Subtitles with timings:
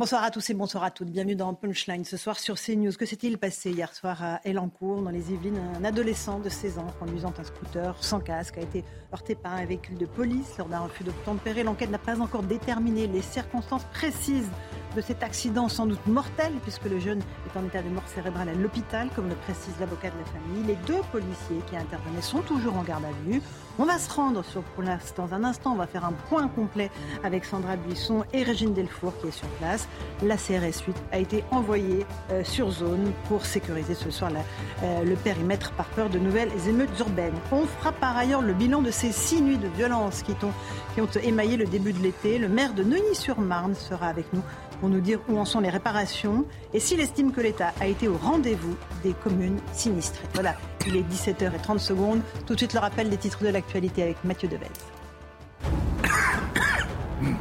[0.00, 1.10] Bonsoir à tous et bonsoir à toutes.
[1.10, 2.92] Bienvenue dans Punchline ce soir sur CNews.
[2.92, 5.60] Que s'est-il passé hier soir à Elancourt, dans les Yvelines?
[5.78, 8.82] Un adolescent de 16 ans conduisant un scooter sans casque a été
[9.12, 11.64] heurté par un véhicule de police lors d'un refus d'obtempérer.
[11.64, 14.48] L'enquête n'a pas encore déterminé les circonstances précises
[14.96, 18.48] de cet accident sans doute mortel, puisque le jeune est en état de mort cérébrale
[18.48, 20.64] à l'hôpital, comme le précise l'avocat de la famille.
[20.66, 23.42] Les deux policiers qui intervenaient sont toujours en garde à vue.
[23.78, 25.72] On va se rendre sur place dans un instant.
[25.72, 26.90] On va faire un point complet
[27.24, 29.88] avec Sandra Buisson et Régine Delfour qui est sur place.
[30.22, 34.30] La CRS 8 a été envoyée euh, sur zone pour sécuriser ce soir
[34.82, 37.38] euh, le périmètre par peur de nouvelles émeutes urbaines.
[37.52, 40.34] On fera par ailleurs le bilan de ces six nuits de violence qui
[40.94, 42.38] qui ont émaillé le début de l'été.
[42.38, 44.42] Le maire de Neuilly-sur-Marne sera avec nous
[44.80, 48.08] pour nous dire où en sont les réparations et s'il estime que l'État a été
[48.08, 50.26] au rendez-vous des communes sinistrées.
[50.34, 50.56] Voilà,
[50.86, 52.22] il est 17h30 secondes.
[52.46, 54.66] Tout de suite le rappel des titres de l'actualité avec Mathieu Devez.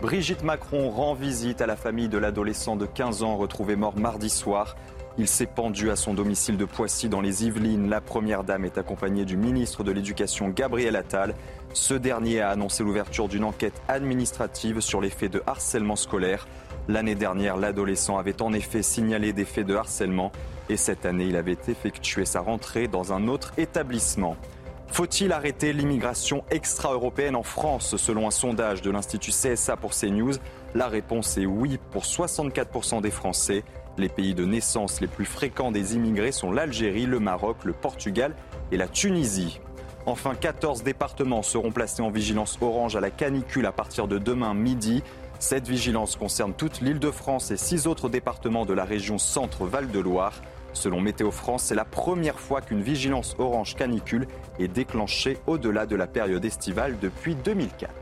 [0.00, 4.30] Brigitte Macron rend visite à la famille de l'adolescent de 15 ans retrouvé mort mardi
[4.30, 4.76] soir.
[5.18, 7.88] Il s'est pendu à son domicile de Poissy dans les Yvelines.
[7.88, 11.34] La première dame est accompagnée du ministre de l'Éducation Gabriel Attal.
[11.76, 16.48] Ce dernier a annoncé l'ouverture d'une enquête administrative sur les faits de harcèlement scolaire.
[16.88, 20.32] L'année dernière, l'adolescent avait en effet signalé des faits de harcèlement
[20.70, 24.38] et cette année, il avait effectué sa rentrée dans un autre établissement.
[24.86, 30.32] Faut-il arrêter l'immigration extra-européenne en France Selon un sondage de l'Institut CSA pour CNews,
[30.74, 33.64] la réponse est oui pour 64% des Français.
[33.98, 38.34] Les pays de naissance les plus fréquents des immigrés sont l'Algérie, le Maroc, le Portugal
[38.72, 39.60] et la Tunisie.
[40.08, 44.54] Enfin, 14 départements seront placés en vigilance orange à la canicule à partir de demain
[44.54, 45.02] midi.
[45.40, 49.90] Cette vigilance concerne toute l'île de France et six autres départements de la région Centre-Val
[49.90, 50.40] de Loire.
[50.74, 54.28] Selon Météo France, c'est la première fois qu'une vigilance orange canicule
[54.60, 57.92] est déclenchée au-delà de la période estivale depuis 2004.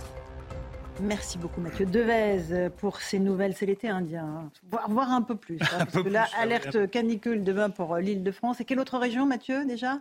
[1.00, 3.54] Merci beaucoup Mathieu Devez pour ces nouvelles.
[3.56, 5.58] C'est l'été indien, voir, voir, un peu plus.
[5.62, 8.60] Hein, parce que là, alerte canicule demain pour euh, l'île de France.
[8.60, 10.00] Et quelle autre région Mathieu déjà?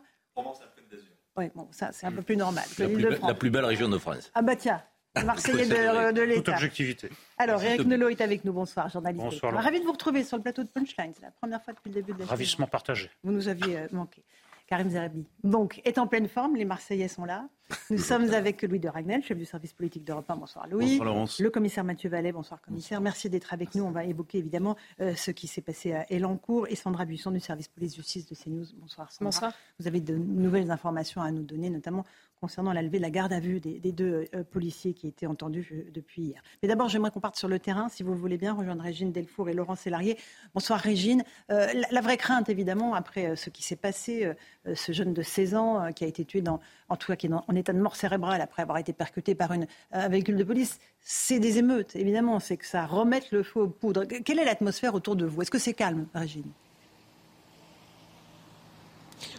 [1.38, 3.30] Oui, bon, ça c'est un peu plus normal que la, plus de be- France.
[3.30, 4.32] la plus belle région de France.
[4.36, 4.82] Ah bah tiens,
[5.26, 6.54] Marseillais de, de Toute l'État.
[6.54, 7.10] objectivité.
[7.38, 8.54] Alors, Eric de- Nolot est avec nous.
[8.54, 9.24] Bonsoir, journaliste.
[9.24, 9.54] Bonsoir.
[9.54, 11.12] Ravi de vous retrouver sur le plateau de Punchline.
[11.16, 12.26] C'est la première fois depuis le début de la.
[12.26, 13.10] Ravissement partagé.
[13.24, 14.24] Vous nous aviez euh, manqué.
[14.68, 15.28] Karim Zerabi.
[15.44, 17.48] Donc, est en pleine forme, les Marseillais sont là.
[17.90, 20.36] Nous sommes avec Louis de Ragnel, chef du service politique d'Europe 1.
[20.38, 20.98] Bonsoir Louis.
[20.98, 21.40] Bonsoir, Laurence.
[21.40, 23.02] Le commissaire Mathieu Vallet, bonsoir commissaire.
[23.02, 23.84] Merci d'être avec nous.
[23.84, 27.40] On va évoquer évidemment euh, ce qui s'est passé à Elancourt et Sandra Buisson du
[27.40, 28.66] service police-justice de CNews.
[28.78, 29.26] Bonsoir Sandra.
[29.26, 29.54] Bonsoir.
[29.80, 32.04] Vous avez de nouvelles informations à nous donner, notamment
[32.40, 35.28] concernant la levée de la garde à vue des, des deux euh, policiers qui étaient
[35.28, 36.42] entendus euh, depuis hier.
[36.62, 39.14] Mais d'abord, j'aimerais qu'on parte sur le terrain, si vous le voulez bien, rejoindre Régine
[39.14, 40.18] Delfour et Laurent Sélarié.
[40.54, 41.24] Bonsoir Régine.
[41.52, 44.30] Euh, la, la vraie crainte, évidemment, après euh, ce qui s'est passé,
[44.74, 47.28] ce jeune de 16 ans euh, qui a été tué, dans, en tout cas qui
[47.28, 50.44] est dans- en état de mort cérébrale après avoir été percuté par un véhicule de
[50.44, 52.40] police, c'est des émeutes, évidemment.
[52.40, 54.06] C'est que ça remette le feu aux poudres.
[54.06, 55.42] Quelle est l'atmosphère autour de vous?
[55.42, 56.52] Est-ce que c'est calme, Régine?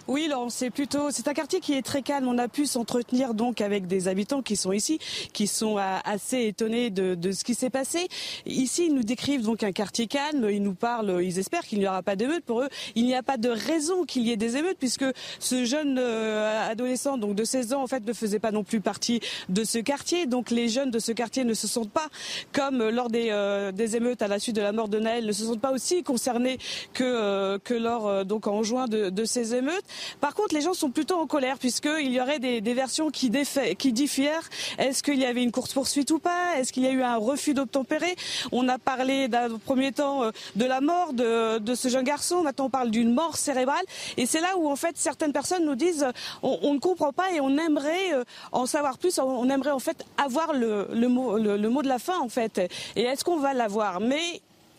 [0.06, 2.28] Oui, Laurent, c'est plutôt, c'est un quartier qui est très calme.
[2.28, 4.98] On a pu s'entretenir donc avec des habitants qui sont ici,
[5.32, 8.08] qui sont assez étonnés de, de ce qui s'est passé.
[8.44, 10.46] Ici, ils nous décrivent donc un quartier calme.
[10.50, 12.44] Ils nous parlent, ils espèrent qu'il n'y aura pas d'émeutes.
[12.44, 15.06] Pour eux, il n'y a pas de raison qu'il y ait des émeutes puisque
[15.38, 18.82] ce jeune euh, adolescent, donc de 16 ans, en fait, ne faisait pas non plus
[18.82, 20.26] partie de ce quartier.
[20.26, 22.08] Donc les jeunes de ce quartier ne se sentent pas,
[22.52, 25.24] comme euh, lors des, euh, des émeutes à la suite de la mort de Naël,
[25.24, 26.58] ne se sentent pas aussi concernés
[26.92, 29.84] que, euh, que lors, euh, donc en juin de, de ces émeutes.
[30.20, 34.48] Par contre, les gens sont plutôt en colère puisqu'il y aurait des, versions qui, diffèrent.
[34.78, 36.58] Est-ce qu'il y avait une course-poursuite ou pas?
[36.58, 38.14] Est-ce qu'il y a eu un refus d'obtempérer?
[38.52, 42.42] On a parlé d'un premier temps euh, de la mort de, ce jeune garçon.
[42.42, 43.84] Maintenant, on parle d'une mort cérébrale.
[44.16, 46.12] Et c'est là où, en fait, certaines personnes nous disent euh,
[46.42, 49.18] on, ne comprend pas et on aimerait euh, en savoir plus.
[49.18, 52.60] On aimerait, en fait, avoir le, mot, de la fin, en fait.
[52.96, 54.00] Et est-ce qu'on va l'avoir?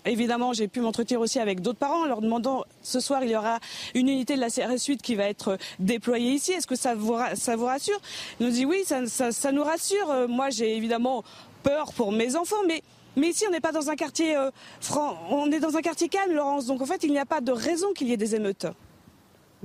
[0.06, 3.36] Évidemment, j'ai pu m'entretenir aussi avec d'autres parents en leur demandant ce soir il y
[3.36, 3.60] aura
[3.96, 6.52] une unité de la CRS 8 qui va être déployée ici.
[6.52, 8.00] Est-ce que ça vous, rassure?
[8.40, 10.12] Ils nous dit oui, ça, nous rassure.
[10.12, 11.24] Euh, Moi, j'ai évidemment
[11.64, 12.84] peur pour mes enfants, mais
[13.18, 16.10] mais ici, on n'est pas dans un quartier euh, franc, on est dans un quartier
[16.10, 16.66] calme, Laurence.
[16.66, 18.68] Donc en fait, il n'y a pas de raison qu'il y ait des émeutes.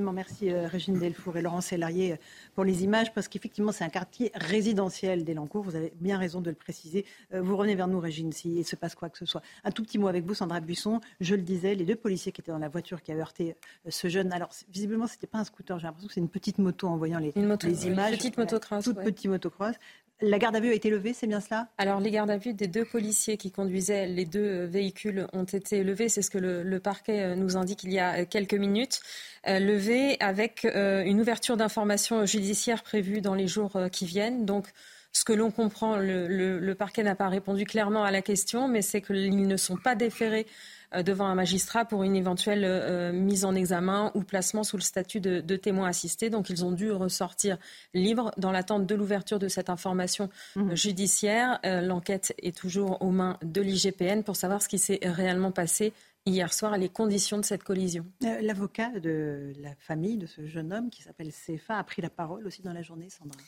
[0.01, 2.17] Merci euh, Régine Delfour et Laurent Sélarié euh,
[2.55, 5.63] pour les images, parce qu'effectivement, c'est un quartier résidentiel d'Elancourt.
[5.63, 7.05] Vous avez bien raison de le préciser.
[7.35, 9.43] Euh, vous revenez vers nous, Régine, s'il se passe quoi que ce soit.
[9.65, 11.01] Un tout petit mot avec vous, Sandra Buisson.
[11.21, 13.57] Je le disais, les deux policiers qui étaient dans la voiture qui a heurté
[13.89, 14.33] ce jeune.
[14.33, 15.79] Alors, visiblement, ce n'était pas un scooter.
[15.79, 18.13] J'ai l'impression que c'est une petite moto en voyant les, les images.
[18.13, 18.85] Une petite motocross.
[18.85, 19.75] Toute petite motocross.
[20.23, 21.69] La garde à vue a été levée, c'est bien cela?
[21.79, 25.83] Alors, les gardes à vue des deux policiers qui conduisaient les deux véhicules ont été
[25.83, 26.11] levés.
[26.11, 29.01] C'est ce que le, parquet euh, nous indique il y a euh, quelques minutes.
[29.49, 34.45] Euh, levés avec une ouverture d'information judiciaire prévue dans les jours qui viennent.
[34.45, 34.67] Donc,
[35.13, 39.01] ce que l'on comprend, le parquet n'a pas répondu clairement à la question, mais c'est
[39.01, 40.47] qu'ils ne sont pas déférés
[40.93, 45.21] devant un magistrat pour une éventuelle euh, mise en examen ou placement sous le statut
[45.21, 46.31] de, témoin assisté.
[46.31, 47.59] Donc ils ont dû ressortir
[47.95, 50.75] libres dans l'attente de l'ouverture de cette information mmh.
[50.75, 51.61] judiciaire.
[51.65, 55.93] Euh, l'enquête est toujours aux mains de l'IGPN pour savoir ce qui s'est réellement passé
[56.27, 58.05] hier soir les conditions de cette collision.
[58.21, 62.47] L'avocat de la famille de ce jeune homme qui s'appelle CFA a pris la parole
[62.47, 63.39] aussi dans la journée, Sandra.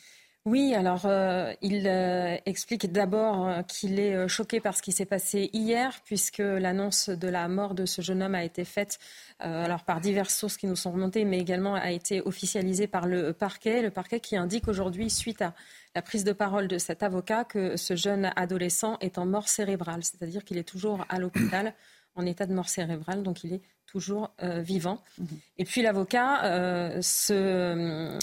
[0.45, 5.05] Oui, alors euh, il euh, explique d'abord euh, qu'il est choqué par ce qui s'est
[5.05, 8.99] passé hier, puisque l'annonce de la mort de ce jeune homme a été faite
[9.39, 13.31] alors par diverses sources qui nous sont remontées, mais également a été officialisée par le
[13.31, 15.53] parquet, le parquet qui indique aujourd'hui, suite à
[15.95, 20.03] la prise de parole de cet avocat, que ce jeune adolescent est en mort cérébrale,
[20.03, 21.73] c'est-à-dire qu'il est toujours à l'hôpital
[22.15, 23.61] en état de mort cérébrale, donc il est
[23.93, 25.03] toujours euh, vivant.
[25.19, 25.27] Mhm.
[25.59, 26.99] Et puis l'avocat euh,
[27.29, 28.19] euh,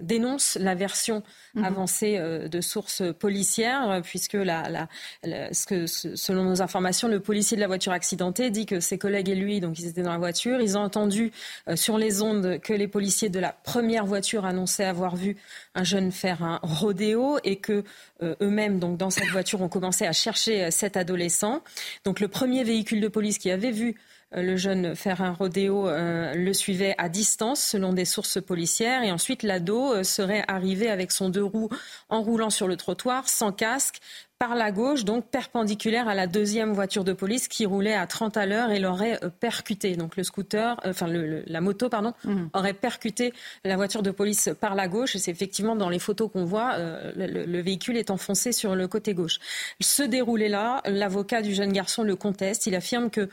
[0.00, 1.22] dénonce la version
[1.54, 1.64] mhm.
[1.64, 4.88] avancée de sources policières, puisque la,
[5.22, 9.28] ce que, selon nos informations, le policier de la voiture accidentée dit que ses collègues
[9.28, 11.30] et lui, donc ils étaient dans la voiture, ils ont entendu
[11.76, 15.36] sur les ondes que les policiers de la première voiture annonçaient avoir vu
[15.76, 17.84] un jeune faire un rodéo et que
[18.22, 21.62] eux-mêmes, donc dans cette voiture, ont commencé à chercher cet adolescent.
[22.04, 23.94] Donc le premier véhicule de police qui avait vu euh,
[24.42, 29.02] le jeune un rodéo euh, le suivait à distance selon des sources policières.
[29.02, 31.68] Et ensuite l'ado euh, serait arrivé avec son deux roues
[32.08, 34.00] en roulant sur le trottoir sans casque
[34.38, 38.36] par la gauche, donc perpendiculaire à la deuxième voiture de police qui roulait à 30
[38.36, 39.96] à l'heure et l'aurait euh, percuté.
[39.96, 42.50] Donc le scooter, euh, enfin la moto, pardon, mhm.
[42.52, 43.32] aurait percuté
[43.64, 45.14] la voiture de police par la gauche.
[45.14, 48.88] Et c'est effectivement dans les photos qu'on voit, euh, le, véhicule est enfoncé sur le
[48.88, 49.38] côté gauche.
[49.80, 52.66] Ce déroulé là, l'avocat du jeune garçon le conteste.
[52.66, 53.28] Il affirme que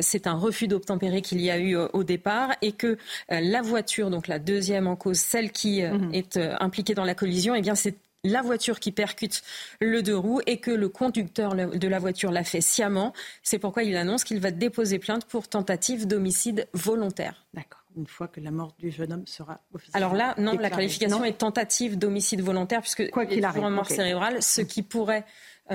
[0.00, 2.98] c'est un refus d'obtempérer qu'il y a eu au départ et que
[3.28, 6.10] la voiture, donc la deuxième en cause, celle qui mhm.
[6.12, 9.42] est impliquée dans la collision, eh bien c'est la voiture qui percute
[9.80, 13.12] le deux roues et que le conducteur de la voiture l'a fait sciemment.
[13.42, 17.46] C'est pourquoi il annonce qu'il va déposer plainte pour tentative d'homicide volontaire.
[17.54, 17.80] D'accord.
[17.96, 20.00] Une fois que la mort du jeune homme sera officielle.
[20.00, 23.88] Alors là, non, la qualification est tentative d'homicide volontaire, puisque quoi qu'il arrive, une mort
[23.88, 25.24] cérébrale, ce qui pourrait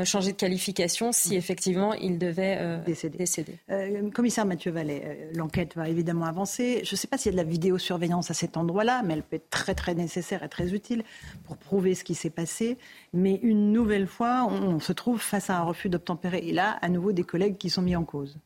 [0.03, 1.37] changer de qualification si mm.
[1.37, 3.57] effectivement il devait euh, décéder.
[3.69, 6.81] Euh, commissaire Mathieu Vallet, l'enquête va évidemment avancer.
[6.83, 9.23] Je ne sais pas s'il y a de la vidéosurveillance à cet endroit-là, mais elle
[9.23, 11.03] peut être très très nécessaire et très utile
[11.45, 12.77] pour prouver ce qui s'est passé.
[13.13, 16.39] Mais une nouvelle fois, on, se trouve face à un refus d'obtempérer.
[16.39, 18.37] Et là, à nouveau, des collègues qui sont mis en cause.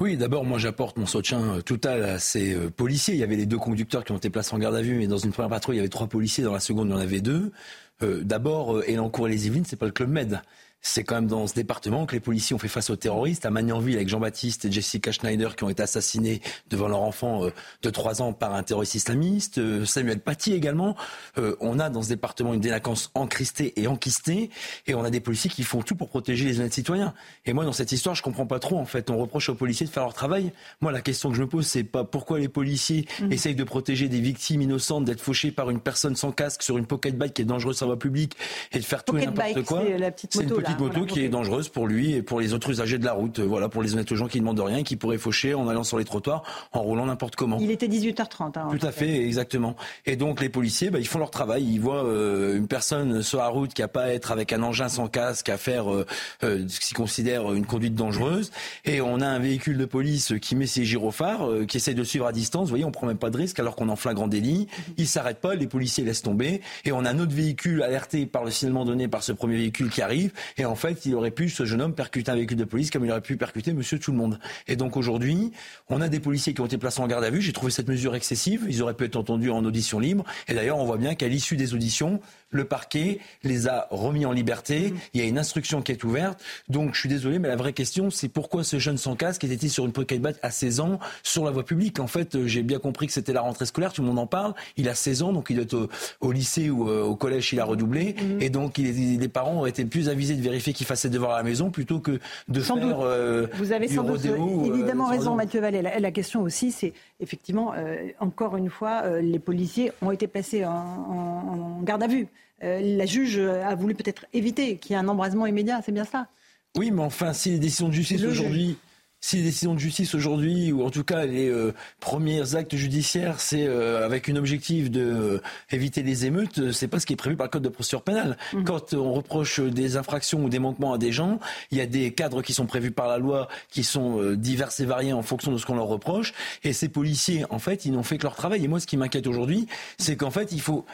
[0.00, 3.14] Oui, d'abord, moi, j'apporte mon soutien total à ces policiers.
[3.14, 5.06] Il y avait les deux conducteurs qui ont été placés en garde à vue, mais
[5.06, 6.44] dans une première patrouille, il y avait trois policiers.
[6.44, 7.52] Dans la seconde, il y en avait deux.
[8.02, 10.42] Euh, d'abord, euh, Elancourt et les Yvelines, c'est pas le club Med
[10.86, 13.46] c'est quand même dans ce département que les policiers ont fait face aux terroristes.
[13.46, 17.50] À Magnanville, avec Jean-Baptiste et Jessica Schneider, qui ont été assassinés devant leur enfant euh,
[17.82, 19.56] de 3 ans par un terroriste islamiste.
[19.56, 20.94] Euh, Samuel Paty également.
[21.38, 24.50] Euh, on a dans ce département une délinquance encristée et enquistée.
[24.86, 27.14] Et on a des policiers qui font tout pour protéger les honnêtes citoyens.
[27.46, 28.78] Et moi, dans cette histoire, je comprends pas trop.
[28.78, 30.52] En fait, on reproche aux policiers de faire leur travail.
[30.82, 33.32] Moi, la question que je me pose, c'est pas pourquoi les policiers mmh.
[33.32, 36.86] essayent de protéger des victimes innocentes d'être fauchées par une personne sans casque sur une
[36.86, 38.36] pocket bike qui est dangereuse sur la voie publique
[38.72, 39.82] et de faire tout et n'importe quoi.
[39.86, 42.98] C'est la petite moto, moto qui est dangereuse pour lui et pour les autres usagers
[42.98, 43.40] de la route.
[43.40, 45.84] Voilà, pour les honnêtes gens qui ne demandent rien et qui pourraient faucher en allant
[45.84, 47.58] sur les trottoirs, en roulant n'importe comment.
[47.60, 48.58] Il était 18h30.
[48.58, 49.76] Hein, Tout à fait, exactement.
[50.06, 51.64] Et donc les policiers, bah, ils font leur travail.
[51.64, 54.62] Ils voient euh, une personne sur la route qui a pas à être avec un
[54.62, 56.06] engin sans casque, à faire euh,
[56.42, 58.50] euh, ce qu'ils considèrent une conduite dangereuse.
[58.84, 62.26] Et on a un véhicule de police qui met ses gyrophares, qui essaie de suivre
[62.26, 62.64] à distance.
[62.64, 64.68] Vous voyez, on prend même pas de risque alors qu'on en flagrant délit.
[64.96, 66.60] Il s'arrête pas, les policiers laissent tomber.
[66.84, 69.90] Et on a un autre véhicule alerté par le signalement donné par ce premier véhicule
[69.90, 70.32] qui arrive.
[70.56, 73.04] Et en fait, il aurait pu, ce jeune homme, percuter un véhicule de police comme
[73.04, 74.38] il aurait pu percuter monsieur tout le monde.
[74.68, 75.52] Et donc aujourd'hui,
[75.88, 77.40] on a des policiers qui ont été placés en garde à vue.
[77.40, 78.66] J'ai trouvé cette mesure excessive.
[78.68, 80.24] Ils auraient pu être entendus en audition libre.
[80.48, 82.20] Et d'ailleurs, on voit bien qu'à l'issue des auditions,
[82.54, 84.90] le parquet les a remis en liberté.
[84.90, 84.96] Mm.
[85.12, 86.42] Il y a une instruction qui est ouverte.
[86.68, 89.70] Donc je suis désolé, mais la vraie question, c'est pourquoi ce jeune sans casque était-il
[89.70, 92.00] sur une pocket à 16 ans sur la voie publique?
[92.00, 94.26] En fait, euh, j'ai bien compris que c'était la rentrée scolaire, tout le monde en
[94.26, 94.54] parle.
[94.76, 95.88] Il a 16 ans, donc il doit être
[96.20, 98.14] au, lycée ou euh, au collège, il a redoublé.
[98.14, 98.40] Mm.
[98.40, 101.38] Et donc les parents ont été plus avisés de vérifier qu'il fasse ses devoirs à
[101.38, 105.82] la maison plutôt que de faire euh, Vous avez sans doute évidemment raison, Mathieu Vallée.
[105.82, 107.74] La, question aussi, c'est effectivement,
[108.20, 112.28] encore une fois, les policiers ont été placés en garde à vue.
[112.62, 116.04] Euh, la juge a voulu peut-être éviter qu'il y ait un embrasement immédiat, c'est bien
[116.04, 116.28] ça?
[116.76, 118.78] Oui, mais enfin, si les décisions de justice aujourd'hui
[119.24, 123.40] si les décisions de justice aujourd'hui, ou en tout cas les euh, premiers actes judiciaires,
[123.40, 127.16] c'est euh, avec une objectif de euh, éviter les émeutes, c'est pas ce qui est
[127.16, 128.36] prévu par le code de procédure pénale.
[128.52, 128.64] Mmh.
[128.64, 131.40] Quand on reproche des infractions ou des manquements à des gens,
[131.70, 134.84] il y a des cadres qui sont prévus par la loi, qui sont divers et
[134.84, 136.34] variés en fonction de ce qu'on leur reproche.
[136.62, 138.62] Et ces policiers, en fait, ils n'ont fait que leur travail.
[138.62, 140.84] Et moi, ce qui m'inquiète aujourd'hui, c'est qu'en fait, il faut,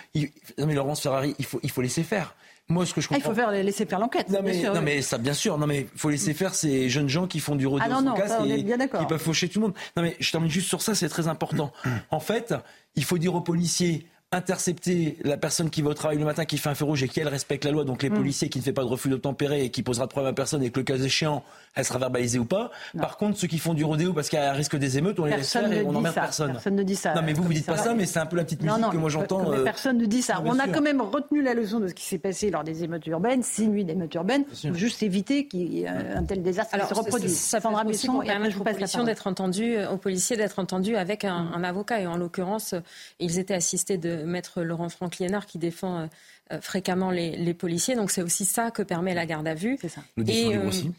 [0.57, 2.37] non mais Laurence Ferrari, il faut, il faut laisser faire.
[2.71, 3.21] Moi, ce que je comprends...
[3.21, 4.29] Ah, il faut faire, laisser faire l'enquête.
[4.29, 5.59] Non, mais, non mais ça, bien sûr.
[5.59, 8.03] Non, mais il faut laisser faire ces jeunes gens qui font du rodéo ah, non,
[8.03, 9.75] non, ça, et qui peuvent faucher tout le monde.
[9.97, 11.73] Non, mais je termine juste sur ça, c'est très important.
[12.11, 12.55] en fait,
[12.95, 16.57] il faut dire aux policiers intercepter la personne qui va au travail le matin, qui
[16.57, 18.15] fait un feu rouge et qui, elle, respecte la loi, donc les mm.
[18.15, 20.63] policiers qui ne fait pas de refus d'obtempérer et qui posera de problème à personne
[20.63, 21.43] et que le cas échéant,
[21.75, 22.71] elle sera verbalisée ou pas.
[22.97, 25.19] Par contre, ceux qui font du rodéo parce qu'il y a un risque des émeutes,
[25.19, 26.53] on les laisse faire et on n'emmerde personne.
[26.53, 27.13] Personne ne dit ça.
[27.15, 28.97] Non, mais vous, vous dites pas ça, mais c'est un peu la petite musique que
[28.97, 29.53] moi j'entends.
[29.53, 30.41] Euh, personne ne dit ça.
[30.45, 33.07] On a quand même retenu la leçon de ce qui s'est passé lors des émeutes
[33.09, 36.87] urbaines, six nuits d'émeutes urbaines, pour juste éviter qu'il y ait un tel désastre qui
[36.87, 37.37] se reproduise.
[37.37, 41.65] Ça prendra aussi pour permettre aux policiers d'être entendus, aux policiers d'être entendus avec un
[41.65, 42.01] avocat.
[42.01, 42.77] Et en l'occurrence,
[43.19, 46.07] ils étaient assistés de maître Laurent Franck Liénard qui défend euh,
[46.53, 47.97] euh, fréquemment les, policiers.
[47.97, 49.79] Donc c'est aussi ça que permet la garde à vue.
[49.81, 50.03] C'est ça.
[50.17, 50.93] Le et, aussi.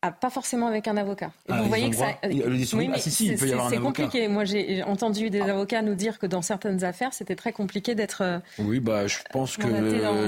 [0.00, 1.32] Ah, pas forcément avec un avocat.
[1.48, 2.06] Ah, vous voyez que ça.
[2.22, 4.28] Oui, ah, si, C'est compliqué.
[4.28, 8.40] Moi, j'ai entendu des avocats nous dire que dans certaines affaires, c'était très compliqué d'être.
[8.60, 9.66] Oui, bah, je pense que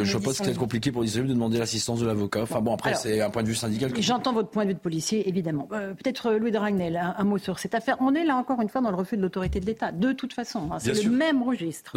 [0.02, 2.42] je pense que c'est compliqué pour les de demander l'assistance de l'avocat.
[2.42, 3.92] Enfin bon, après, c'est un point de vue syndical.
[4.00, 5.68] J'entends votre point de vue de policier, évidemment.
[5.68, 7.96] Peut-être Louis de Ragnel, un, mot sur cette affaire.
[8.00, 9.92] On est là encore une fois dans le refus de l'autorité de l'État.
[9.92, 11.92] De toute façon, hein, c'est le même registre.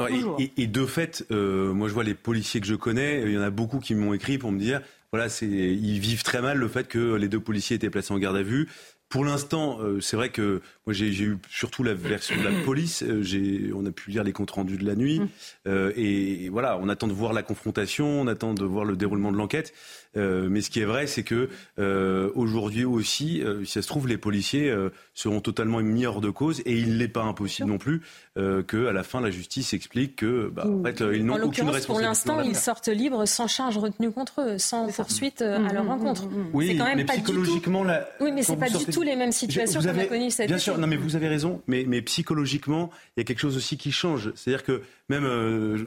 [0.58, 3.22] et, de fait, euh, moi, je vois les policiers que je connais.
[3.22, 4.82] Il y en a beaucoup qui m'ont écrit pour me dire
[5.14, 8.18] voilà, c'est, ils vivent très mal le fait que les deux policiers étaient placés en
[8.18, 8.68] garde à vue.
[9.10, 13.04] Pour l'instant, euh, c'est vrai que moi j'ai eu surtout la version de la police.
[13.04, 15.28] Euh, j'ai, on a pu lire les comptes rendus de la nuit, mmh.
[15.68, 19.32] euh, et, voilà, on attend de voir la confrontation, on attend de voir le déroulement
[19.32, 19.72] de l'enquête.
[20.16, 23.88] Euh, mais ce qui est vrai, c'est que euh, aujourd'hui aussi, euh, si ça se
[23.88, 24.74] trouve, les policiers
[25.14, 28.02] seront totalement mis hors de cause, et il n'est pas impossible non plus
[28.36, 31.86] que, à la fin, la justice explique que, bah, en fait, ils n'ont aucune responsabilité.
[31.88, 36.24] Pour l'instant, ils sortent libres, sans charge retenue contre eux, sans poursuite à leur rencontre.
[36.54, 38.24] Oui, c'est quand même mais pas psychologiquement, du tout...
[38.24, 40.78] oui, mais c'est pas du tout les mêmes situations qu'on a connues cette Bien sûr,
[40.78, 43.92] non, mais vous avez raison, mais, mais psychologiquement, il y a quelque chose aussi qui
[43.92, 44.32] change.
[44.36, 45.26] C'est-à-dire que même,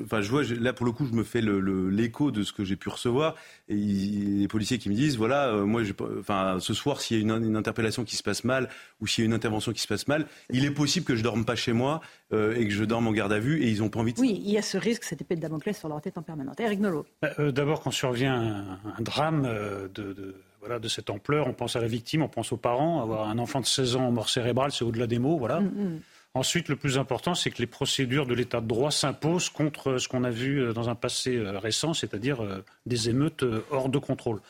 [0.05, 2.77] enfin, je vois, là pour le coup, je me fais l'écho de ce que j'ai
[2.77, 3.35] pu recevoir.
[3.69, 5.83] Et les policiers qui me disent voilà, euh, moi,
[6.21, 8.69] enfin, ce soir, s'il y a une, interpellation qui se passe mal
[9.01, 11.23] ou s'il y a une intervention qui se passe mal, il est possible que je
[11.23, 12.01] dorme pas chez moi
[12.33, 14.21] euh, et que je dorme en garde à vue et ils n'ont pas envie de.
[14.21, 16.57] Oui, il y a ce risque, cette épée de Damoclès sur leur tête en permanence.
[16.59, 17.07] Eric Nolot.
[17.23, 19.49] Bah, euh, d'abord, quand survient un, drame
[19.95, 23.03] de, voilà, de cette ampleur, on pense à la victime, on pense aux parents.
[23.03, 25.61] Avoir un enfant de 16 ans en mort cérébrale, c'est au-delà des mots, voilà.
[25.61, 26.01] Mm, mm.
[26.37, 30.07] Ensuite, le plus important, c'est que les procédures de l'état de droit s'imposent contre ce
[30.07, 33.97] qu'on a vu euh, dans un passé euh, récent, c'est-à-dire euh, des émeutes hors de
[33.97, 34.43] contrôle.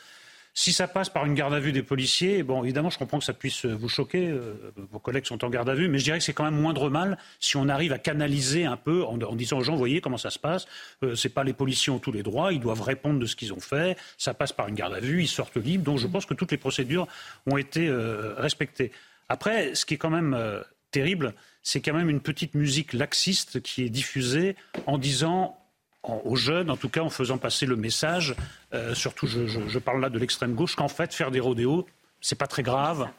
[0.59, 3.23] Si ça passe par une garde à vue des policiers, bon, évidemment, je comprends que
[3.23, 4.33] ça puisse vous choquer.
[4.75, 6.89] vos collègues sont en garde à vue, mais je dirais que c'est quand même moindre
[6.89, 10.31] mal si on arrive à canaliser un peu en, disant aux gens, voyez comment ça
[10.31, 10.65] se passe.
[11.03, 13.53] Ce c'est pas les policiers ont tous les droits, ils doivent répondre de ce qu'ils
[13.53, 13.97] ont fait.
[14.17, 15.83] Ça passe par une garde à vue, ils sortent libres.
[15.83, 17.05] Donc, je pense que toutes les procédures
[17.45, 17.87] ont été
[18.35, 18.91] respectées.
[19.29, 20.35] Après, ce qui est quand même
[20.89, 24.55] terrible, c'est quand même une petite musique laxiste qui est diffusée
[24.87, 25.55] en disant
[26.03, 28.35] aux jeunes, en tout cas en faisant passer le message,
[28.73, 31.85] euh, surtout je, parle là de l'extrême gauche, qu'en fait faire des rodéos,
[32.21, 33.09] c'est pas très grave.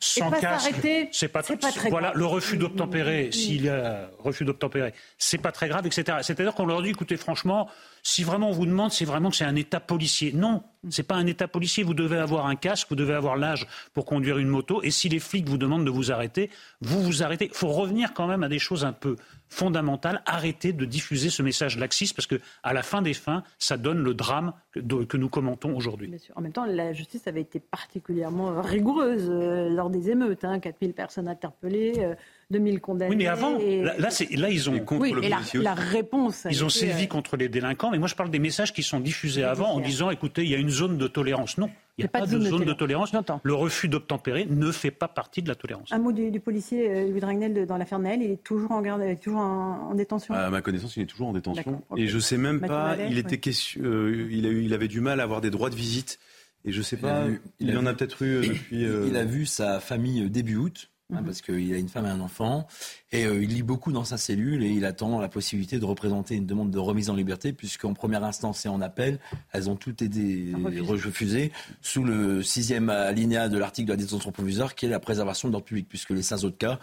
[0.00, 0.74] Sans casque,
[1.12, 3.30] c'est pas, pas, très voilà le refus d'obtempérer.
[3.30, 6.18] S'il y a refus d'obtempérer, c'est pas très grave, etc.
[6.22, 7.68] C'est-à-dire qu'on leur dit, écoutez, franchement,
[8.08, 10.32] si vraiment on vous demande, c'est vraiment que c'est un État policier.
[10.32, 11.84] Non, c'est pas un État policier.
[11.84, 14.82] Vous devez avoir un casque, vous devez avoir l'âge pour conduire une moto.
[14.82, 16.48] Et si les flics vous demandent de vous arrêter,
[16.80, 17.50] vous vous arrêtez.
[17.52, 19.16] Il faut revenir quand même à des choses un peu
[19.50, 20.22] fondamentales.
[20.24, 24.02] Arrêter de diffuser ce message laxiste parce que à la fin des fins, ça donne
[24.02, 26.10] le drame que, nous commentons aujourd'hui.
[26.34, 30.44] En même temps, la justice avait été particulièrement rigoureuse euh, lors des émeutes.
[30.44, 31.96] Hein, 4000 personnes interpellées.
[31.98, 32.14] Euh,
[32.50, 33.10] 2000 condamnés.
[33.10, 36.46] Oui, mais avant, là, là, ils ont contre le la, la, réponse.
[36.50, 39.00] Ils ont sévi euh, contre les délinquants, mais moi je parle des messages qui sont
[39.00, 41.58] diffusés avant en disant, écoutez, il y a une zone de tolérance.
[41.58, 43.12] Non, il n'y a pas, de zone de tolérance.
[43.42, 45.92] Le refus d'obtempérer ne fait pas partie de la tolérance.
[45.92, 49.02] Un mot du, policier euh, Louis Dragnel dans l'affaire Naël, il est toujours en garde,
[49.20, 50.32] toujours en, détention.
[50.32, 51.82] À ma connaissance, il est toujours en détention.
[51.96, 55.02] Et je sais même pas, il était question, euh, il, a eu, il avait du
[55.02, 56.18] mal à avoir des droits de visite.
[56.64, 57.24] Et je sais pas,
[57.60, 58.82] il, en a peut-être eu depuis.
[59.06, 60.90] Il a vu sa famille début août.
[61.10, 61.24] Hein, mhm.
[61.24, 62.66] parce qu'il a une femme et un enfant.
[63.12, 66.34] Et euh, il lit beaucoup dans sa cellule et il attend la possibilité de représenter
[66.34, 69.18] une demande de remise en liberté, puisqu'en première instance et en appel,
[69.52, 71.50] elles ont toutes été refusées
[71.80, 75.54] sous le sixième alinéa de l'article de la détention provisoire, qui est la préservation de
[75.54, 76.78] l'ordre public, puisque les cinq autres cas,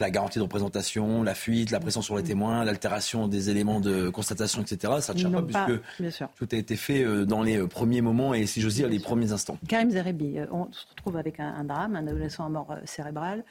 [0.00, 4.08] la garantie de représentation, la fuite, la pression sur les témoins, l'altération des éléments de
[4.08, 4.94] constatation, etc.
[5.00, 8.32] Ça ne tient pas, puisque tout a été fait euh, dans les euh, premiers moments
[8.32, 9.58] et, si j'ose dire, les premiers instants.
[9.68, 13.44] Karim Zerebi, on se retrouve avec un, drame, un adolescent à mort cérébrale.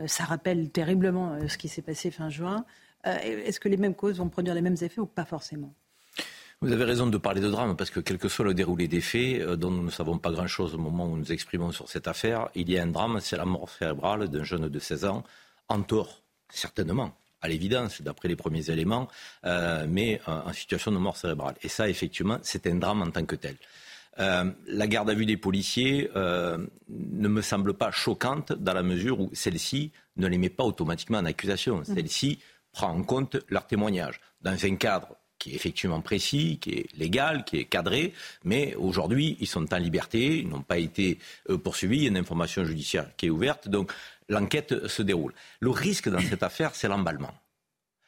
[0.00, 2.64] Euh, ça rappelle terriblement euh, ce qui s'est passé fin juin.
[3.06, 5.74] Euh, est-ce que les mêmes causes vont produire les mêmes effets ou pas forcément?
[6.60, 9.00] Vous avez raison de parler de drame parce que quel que soit le déroulé des
[9.00, 12.50] faits, dont nous ne savons pas grand-chose au moment où nous exprimons sur cette affaire,
[12.54, 15.24] il y a un drame, c'est la mort cérébrale d'un jeune de 16 ans,
[15.68, 19.08] en tort, certainement, à l'évidence, d'après les premiers éléments,
[19.88, 21.56] mais en situation de mort cérébrale.
[21.62, 23.56] Et ça, effectivement, c'est un drame en tant que tel.
[24.18, 28.82] Euh, la garde à vue des policiers euh, ne me semble pas choquante dans la
[28.82, 31.78] mesure où celle-ci ne les met pas automatiquement en accusation.
[31.78, 31.84] Mmh.
[31.84, 32.38] Celle-ci
[32.72, 37.44] prend en compte leur témoignage dans un cadre qui est effectivement précis, qui est légal,
[37.44, 38.12] qui est cadré,
[38.44, 41.18] mais aujourd'hui, ils sont en liberté, ils n'ont pas été
[41.50, 43.92] euh, poursuivis, il y a une information judiciaire qui est ouverte, donc
[44.28, 45.34] l'enquête se déroule.
[45.58, 47.34] Le risque dans cette affaire, c'est l'emballement.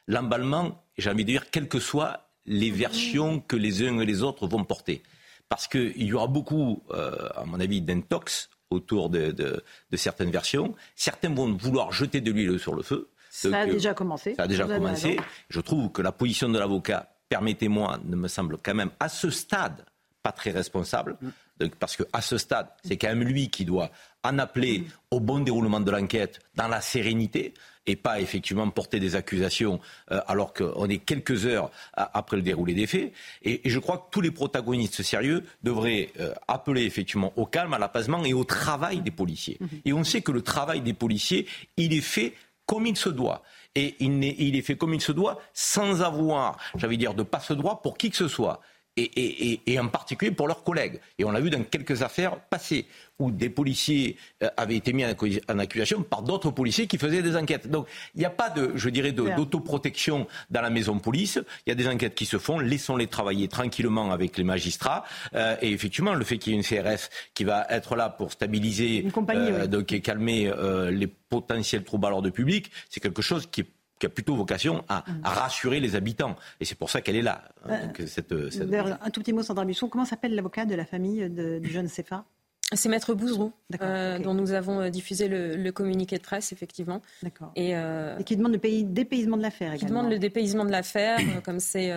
[0.07, 4.21] L'emballement, j'ai envie de dire, quelles que soient les versions que les uns et les
[4.21, 5.01] autres vont porter
[5.49, 10.75] parce qu'il y aura beaucoup, euh, à mon avis, d'intox autour de, certaines versions.
[10.95, 13.09] Certains vont vouloir jeter de l'huile sur le feu.
[13.29, 14.35] Ça a déjà commencé.
[14.35, 15.19] Ça a déjà commencé.
[15.49, 19.29] Je trouve que la position de l'avocat, permettez-moi, ne me semble quand même à ce
[19.29, 19.85] stade
[20.23, 21.17] pas très responsable.
[21.21, 21.67] Mm.
[21.79, 23.91] parce qu'à ce stade, c'est quand même lui qui doit
[24.25, 27.53] en appeler au bon déroulement de l'enquête dans la sérénité
[27.87, 29.79] et pas effectivement porter des accusations
[30.11, 33.13] euh, alors qu'on est quelques heures après le déroulé des faits.
[33.43, 37.79] Et, je crois que tous les protagonistes sérieux devraient euh, appeler effectivement au calme, à
[37.79, 39.57] l'apaisement et au travail des policiers.
[39.59, 39.69] Mhm.
[39.85, 42.33] Et on sait que le travail des policiers, il est fait
[42.65, 43.43] comme il se doit.
[43.75, 47.23] Et il est, il est fait comme il se doit sans avoir, j'avais dire, de
[47.23, 48.61] passe-droit pour qui que ce soit
[48.97, 50.99] et, en particulier pour leurs collègues.
[51.17, 52.85] Et on l'a vu dans quelques affaires passées
[53.19, 57.35] où des policiers euh, avaient été mis en accusation par d'autres policiers qui faisaient des
[57.35, 57.69] enquêtes.
[57.69, 61.39] Donc il n'y a pas de, je dirais, d'autoprotection dans la maison police.
[61.65, 62.59] Il y a des enquêtes qui se font.
[62.59, 65.05] Laissons-les travailler tranquillement avec les magistrats.
[65.33, 68.31] Euh, et effectivement, le fait qu'il y ait une CRS qui va être là pour
[68.31, 70.51] stabiliser, euh, donc, et calmer
[70.91, 73.67] les potentiels troubles à l'ordre public, c'est quelque chose qui est
[73.99, 76.35] qui a plutôt vocation à, rassurer les habitants.
[76.59, 77.43] Et c'est pour ça qu'elle est là.
[77.67, 77.91] Hein,
[78.31, 79.87] euh, un tout petit mot, Sandra Busson.
[79.87, 82.25] Comment s'appelle l'avocat de la famille du jeune Céphas
[82.73, 87.01] c'est Maître Bouzrou, euh, dont nous avons euh, diffusé le, communiqué de presse, effectivement.
[87.21, 87.51] D'accord.
[87.55, 89.79] Et, euh, qui demande le pays, dépaysement de l'affaire également.
[89.79, 91.93] Qui demande le dépaysement de l'affaire, comme c'est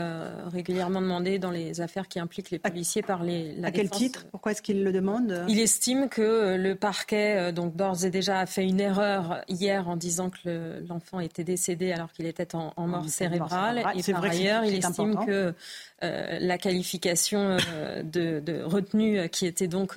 [0.53, 4.27] régulièrement demandé dans les affaires qui impliquent les policiers par les, la À quel titre?
[4.31, 5.45] Pourquoi est-ce qu'il le demande?
[5.49, 9.97] Il estime que le parquet, donc d'ores et déjà, a fait une erreur hier en
[9.97, 13.85] disant que l'enfant était décédé alors qu'il était en, mort cérébrale.
[13.95, 15.55] Et par ailleurs, il estime que
[16.01, 17.57] la qualification
[18.03, 19.97] de, de, retenue qui était donc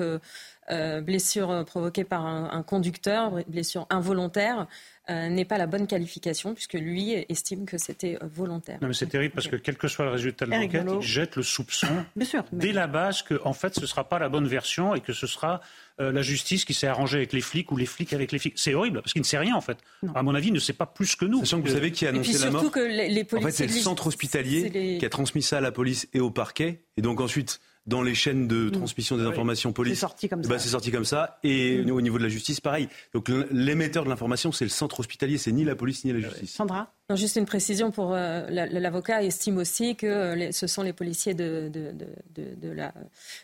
[0.72, 4.68] euh, blessure provoquée par un, conducteur, blessure involontaire,
[5.10, 8.78] euh, n'est pas la bonne qualification, puisque lui estime que c'était volontaire.
[8.82, 11.36] Non, mais c'est terrible parce que quel que soit le résultat de l'enquête, il jette
[11.38, 11.88] le soupçon
[12.52, 15.12] dès la base que, en fait, ce ne sera pas la bonne version et que
[15.12, 15.60] ce sera
[16.00, 18.54] euh, la justice qui s'est arrangée avec les flics ou les flics avec les flics.
[18.58, 19.78] C'est horrible parce qu'il ne sait rien, en fait.
[20.14, 21.40] À mon avis, il ne sait pas plus que nous.
[21.40, 22.72] Sachant que vous savez qui a annoncé la mort.
[22.72, 26.08] Que les, en fait, c'est le centre hospitalier qui a transmis ça à la police
[26.14, 26.84] et au parquet.
[26.96, 28.72] Et donc ensuite, dans les chaînes de mm.
[28.72, 29.96] transmission des informations police.
[29.96, 30.60] C'est sorti comme bah, ça.
[30.60, 31.40] c'est sorti comme ça.
[31.44, 31.92] Et mm.
[31.92, 32.88] au niveau de la justice, pareil.
[33.14, 36.54] Donc l'émetteur de l'information, c'est le centre hospitalier, c'est ni la police ni la justice.
[36.54, 36.94] Sandra?
[37.16, 41.70] Juste une précision pour euh, l'avocat estime aussi que euh, ce sont les policiers de,
[41.70, 41.94] de,
[42.36, 42.94] de, la,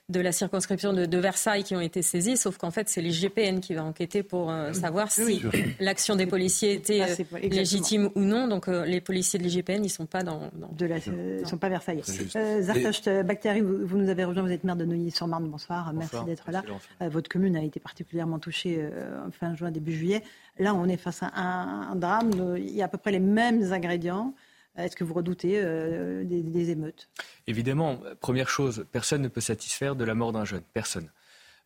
[0.09, 3.73] de la circonscription de, Versailles qui ont été saisis, sauf qu'en fait c'est l'IGPN qui
[3.73, 5.41] va enquêter pour euh, savoir si
[5.79, 8.47] l'action des policiers était ah, légitime ou non.
[8.47, 12.01] Donc les policiers de l'IGPN, ils ne sont pas dans, ils sont pas Versailles.
[12.35, 15.49] Euh, Bactéry, vous, nous avez rejoint, vous êtes maire de Neuilly-sur-Marne.
[15.49, 16.63] Bonsoir, merci d'être là.
[17.01, 18.87] votre commune a été particulièrement touchée
[19.31, 20.23] fin juin, début juillet.
[20.59, 22.55] Là, on est face à un, drame.
[22.57, 24.33] Il y a à peu près les mêmes ingrédients.
[24.77, 27.09] Est-ce que vous redoutez euh, des, émeutes?
[27.47, 30.61] Évidemment, première chose, personne ne peut satisfaire de la mort d'un jeune.
[30.73, 31.09] Personne.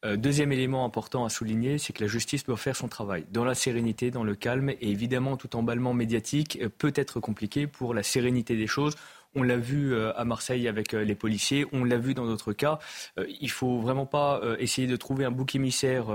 [0.03, 3.45] Euh, deuxième élément important à souligner, c'est que la justice doit faire son travail dans
[3.45, 7.93] la sérénité, dans le calme, et évidemment tout emballement médiatique euh, peut être compliqué pour
[7.93, 8.95] la sérénité des choses.
[9.35, 12.79] On l'a vu euh, à Marseille avec les policiers, on l'a vu dans d'autres cas.
[13.17, 16.07] Il ne faut vraiment pas essayer de trouver un bouc émissaire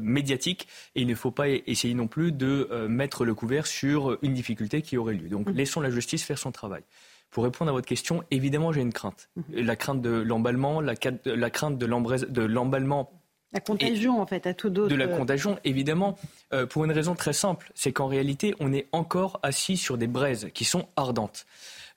[0.00, 4.34] médiatique et il ne faut pas essayer non plus de mettre le couvert sur une
[4.34, 5.28] difficulté qui aurait lieu.
[5.28, 5.52] Donc mmh.
[5.52, 6.82] laissons la justice faire son travail.
[7.30, 9.28] Pour répondre à votre question, évidemment, j'ai une crainte.
[9.36, 9.42] Mmh.
[9.56, 13.10] La crainte de l'emballement, la, crainte de l'emballement
[13.52, 14.90] la contagion, en fait, à tout d'autres.
[14.90, 16.18] De la contagion, évidemment,
[16.52, 20.08] euh, pour une raison très simple, c'est qu'en réalité, on est encore assis sur des
[20.08, 21.46] braises qui sont ardentes.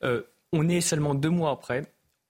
[0.04, 0.22] Euh,
[0.54, 1.84] on est seulement deux mois après.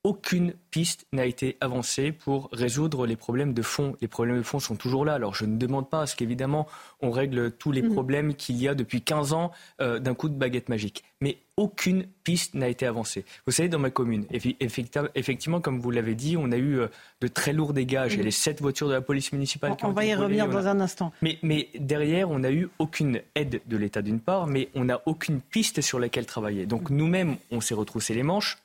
[0.05, 3.97] Aucune piste n'a été avancée pour résoudre les problèmes de fond.
[3.99, 5.13] Les problèmes de fond sont toujours là.
[5.13, 6.67] Alors je ne demande pas à ce qu'évidemment
[7.01, 7.91] on règle tous les mmh.
[7.91, 11.03] problèmes qu'il y a depuis 15 ans euh, d'un coup de baguette magique.
[11.19, 13.25] Mais aucune piste n'a été avancée.
[13.45, 16.87] Vous savez, dans ma commune, effectivement, comme vous l'avez dit, on a eu euh,
[17.19, 18.05] de très lourds dégâts.
[18.07, 20.67] J'ai les sept voitures de la police municipale qui ont On va y revenir dans
[20.67, 21.11] un instant.
[21.21, 25.01] Mais, mais, derrière, on n'a eu aucune aide de l'État d'une part, mais on n'a
[25.05, 26.65] aucune piste sur laquelle travailler.
[26.65, 28.57] Donc nous-mêmes, on s'est retroussé les manches.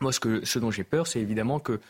[0.00, 1.80] Moi, ce, que, ce dont j'ai peur, c'est évidemment que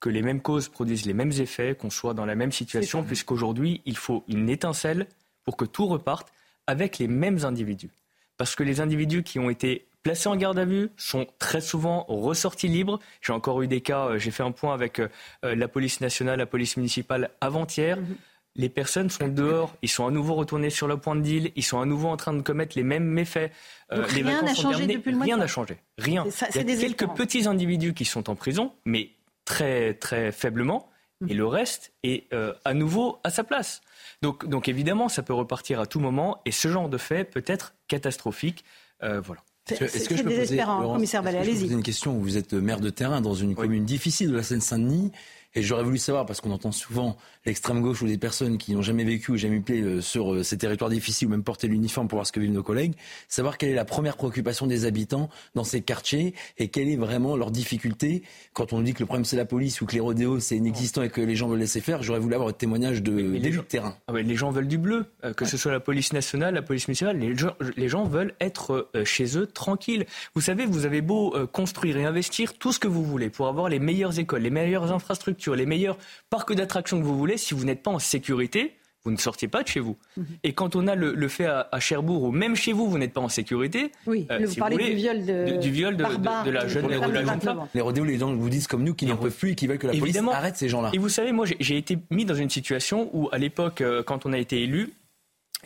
[0.00, 3.80] que les mêmes causes produisent les mêmes effets, qu'on soit dans la même situation, puisqu'aujourd'hui,
[3.86, 5.06] il faut une étincelle
[5.44, 6.30] pour que tout reparte
[6.66, 7.88] avec les mêmes individus.
[8.36, 12.04] Parce que les individus qui ont été placés en garde à vue sont très souvent
[12.08, 13.00] ressortis libres.
[13.22, 15.08] J'ai encore eu des cas, euh, j'ai fait un point avec euh,
[15.44, 17.96] euh, la police nationale, la police municipale avant-hier.
[17.96, 18.16] Mhm.
[18.56, 21.64] Les personnes sont dehors, ils sont à nouveau retournés sur le point de deal, ils
[21.64, 23.50] sont à nouveau en train de commettre les mêmes méfaits.
[23.90, 25.78] rien n'a changé depuis le mois Rien n'a changé.
[25.98, 26.24] Rien.
[26.54, 29.10] Il y a quelques petits individus qui sont en prison, mais
[29.44, 30.88] très très faiblement,
[31.20, 31.30] mhm.
[31.30, 32.28] et le reste est
[32.64, 33.80] à nouveau à sa place.
[34.22, 37.44] Donc, donc évidemment, ça peut repartir à tout moment, et ce genre de fait peut
[37.46, 38.64] être catastrophique.
[39.00, 39.42] voilà.
[39.70, 41.72] Est-ce que je peux poser, commissaire allez-y.
[41.72, 45.10] une question vous êtes maire de terrain dans une commune difficile de la Seine-Saint-Denis
[45.54, 48.82] et j'aurais voulu savoir, parce qu'on entend souvent l'extrême gauche ou des personnes qui n'ont
[48.82, 52.08] jamais vécu ou jamais pied euh, sur euh, ces territoires difficiles ou même porté l'uniforme
[52.08, 52.94] pour voir ce que vivent nos collègues,
[53.28, 57.36] savoir quelle est la première préoccupation des habitants dans ces quartiers et quelle est vraiment
[57.36, 58.22] leur difficulté.
[58.52, 61.02] Quand on dit que le problème c'est la police ou que les rodéos c'est inexistant
[61.02, 63.96] et que les gens veulent laisser faire, j'aurais voulu avoir un témoignage de de terrain.
[64.08, 66.88] Ah les gens veulent du bleu, euh, que ce soit la police nationale, la police
[66.88, 70.06] municipale, les gens, les gens veulent être chez eux tranquilles.
[70.34, 73.68] Vous savez, vous avez beau construire et investir tout ce que vous voulez pour avoir
[73.68, 75.98] les meilleures écoles, les meilleures infrastructures, les meilleurs
[76.30, 79.62] parcs d'attractions que vous voulez, si vous n'êtes pas en sécurité, vous ne sortiez pas
[79.62, 79.96] de chez vous.
[80.16, 80.26] Mhm.
[80.44, 83.20] Et quand on a le, fait à, Cherbourg, ou même chez vous, vous n'êtes pas
[83.20, 83.92] en sécurité.
[84.06, 87.40] Oui, euh, vous parlez du viol de, du viol de, la jeune, de la jeune
[87.40, 87.68] femme.
[87.74, 89.78] Les rodéos, les gens vous disent comme nous qu'ils n'en peuvent plus et qui veulent
[89.78, 90.90] que la police arrête ces gens-là.
[90.94, 94.24] Et vous savez, moi, j'ai été mis dans une situation où, à l'époque, euh, quand
[94.24, 94.94] on a été élu,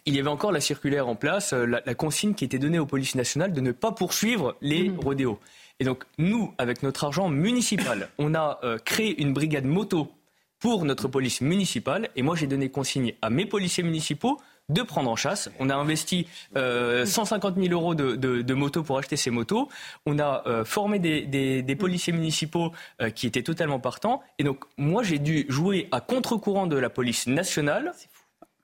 [0.06, 2.86] il y avait encore la circulaire en place, euh, la, consigne qui était donnée aux
[2.86, 4.98] polices nationales de ne pas poursuivre les mhm.
[5.00, 5.38] rodéos.
[5.80, 10.10] Et donc, nous, avec notre argent municipal, on a créé une brigade moto
[10.58, 12.08] pour notre police municipale.
[12.16, 14.38] Et moi, j'ai donné consigne à mes policiers municipaux
[14.68, 15.50] de prendre en chasse.
[15.58, 19.68] On a investi euh, 150 000 euros de, de, motos pour acheter ces motos.
[20.04, 21.22] On a euh, formé des,
[21.62, 24.22] des, policiers municipaux euh, qui étaient totalement partants.
[24.38, 27.94] Et donc, moi, j'ai dû jouer à contre-courant de la police nationale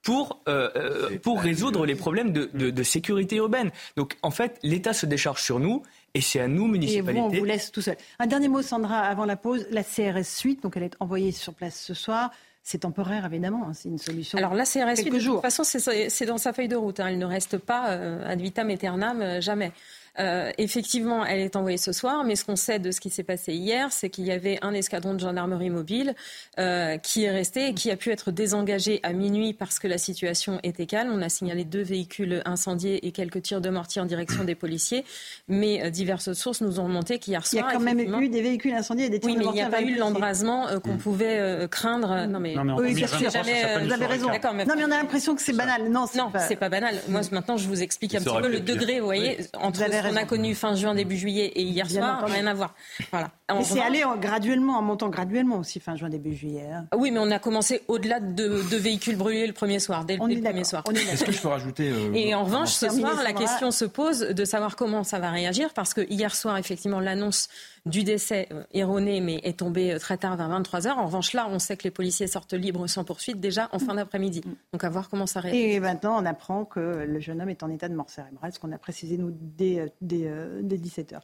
[0.03, 3.71] pour, euh, pour résoudre les problèmes de, de, sécurité urbaine.
[3.97, 5.83] Donc, en fait, l'État se décharge sur nous
[6.15, 7.19] et c'est à nous, municipalités.
[7.19, 7.97] Et vous, on vous laisse tout seul.
[8.21, 9.67] Un dernier mot, Sandra, avant la pause.
[9.71, 12.31] La CRS Suite, donc elle est envoyée sur place ce soir.
[12.63, 13.67] C'est temporaire, évidemment.
[13.69, 14.39] Hein, c'est une solution.
[14.39, 17.01] Alors la CRS Suite, de toute façon, c'est dans sa feuille de route.
[17.01, 17.09] Hein.
[17.09, 19.73] Elle ne reste pas euh, ad vitam aeternam, euh, jamais.
[20.19, 23.25] Euh, effectivement, elle est envoyée ce soir, mais ce qu'on sait de ce qui s'est
[23.25, 26.15] passé hier, c'est qu'il y avait un escadron de gendarmerie mobile
[26.59, 29.99] euh, qui est resté et qui a pu être désengagé à minuit parce que la
[29.99, 31.11] situation était calme.
[31.13, 35.05] On a signalé deux véhicules incendiés et quelques tirs de mortier en direction des policiers,
[35.49, 37.65] mais euh, diverses sources nous ont montré qu'hier soir...
[37.65, 39.49] Il y a quand même eu des véhiculs incendiés et des tirs de mortier.
[39.49, 40.99] Oui, mais il n'y a pas eu l'embrasement qu'on mm.
[40.99, 42.27] pouvait craindre.
[42.29, 44.29] Non, mais, oui, bien sûr, vous avez raison.
[44.29, 45.91] Non, mais on a l'impression que c'est banal.
[45.91, 46.57] Non, c'est pas...
[46.57, 46.97] pas banal.
[47.09, 50.25] Moi, maintenant, je vous explique un petit peu le degré, vous voyez, entre on a
[50.25, 52.75] connu fin juin, début juillet et hier soir, rien à voir.
[53.11, 53.31] Voilà.
[53.61, 56.67] Et c'est allé graduellement, en montant graduellement aussi fin juin, début juillet.
[56.73, 56.87] Hein.
[56.97, 58.45] Oui, mais on a commencé au-delà de,
[58.77, 60.83] véhicules brûlés le premier soir, dès, le premier soir.
[61.13, 64.21] Est-ce que je peux rajouter euh, Et en revanche, ce soir, la question se pose
[64.21, 67.49] de savoir comment ça va réagir, parce que hier soir, effectivement, l'annonce
[67.87, 71.33] du décès euh, erroné, mais est tombée euh, très tard, vers 23 h En revanche,
[71.33, 74.43] là, on sait que les policiers sortent libres sans poursuite déjà en fin d'après-midi.
[74.73, 75.59] Donc à voir comment ça réagit.
[75.59, 78.59] Et maintenant, on apprend que le jeune homme est en état de mort cérébrale, ce
[78.59, 80.31] qu'on a précisé nous dès, dès,
[80.63, 81.21] dès 17 h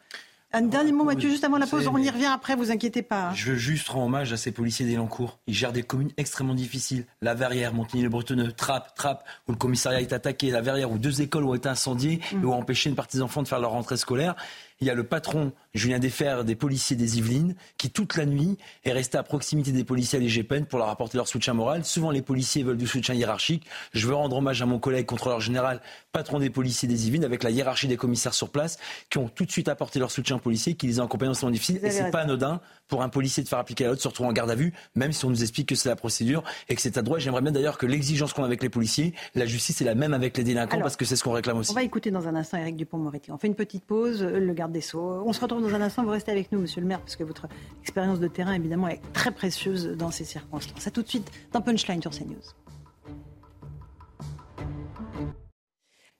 [0.53, 1.87] un dernier mot, Mathieu, juste avant la pause.
[1.87, 3.33] On y revient après, vous inquiétez pas.
[3.35, 5.38] Je veux juste rendre hommage à ces policiers d'Elancourt.
[5.46, 7.07] Ils gèrent des communes extrêmement difficiles.
[7.23, 10.51] La Verrière, Montigny-le-Bretonneux, Trappes, Trappes, où le commissariat est attaqué.
[10.51, 13.44] La Verrière, où deux écoles ont été incendiées et ont empêché une partie des enfants
[13.44, 14.35] de faire leur rentrée scolaire.
[14.80, 18.56] Il y a le patron Julien Desfer des policiers des Yvelines qui toute la nuit
[18.84, 21.84] est resté à proximité des policiers à l'IGPN pour leur apporter leur soutien moral.
[21.84, 23.66] Souvent les policiers veulent du soutien hiérarchique.
[23.92, 27.42] Je veux rendre hommage à mon collègue contrôleur général, patron des policiers des Yvelines, avec
[27.42, 28.78] la hiérarchie des commissaires sur place,
[29.10, 31.34] qui ont tout de suite apporté leur soutien aux policiers, qui les ont accompagnés dans
[31.34, 31.78] ce moment difficile.
[31.82, 34.50] Et c'est pas anodin pour un policier de faire appliquer la loi, surtout en garde
[34.50, 37.02] à vue, même si on nous explique que c'est la procédure et que c'est à
[37.02, 37.18] droit.
[37.18, 40.14] J'aimerais bien d'ailleurs que l'exigence qu'on a avec les policiers, la justice est la même
[40.14, 41.70] avec les délinquants, parce que c'est ce qu'on réclame aussi.
[41.70, 43.30] On va écouter dans un instant Eric Dupont-Moretti.
[43.30, 44.94] On fait une petite pause, le garde des.
[44.94, 47.24] On se retrouve dans un instant, vous restez avec nous, monsieur le maire, parce que
[47.24, 47.46] votre
[47.83, 50.87] expérience de terrain, évidemment, est très précieuse dans ces circonstances.
[50.87, 52.40] A tout de suite dans Punchline sur CNews.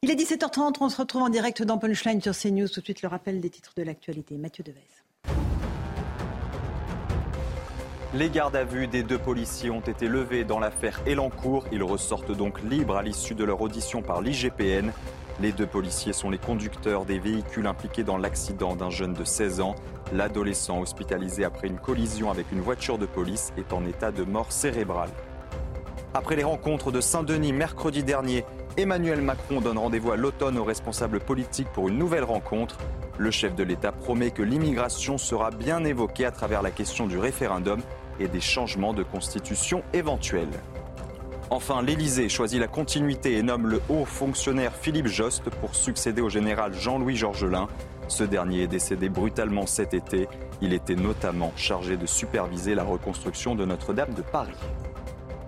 [0.03, 2.69] Il est 17h30, on se retrouve en direct dans Punchline sur CNews.
[2.69, 4.39] Tout de suite, le rappel des titres de l'actualité.
[4.39, 4.81] Mathieu Devez.
[8.13, 11.67] Les gardes à vue des deux policiers ont été levés dans l'affaire Elancourt.
[11.71, 14.91] Ils ressortent donc libres à l'issue de leur audition par l'IGPN.
[15.41, 19.63] Les deux policiers sont les conducteurs des véhicules impliqués dans l'accident d'un jeune de 16
[19.63, 19.75] ans.
[20.13, 24.53] L'adolescent hospitalisé après une collision avec une voiture de police est en état de mort
[24.53, 25.09] cérébrale.
[26.13, 28.45] Après les rencontres de Saint-Denis mercredi dernier,
[28.77, 32.77] Emmanuel Macron donne rendez-vous à l'automne aux responsables politiques pour une nouvelle rencontre.
[33.17, 37.17] Le chef de l'État promet que l'immigration sera bien évoquée à travers la question du
[37.17, 37.81] référendum
[38.19, 40.51] et des changements de constitution éventuels.
[41.53, 46.29] Enfin, l'Élysée choisit la continuité et nomme le haut fonctionnaire Philippe Jost pour succéder au
[46.29, 47.67] général Jean-Louis Georgelin.
[48.07, 50.29] Ce dernier est décédé brutalement cet été.
[50.63, 54.55] Il était notamment chargé de superviser la reconstruction de Notre-Dame de Paris.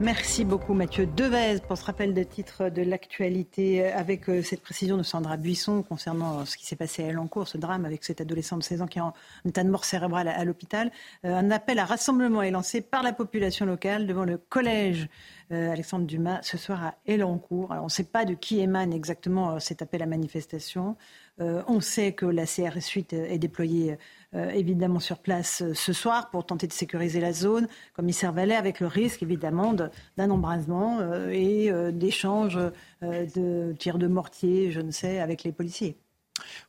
[0.02, 4.96] Merci beaucoup Mathieu Devez pour ce rappel de titre de l'actualité avec euh, cette précision
[4.96, 8.20] de Sandra Buisson concernant euh, ce qui s'est passé à Elancourt, ce drame avec cet
[8.20, 9.14] adolescent de 16 ans qui est en
[9.46, 10.90] état de mort cérébrale à l'hôpital.
[11.24, 15.08] Euh, un appel à rassemblement est lancé par la population locale devant le collège
[15.52, 17.68] Alexandre Dumas ce soir à Elancourt.
[17.70, 20.96] On ne sait pas de qui émane exactement cet appel à manifestation.
[21.38, 23.96] on sait que la CRS 8 est déployée
[24.34, 28.54] euh, évidemment sur place euh, ce soir pour tenter de sécuriser la zone, commissaire Vallet,
[28.54, 32.58] avec le risque évidemment d'un embrasement euh, et d'échanges
[33.02, 35.98] de tirs de mortier, je ne sais, avec les policiers.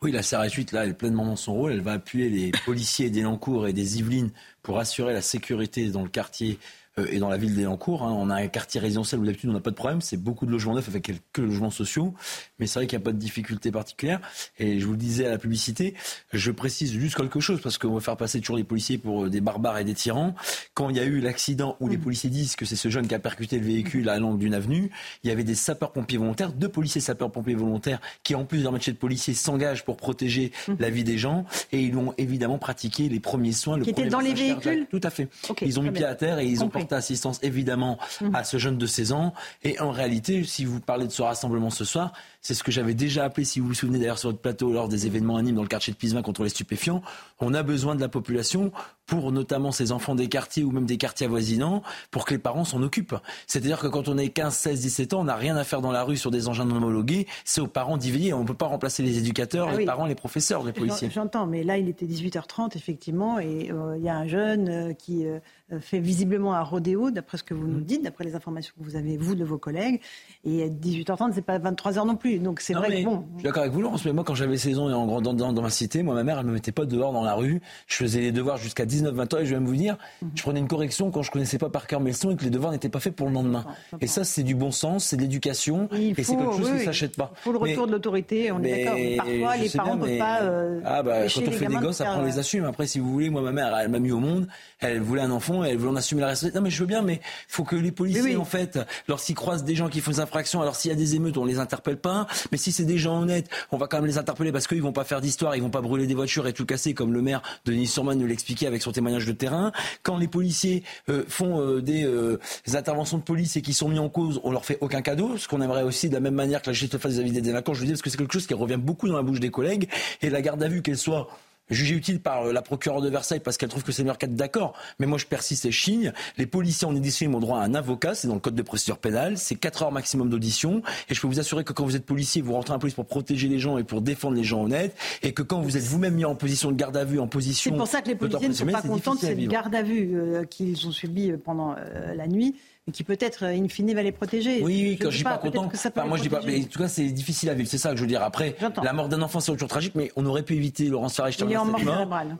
[0.02, 1.72] Oui, la CRS 8, là, elle est pleinement dans son rôle.
[1.72, 6.10] Elle va appuyer les policiers d'Elancourt et des Yvelines pour assurer la sécurité dans le
[6.10, 8.04] quartier euh, et dans la ville d'Elancourt.
[8.04, 10.46] Hein, on a un quartier résidentiel où d'habitude on n'a pas de problème, c'est beaucoup
[10.46, 12.14] de logements neufs avec quelques logements sociaux,
[12.60, 14.20] mais c'est vrai qu'il n'y a pas de difficulté particulière.
[14.60, 15.96] Et je vous le disais à la publicité,
[16.32, 19.30] je précise juste quelque chose parce qu'on va faire passer toujours les policiers pour euh,
[19.30, 20.36] des barbares et des tyrans.
[20.74, 22.02] Quand il y a eu l'accident où les mm.
[22.02, 24.92] policiers disent que c'est ce jeune qui a percuté le véhicule à l'angle d'une avenue,
[25.24, 28.94] il y avait des sapeurs-pompiers volontaires, deux policiers sapeurs-pompiers volontaires qui en plus d'un métier
[28.94, 30.74] de policier s'engagent pour protéger mm.
[30.80, 33.78] la vie des gens et ils ont évidemment pratiqué les premiers soins.
[33.78, 35.28] Le qui étaient dans les véhicules Tout à fait.
[35.62, 38.36] ils ont mis pied à terre et ils ont assistance évidemment mhm.
[38.36, 39.34] à ce jeune de 16 ans.
[39.64, 42.94] Et en réalité, si vous parlez de ce rassemblement ce soir, c'est ce que j'avais
[42.94, 45.62] déjà appelé, si vous vous souvenez d'ailleurs sur votre plateau, lors des événements animes dans
[45.62, 47.02] le quartier de Pisevin contre les stupéfiants.
[47.40, 48.72] On a besoin de la population
[49.06, 52.66] pour notamment ces enfants des quartiers ou même des quartiers avoisinants pour que les parents
[52.66, 53.16] s'en occupent.
[53.48, 55.92] C'est-à-dire que quand on est 15, 16, 17 ans, on n'a rien à faire dans
[55.92, 57.28] la rue sur des engins non homologués.
[57.46, 58.34] C'est aux parents d'y veiller.
[58.34, 61.10] On ne peut pas remplacer les éducateurs, ah les parents, les professeurs, les policiers.
[61.10, 64.94] J'entends, mais là, il était 18h30, effectivement, et euh, il y a un jeune euh,
[64.94, 65.40] qui euh,
[65.80, 67.86] fait visiblement un rodéo, d'après ce que vous nous mmh.
[67.86, 70.02] dites, d'après les informations que vous avez, vous, de vos collègues.
[70.44, 72.40] Et 18h30, c'est pas 23h non plus.
[72.40, 73.26] Donc c'est vrai que bon.
[73.34, 75.34] Je suis d'accord avec vous, Laurence, mais moi, quand j'avais 16 ans et en grandant
[75.34, 77.62] dans, ma cité, moi, ma mère, elle me mettait pas dehors dans la rue.
[77.88, 79.98] Je faisais les devoirs jusqu'à 19-20 ans et je vais même vous dire,
[80.36, 82.50] je prenais une correction quand je connaissais pas par cœur mes leçons et que les
[82.50, 83.66] devoirs n'étaient pas faits pour le lendemain.
[84.02, 86.80] Et ça, c'est du bon sens, c'est de l'éducation et c'est quelque chose qui ne
[86.80, 87.32] s'achète pas.
[87.38, 89.00] Il faut le retour de l'autorité, on est d'accord.
[89.18, 90.42] Parfois, les parents ne peuvent pas.
[90.42, 92.66] Euh, ah, bah, quand on fait des gosses, après, on les assume.
[92.66, 94.48] Après, si vous voulez, moi, ma mère, elle m'a mis au monde,
[94.80, 96.60] elle voulait un enfant, elle voulait en assumer la responsabilité.
[96.60, 97.20] Non, mais je veux bien, mais il
[97.54, 100.76] faut que les policiers, en fait, lorsqu'ils croisent des gens qui font des infractions, alors
[100.76, 102.28] s'il y a des émeutes, on les interpelle pas.
[102.52, 104.92] Mais si c'est des gens honnêtes, on va quand même les interpeller parce qu'ils vont
[104.92, 107.42] pas faire d'histoire, ils vont pas brûler des voitures et tout casser comme le maire
[107.66, 109.72] Denis Surman nous l'expliquait avec son témoignage de terrain.
[110.04, 112.40] Quand les policiers euh, font euh, des, euh,
[112.74, 115.38] interventions de police et qui sont mis en cause, on leur fait aucun cadeau.
[115.38, 117.74] Ce qu'on aimerait aussi de la même manière que la justice fasse vis-à-vis des délinquants,
[117.74, 119.52] je vous dis parce que c'est quelque chose qui revient beaucoup dans la bouche des
[119.52, 119.90] collègues
[120.22, 121.28] et la garde à vue qu'elle soit
[121.70, 124.74] jugé utile par la procureure de Versailles parce qu'elle trouve que c'est meilleur cadre d'accord.
[125.00, 126.14] Mais moi, je persiste et chigne.
[126.38, 128.16] Les policiers en édition ont droit à un avocat.
[128.16, 129.38] C'est dans le code de procédure pénale.
[129.38, 130.82] C'est 4 heures maximum d'audition.
[131.10, 133.06] Et je peux vous assurer que quand vous êtes policier, vous rentrez en police pour
[133.06, 134.96] protéger les gens et pour défendre les gens honnêtes.
[135.22, 137.72] Et que quand vous êtes vous-même mis en position de garde à vue, en position.
[137.72, 140.12] C'est pour ça que les policiers ne sont pas contents de cette garde à vue
[140.16, 144.04] euh, qu'ils ont subie euh, pendant euh, la nuit mais qui peut-être, in fine, va
[144.04, 144.62] les protéger.
[144.62, 145.70] Oui, oui, quand je dis pas, content,
[146.06, 147.96] moi je dis pas, mais en tout cas c'est difficile à vivre, c'est ça que
[147.96, 148.22] je veux dire.
[148.22, 151.38] Après, la mort d'un enfant c'est toujours tragique, mais on aurait pu éviter Laurence Farage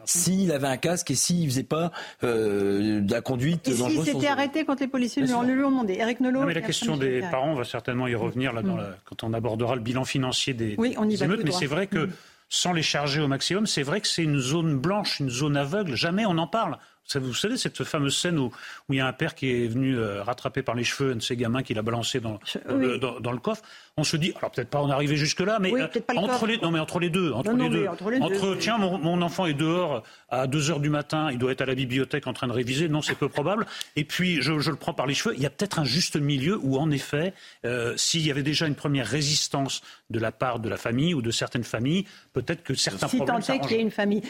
[0.06, 1.92] s'il avait un casque et s'il faisait pas
[2.24, 5.96] euh, de la conduite et s'il s'était arrêté quand les policiers lui ont, demandé.
[6.00, 6.42] Eric Nolot.
[6.42, 8.96] Non, mais la question des parents, on va certainement y revenir là, dans mm.
[9.06, 12.08] quand on abordera le bilan financier des, oui, on y émeutes, mais c'est vrai que.
[12.08, 12.12] Mm.
[12.50, 13.66] sans les charger au maximum.
[13.66, 15.96] C'est vrai que c'est une zone blanche, une zone aveugle.
[15.96, 16.78] Jamais on en parle.
[17.16, 18.46] Vous savez, cette fameuse scène où,
[18.90, 21.16] où il y a un père qui est venu euh, rattraper par les cheveux un
[21.16, 23.62] de ses gamins qui l'a balancé dans, dans, le, dans, le, coffre.
[23.96, 26.80] On se dit, alors peut-être pas en arriver jusque-là, mais, euh, entre, les, non, mais
[26.80, 27.32] entre les deux.
[27.32, 27.88] Entre les deux.
[27.88, 31.62] Entre, tiens, mon, mon, enfant est dehors à 2 heures du matin, il doit être
[31.62, 32.90] à la bibliothèque en train de réviser.
[32.90, 33.68] Non, c'est peu probable.
[33.96, 35.36] Et puis, je, je, le prends par les cheveux.
[35.38, 38.66] Il y a peut-être un juste milieu où, en effet, euh, s'il y avait déjà
[38.66, 42.74] une première résistance de la part de la famille ou de certaines familles, peut-être que
[42.74, 43.42] certains si problèmes.
[43.44, 44.24] Si tant est qu'il y ait une famille.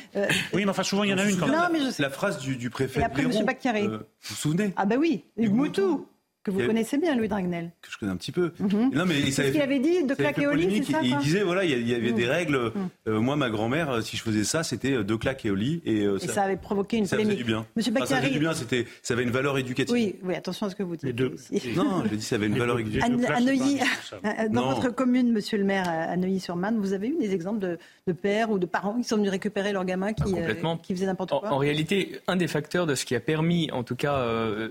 [0.52, 1.91] Oui, mais enfin, souvent, il y en a une quand même.
[1.99, 3.32] La phrase du, du préfet Et après, M.
[3.32, 6.06] Euh, vous vous souvenez Ah ben oui, Hugues Moutou.
[6.43, 7.71] Que vous connaissez bien, Louis Dragnel.
[7.82, 8.51] Que je connais un petit peu.
[8.60, 11.41] Mm Non, mais ce qu'il avait dit de claquer au lit, c'est ça Il disait,
[11.41, 12.58] voilà, il y avait des règles.
[12.58, 12.89] Mhm.
[13.08, 15.82] Euh, moi, ma grand-mère, euh, si je faisais ça, c'était deux claques au lit.
[15.86, 17.38] Et, euh, et ça, ça, avait provoqué une ça polémique.
[17.38, 17.65] Ça faisait du bien.
[17.77, 18.10] Monsieur Bakary...
[18.10, 19.93] ça faisait du bien, c'était, ça avait une valeur éducative.
[19.93, 21.06] Oui, oui, attention à ce que vous dites.
[21.06, 21.36] Les deux.
[21.75, 23.25] Non, je dis ça avait une valeur éducative.
[23.29, 23.79] À, Neuilly,
[24.51, 28.13] dans votre commune, monsieur le maire, à Neuilly-sur-Marne, vous avez eu des exemples de, de,
[28.13, 31.32] pères ou de parents qui sont venus récupérer leur gamin qui, ah, qui faisaient n'importe
[31.32, 34.23] quoi en, en, réalité, un des facteurs de ce qui a permis, en tout cas,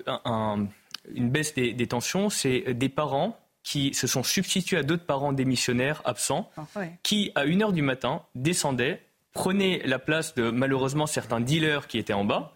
[0.07, 0.67] un
[1.15, 5.33] une baisse des, des tensions, c'est des parents qui se sont substitués à d'autres parents
[5.33, 6.99] démissionnaires absents, ah, ouais.
[7.03, 12.13] qui, à 1h du matin, descendaient, prenaient la place de malheureusement certains dealers qui étaient
[12.13, 12.55] en bas,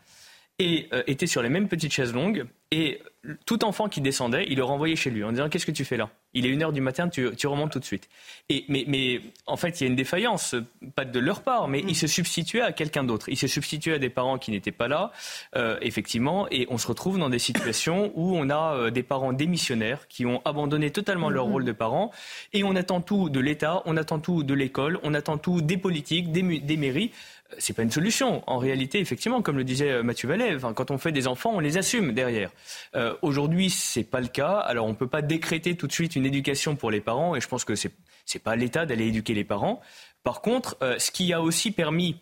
[0.59, 3.01] et euh, étaient sur les mêmes petites chaises longues, et
[3.45, 5.97] tout enfant qui descendait, il le renvoyait chez lui en disant Qu'est-ce que tu fais
[5.97, 6.11] là?
[6.35, 8.09] Il est une heure du matin, tu, tu, remontes tout de suite.
[8.51, 10.55] Et, mais, mais en fait, il y a une défaillance,
[10.95, 11.89] pas de leur part, mais mm.
[11.89, 13.29] ils se substituaient à quelqu'un d'autre.
[13.29, 15.13] Ils se substituaient à des parents qui n'étaient pas là,
[15.57, 19.33] euh, effectivement, et on se retrouve dans des situations où on a euh, des parents
[19.33, 21.53] démissionnaires qui ont abandonné totalement leur mm.
[21.53, 22.11] rôle de parents,
[22.53, 25.79] et on attend tout de l'État, on attend tout de l'école, on attend tout des
[25.79, 27.13] politiques, des, des mairies
[27.59, 28.43] c'est pas une solution.
[28.47, 31.61] En réalité, effectivement, comme le disait euh, Mathieu Vallet, quand on fait des enfants, on
[31.61, 32.51] les assume derrière.
[32.95, 34.59] Euh, Aujourd'hui, c'est pas le cas.
[34.59, 37.49] Alors, on peut pas décréter tout de suite une éducation pour les parents, et je
[37.49, 37.93] pense que c'est
[38.29, 39.81] c'est pas l'État d'aller éduquer les parents.
[40.25, 42.17] Par contre, euh, ce qui a aussi permis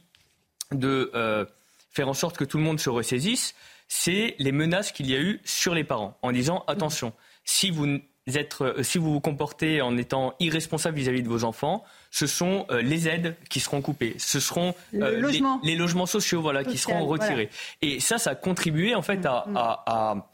[0.71, 1.47] de euh,
[1.91, 3.55] faire en sorte que tout le monde se ressaisisse,
[3.89, 8.01] c'est les menaces qu'il y a eu sur les parents, en disant attention, si vous
[8.27, 11.85] êtes, si vous vous comportez en étant irresponsable vis-à-vis -vis de vos enfants,
[12.15, 15.59] ce sont euh, les aides qui seront coupées, ce seront euh, logement.
[15.65, 17.51] les, les, logements sociaux voilà, Social, qui seront retirés.
[17.81, 17.97] Voilà.
[17.97, 20.27] Et ça, ça a contribué en fait mmh, à, à, à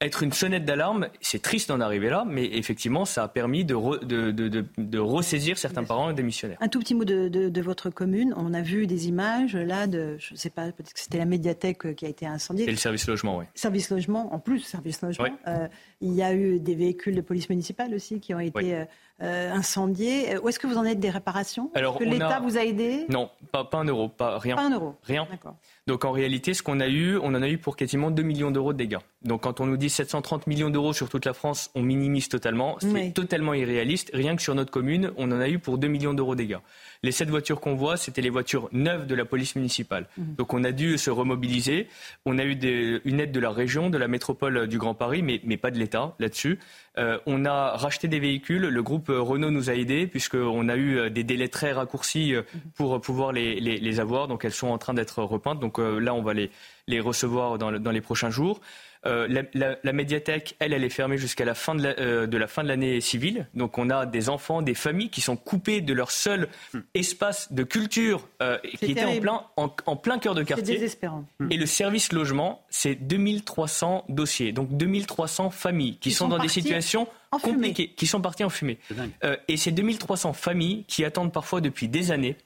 [0.00, 1.08] être une sonnette d'alarme.
[1.20, 4.64] C'est triste d'en arriver là, mais effectivement, ça a permis de, re, de, de, de,
[4.78, 6.58] de ressaisir certains parents démissionnaires.
[6.60, 8.32] Un tout petit mot de, de, votre commune.
[8.36, 11.24] On a vu des images là de, je ne sais pas, peut-être que c'était la
[11.24, 12.68] médiathèque qui a été incendiée.
[12.68, 13.46] Et le service logement, oui.
[13.56, 15.24] Service logement, en plus, service logement.
[15.24, 15.30] Oui.
[15.48, 15.66] Euh,
[16.00, 18.84] il y a eu des véhicules de police municipale aussi qui ont été Oui.
[19.22, 20.36] Euh, incendiés.
[20.38, 21.70] Où est-ce que vous en êtes des réparations?
[21.74, 23.06] Alors, l'État a- vous a aidé?
[23.08, 24.56] Non, pas, pas un euro, pas rien.
[24.56, 24.94] Pas un euro.
[25.02, 25.26] Rien.
[25.30, 25.54] D'accord.
[25.86, 28.50] Donc en réalité, ce qu'on a eu, on en a eu pour quasiment 2 millions
[28.50, 28.98] d'euros de dégâts.
[29.24, 32.76] Donc quand on nous dit 730 millions d'euros sur toute la France, on minimise totalement.
[32.80, 33.12] C'est Oui.
[33.12, 34.10] totalement irréaliste.
[34.12, 36.58] Rien que sur notre commune, on en a eu pour 2 millions d'euros de dégâts.
[37.04, 40.08] Les sept voitures qu'on voit, c'était les voitures neuves de la police municipale.
[40.16, 41.86] Donc on a dû se remobiliser.
[42.24, 45.22] On a eu des- une aide de la région, de la métropole du Grand Paris,
[45.22, 46.58] mais, mais pas de l'État là-dessus.
[46.98, 48.62] Euh, on a racheté des véhicules.
[48.62, 52.34] Le groupe euh, Renault nous a aidés puisqu'on a eu euh, des délais très raccourcis
[52.34, 52.42] euh,
[52.74, 54.26] pour pouvoir les, les, les avoir.
[54.28, 55.60] Donc elles sont en train d'être repeintes.
[55.60, 56.50] Donc euh, là, on va les,
[56.88, 58.60] les recevoir dans, le- dans les prochains jours.
[59.04, 62.26] Euh, la, la- la médiathèque, elle, elle est fermée jusqu'à la fin de la, euh,
[62.26, 63.46] de la fin de l'année civile.
[63.54, 66.48] Donc on a des enfants, des familles qui sont coupées de leur seul
[66.94, 70.74] espace de culture euh, qui était en plein, en, en plein cœur de C'est quartier.
[70.74, 71.24] désespérant.
[71.50, 76.38] Et le service logement, c'est 2300 dossiers, donc 2300 familles qui, Qui sont, sont dans
[76.38, 77.06] des situations
[77.42, 78.78] compliquées, qui sont parties en fumée.
[78.88, 78.94] C'est.
[79.24, 82.36] Euh, et ces 2300 familles qui attendent parfois depuis des années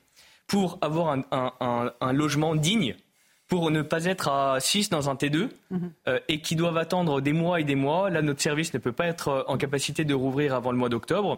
[0.46, 2.96] pour avoir un, un- un- un logement digne,
[3.50, 5.92] pour ne pas être à 6 dans un T2, Mhm.
[6.08, 8.08] euh, et qui doivent attendre des mois et des mois.
[8.08, 10.88] Là, notre service ne peut pas être euh, en capacité de rouvrir avant le mois
[10.88, 11.36] d'octobre.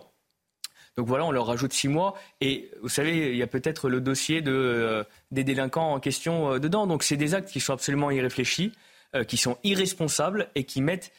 [0.98, 2.14] Donc voilà, on leur rajoute six mois.
[2.42, 6.53] Et vous savez, il y a peut-être le dossier de, euh, des délinquants en question
[6.53, 6.87] euh, dedans.
[6.87, 8.72] Donc c'est des actes qui sont absolument irréfléchis,
[9.29, 11.12] qui sont irresponsables et qui mettent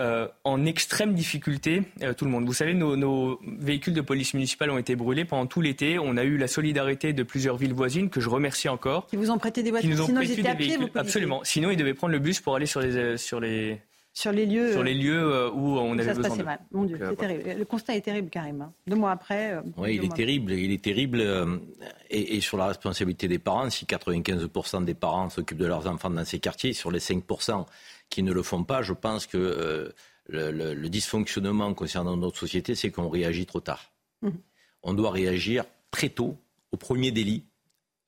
[0.00, 2.44] euh, en extrême difficulté euh, tout le monde.
[2.46, 5.98] Vous savez, nos, nos véhicules de police municipale ont été brûlés pendant tout l'été.
[5.98, 9.30] On a eu la solidarité de plusieurs villes voisines, que je remercie encore, Qui vous
[9.30, 10.86] ont prêté des qui voitures nous ont Sinon, ils prêté étaient des à pied, véhicules.
[10.88, 11.40] policiers Absolument.
[11.44, 13.80] Sinon, ils devaient prendre le bus pour aller sur les, euh, sur les,
[14.14, 14.70] Sur les lieux.
[14.72, 16.44] sur les lieux où on où avait ça se besoin passait d'eux.
[16.44, 16.60] mal.
[16.72, 17.34] Mon Dieu, euh, c'est voilà.
[17.40, 17.58] terrible.
[17.58, 18.60] Le constat est terrible, Karim.
[18.62, 18.72] hein.
[18.86, 19.56] Deux mois après.
[19.76, 20.52] Oui, il est terrible.
[20.52, 21.24] Il est terrible.
[22.10, 26.10] et, et sur la responsabilité des parents, si 95% des parents s'occupent de leurs enfants
[26.10, 27.66] dans ces quartiers, sur les 5%
[28.10, 29.92] qui ne le font pas, je pense que euh,
[30.28, 33.90] le, le- le dysfonctionnement concernant notre société, c'est qu'on réagit trop tard.
[34.22, 34.38] Mhm.
[34.82, 36.36] On doit réagir très tôt
[36.72, 37.44] au premier délit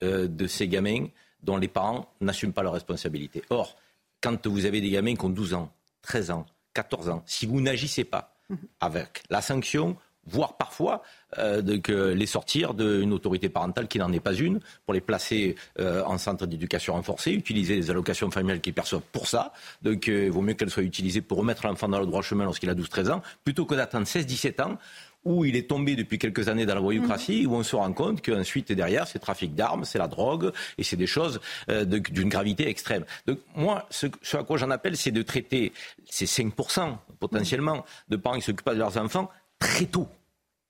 [0.03, 1.07] euh, de ces gamins
[1.43, 3.43] dont les parents n'assument pas leurs responsabilités.
[3.49, 3.75] Or,
[4.21, 5.71] quand vous avez des gamins qui ont 12 ans,
[6.03, 8.35] 13 ans, 14 ans, si vous n'agissez pas
[8.79, 9.95] avec la sanction,
[10.27, 11.01] voire parfois
[11.37, 15.55] euh, de, les sortir d'une autorité parentale qui n'en est pas une, pour les placer
[15.79, 19.53] euh, en centre d'éducation renforcée, utiliser les allocations familiales qu'ils perçoivent pour ça.
[19.81, 22.69] Donc il vaut mieux qu'elles soient utilisées pour remettre l'enfant dans le droit chemin lorsqu'il
[22.69, 24.77] a 12-13 ans, plutôt que d'attendre 16-17 ans
[25.23, 28.23] où il est tombé depuis quelques années dans la voyoucratie, où on se rend compte
[28.23, 32.67] qu'ensuite derrière, c'est trafic d'armes, c'est la drogue, et c'est des choses euh, d'une gravité
[32.67, 33.05] extrême.
[33.27, 35.73] Donc moi, ce, à quoi j'en appelle, c'est de traiter
[36.09, 39.29] ces 5% potentiellement de parents qui s'occupent pas de leurs enfants
[39.61, 40.09] très tôt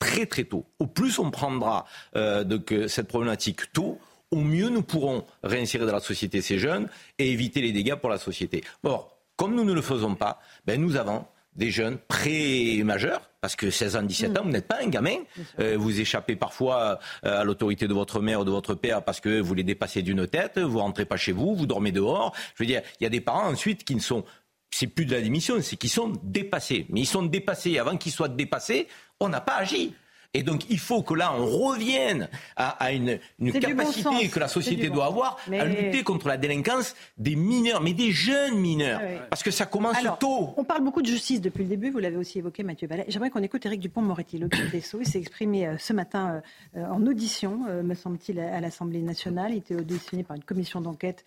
[0.01, 0.65] très très tôt.
[0.79, 1.85] Au plus on prendra
[2.15, 2.43] euh,
[2.87, 3.99] cette problématique tôt,
[4.31, 6.89] au mieux nous pourrons réinsérer dans la société ces jeunes
[7.19, 8.63] et éviter les dégâts pour la société.
[8.83, 11.25] Or, comme nous ne le faisons pas, ben nous avons
[11.55, 15.17] des jeunes pré-majeurs, parce que 16 ans, 17 ans, vous n'êtes pas un gamin.
[15.59, 19.19] Euh, vous échappez parfois euh, à l'autorité de votre mère ou de votre père parce
[19.19, 22.33] que vous les dépassez d'une tête, vous rentrez pas chez vous, vous dormez dehors.
[22.55, 24.23] Je veux dire, il y a des parents ensuite qui ne sont
[24.71, 26.85] c'est plus de la démission, c'est qu'ils sont dépassés.
[26.89, 27.77] Mais ils sont dépassés.
[27.77, 28.87] Avant qu'ils soient dépassés,
[29.19, 29.93] on n'a pas agi.
[30.33, 33.19] Et donc, il faut que là, on revienne à, une,
[33.59, 38.11] capacité que la société doit avoir à lutter contre la délinquance des mineurs, mais des
[38.11, 39.01] jeunes mineurs.
[39.03, 40.53] Ah Parce que ça commence tôt.
[40.55, 43.05] On parle beaucoup de justice depuis le début, vous l'avez aussi évoqué, Mathieu Ballet.
[43.09, 44.99] J'aimerais qu'on écoute Éric Dupont-Moretti, le des Sceaux.
[45.01, 46.41] Il s'est exprimé euh, ce matin
[46.77, 49.51] euh, en audition, euh, me semble-t-il, à l'Assemblée nationale.
[49.51, 51.25] Il était auditionné par une commission d'enquête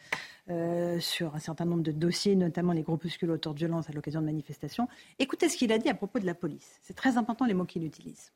[1.01, 4.27] sur un certain nombre de dossiers, notamment les groupuscules auteurs de violence à l'occasion de
[4.27, 4.89] manifestations.
[5.19, 6.81] Écoutez ce qu'il a dit à propos de la police.
[6.83, 8.31] C'est très important les mots qu'il utilise.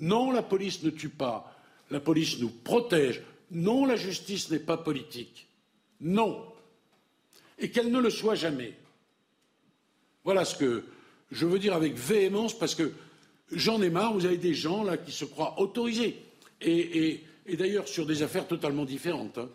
[0.00, 1.54] Non, la police ne tue pas.
[1.90, 3.22] La police nous protège.
[3.50, 5.46] Non, la justice n'est pas politique.
[6.00, 6.44] Non.
[7.58, 8.74] Et qu'elle ne le soit jamais.
[10.24, 10.84] Voilà ce que
[11.30, 12.92] je veux dire avec véhémence parce que
[13.52, 14.14] j'en ai marre.
[14.14, 16.16] Vous avez des gens là qui se croient autorisés.
[16.60, 17.20] Et,
[17.58, 19.38] d'ailleurs sur des affaires totalement différentes.
[19.38, 19.48] Hein.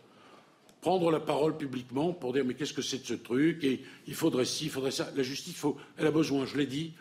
[0.82, 3.64] Prendre la parole publiquement pour dire mais qu'est-ce que c'est de ce truc?
[3.64, 5.12] Et il faudrait ci, il faudrait ça.
[5.16, 5.56] La justice,
[5.98, 6.94] elle a besoin, je l'ai dit,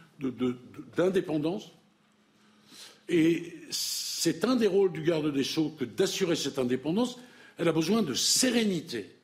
[0.97, 1.74] d'indépendance.
[3.09, 7.19] Et c'est un des rôles du garde des Sceaux que d'assurer cette indépendance.
[7.59, 9.15] Elle a besoin de sérénité.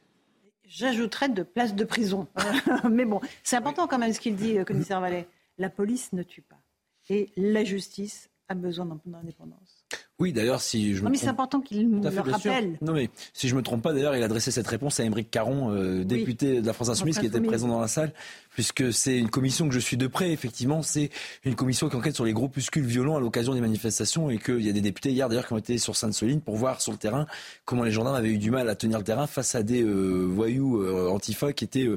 [0.69, 2.29] J'ajouterais de place de prison.
[2.91, 5.27] Mais bon, c'est important quand même ce qu'il dit, euh, commissaire Vallet.
[5.59, 6.61] La police ne tue pas.
[7.09, 9.85] Et la justice a besoin d'indépendance.
[10.21, 11.05] Oui, d'ailleurs, si je me.
[11.07, 12.77] Non, mais c'est important qu'il nous le rappelle.
[12.83, 15.31] Non, mais si je me trompe pas, d'ailleurs, il a adressé cette réponse à Émeric
[15.31, 18.13] Caron, euh, député de la France Insoumise, qui était présent dans la salle,
[18.51, 20.33] puisque c'est une commission que je suis de près.
[20.33, 21.11] Effectivement, c'est
[21.45, 24.69] une commission qui enquête sur les groupuscules violents à l'occasion des manifestations et qu'il y
[24.69, 27.27] a des députés hier, d'ailleurs, qui ont été sur Sainte-Soline pour voir sur le terrain
[27.65, 30.25] comment les gendarmes avaient eu du mal à tenir le terrain face à des euh,
[30.25, 31.89] voyous euh, antifa qui étaient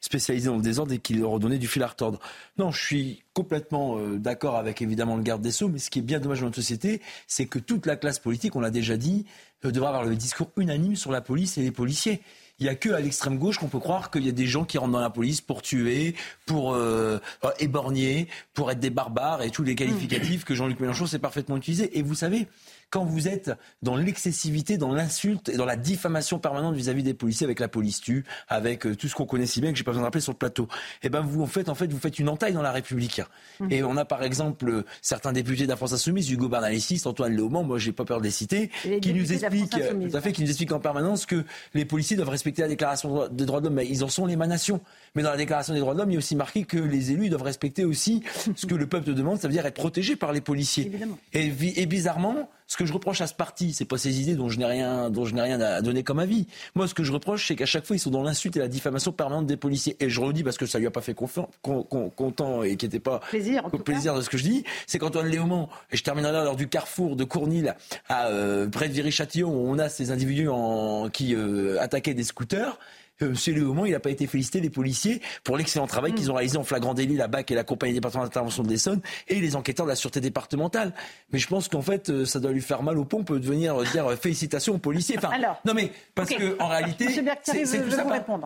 [0.00, 2.20] spécialisés dans le désordre et qui leur donnaient du fil à retordre.
[2.58, 6.02] Non, je suis complètement d'accord avec évidemment le garde des Sceaux, mais ce qui est
[6.02, 9.24] bien dommage dans notre société, c'est que toute la classe politique, on l'a déjà dit,
[9.64, 12.20] euh, devrait avoir le discours unanime sur la police et les policiers.
[12.60, 14.64] Il n'y a que à l'extrême gauche qu'on peut croire qu'il y a des gens
[14.64, 17.18] qui rentrent dans la police pour tuer, pour euh,
[17.58, 21.98] éborgner, pour être des barbares et tous les qualificatifs que Jean-Luc Mélenchon s'est parfaitement utilisé.
[21.98, 22.48] Et vous savez,
[22.90, 27.44] quand vous êtes dans l'excessivité, dans l'insulte et dans la diffamation permanente vis-à-vis des policiers
[27.44, 29.92] avec la police tue, avec euh, tout ce qu'on connaît si bien que j'ai pas
[29.92, 30.68] besoin de rappeler sur le plateau,
[31.02, 33.22] eh ben vous en faites en fait vous faites une entaille dans la République.
[33.60, 33.66] Mmh.
[33.70, 37.62] Et on a par exemple certains députés de la France Insoumise, Hugo Bernalicis, Antoine Léaumont,
[37.62, 38.70] moi j'ai pas peur de les citer,
[39.00, 42.30] qui nous expliquent tout à fait, qui nous expliquent en permanence que les policiers doivent
[42.30, 44.80] respecter la déclaration des droits de l'homme, mais ils en sont l'émanation.
[45.14, 47.12] Mais dans la déclaration des droits de l'homme, il y a aussi marqué que les
[47.12, 48.22] élus doivent respecter aussi
[48.56, 50.90] ce que le peuple demande, ça veut dire être protégé par les policiers.
[51.32, 54.48] Et, et bizarrement, ce que je reproche à ce parti, c'est pas ces idées dont
[54.48, 56.46] je n'ai rien, dont je n'ai rien à donner comme avis.
[56.76, 58.68] Moi, ce que je reproche, c'est qu'à chaque fois, ils sont dans l'insulte et la
[58.68, 59.96] diffamation permanente des policiers.
[59.98, 63.18] Et je redis parce que ça lui a pas fait content et qui n'était pas
[63.28, 66.54] plaisir, plaisir de ce que je dis, c'est qu'Antoine Léaumont, et je terminerai là lors
[66.54, 67.74] du carrefour de Cournil,
[68.08, 72.22] à euh, près de Viry-Châtillon, où on a ces individus en, qui euh, attaquaient des
[72.22, 72.78] scooters.
[73.26, 73.34] M.
[73.46, 76.64] Léaumont, il n'a pas été félicité des policiers pour l'excellent travail qu'ils ont réalisé en
[76.64, 79.90] flagrant délit, la BAC et la compagnie départementale d'intervention de l'Essonne, et les enquêteurs de
[79.90, 80.92] la sûreté départementale.
[81.32, 83.76] Mais je pense qu'en fait, euh, ça doit lui faire mal au pompes de venir
[83.92, 85.16] dire euh, félicitations aux policiers.
[85.18, 85.30] Enfin,
[85.64, 87.08] non mais parce qu'en que en réalité,
[87.42, 88.04] c'est tout ça.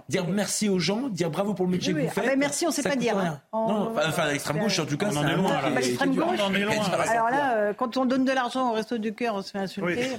[0.09, 2.25] Dire merci aux gens, dire bravo pour le métier que vous faites.
[2.27, 3.17] Ah ben merci, on ne sait pas dire.
[3.19, 3.41] Hein.
[3.53, 5.71] Non, enfin, l'extrême gauche, en tout cas, c'est loin.
[5.75, 6.41] L'extrême gauche.
[7.09, 9.59] Alors là, euh, quand on donne de l'argent au resto du cœur, on se fait
[9.59, 10.11] insulter.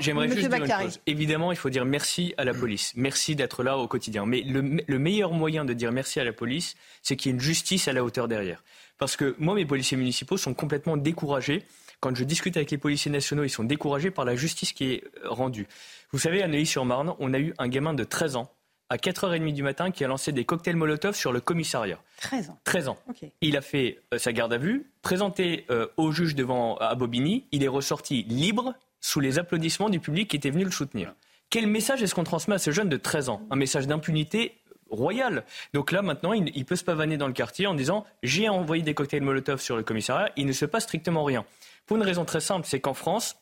[0.00, 1.00] J'aimerais juste dire une chose.
[1.06, 2.92] Évidemment, il faut dire merci à la police.
[2.96, 4.26] Merci d'être là au quotidien.
[4.26, 7.36] Mais le le, meilleur moyen de dire merci à la police, c'est qu'il y ait
[7.36, 8.62] une justice à la hauteur derrière.
[8.98, 11.64] Parce que moi, mes policiers municipaux sont complètement découragés.
[12.00, 15.04] Quand je discute avec les policiers nationaux, ils sont découragés par la justice qui est
[15.24, 15.66] euh, rendue.
[16.12, 18.52] Vous savez, à Neuilly-sur-Marne, on a eu un gamin de 13 ans
[18.88, 21.98] à 4h30 du matin qui a lancé des cocktails Molotov sur le commissariat.
[22.22, 22.58] 13 ans.
[22.64, 22.98] 13 ans.
[23.40, 27.46] Il a fait euh, sa garde à vue, présenté euh, au juge devant à Bobigny.
[27.52, 31.14] Il est ressorti libre sous les applaudissements du public qui était venu le soutenir.
[31.50, 33.42] Quel message est-ce qu'on transmet à ce jeune de 13 ans?
[33.50, 34.56] Un message d'impunité
[34.88, 35.44] royal.
[35.74, 38.94] Donc là, maintenant, il, peut se pavaner dans le quartier en disant j'ai envoyé des
[38.94, 40.30] cocktails Molotov sur le commissariat.
[40.36, 41.44] Il ne se passe strictement rien.
[41.86, 43.36] Pour une raison très simple, c'est qu'en France,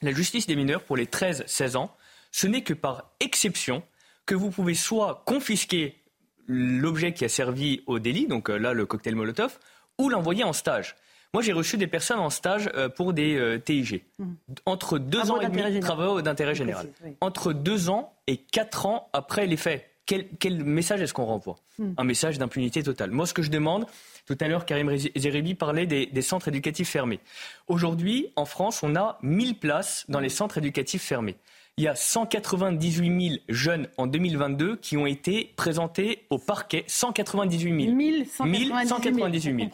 [0.00, 1.94] la justice des mineurs pour les 13-16 ans,
[2.30, 3.82] ce n'est que par exception
[4.24, 6.00] que vous pouvez soit confisquer
[6.46, 9.58] l'objet qui a servi au délit, donc euh, là le cocktail Molotov,
[9.98, 10.96] ou l'envoyer en stage.
[11.34, 14.04] Moi, j'ai reçu des personnes en stage euh, pour des euh, TIG.
[14.18, 14.32] Mmh.
[14.66, 16.88] Entre deux ans et demi, travaux d'intérêt général.
[17.22, 19.88] Entre deux ans et quatre ans après les faits.
[20.04, 21.56] Quel, message est-ce qu'on renvoie?
[21.78, 21.92] Mmh.
[21.96, 23.12] Un message d'impunité totale.
[23.12, 23.86] Moi, ce que je demande,
[24.26, 27.20] tout à l'heure, Karim Zeribi parlait des, des centres éducatifs fermés.
[27.66, 31.36] Aujourd'hui, en France, on a 1000 places dans les centres éducatifs fermés
[31.78, 36.84] il y a 198 000 jeunes en 2022 qui ont été présentés au parquet.
[36.86, 37.96] 198 000.
[37.96, 39.70] 1198 000.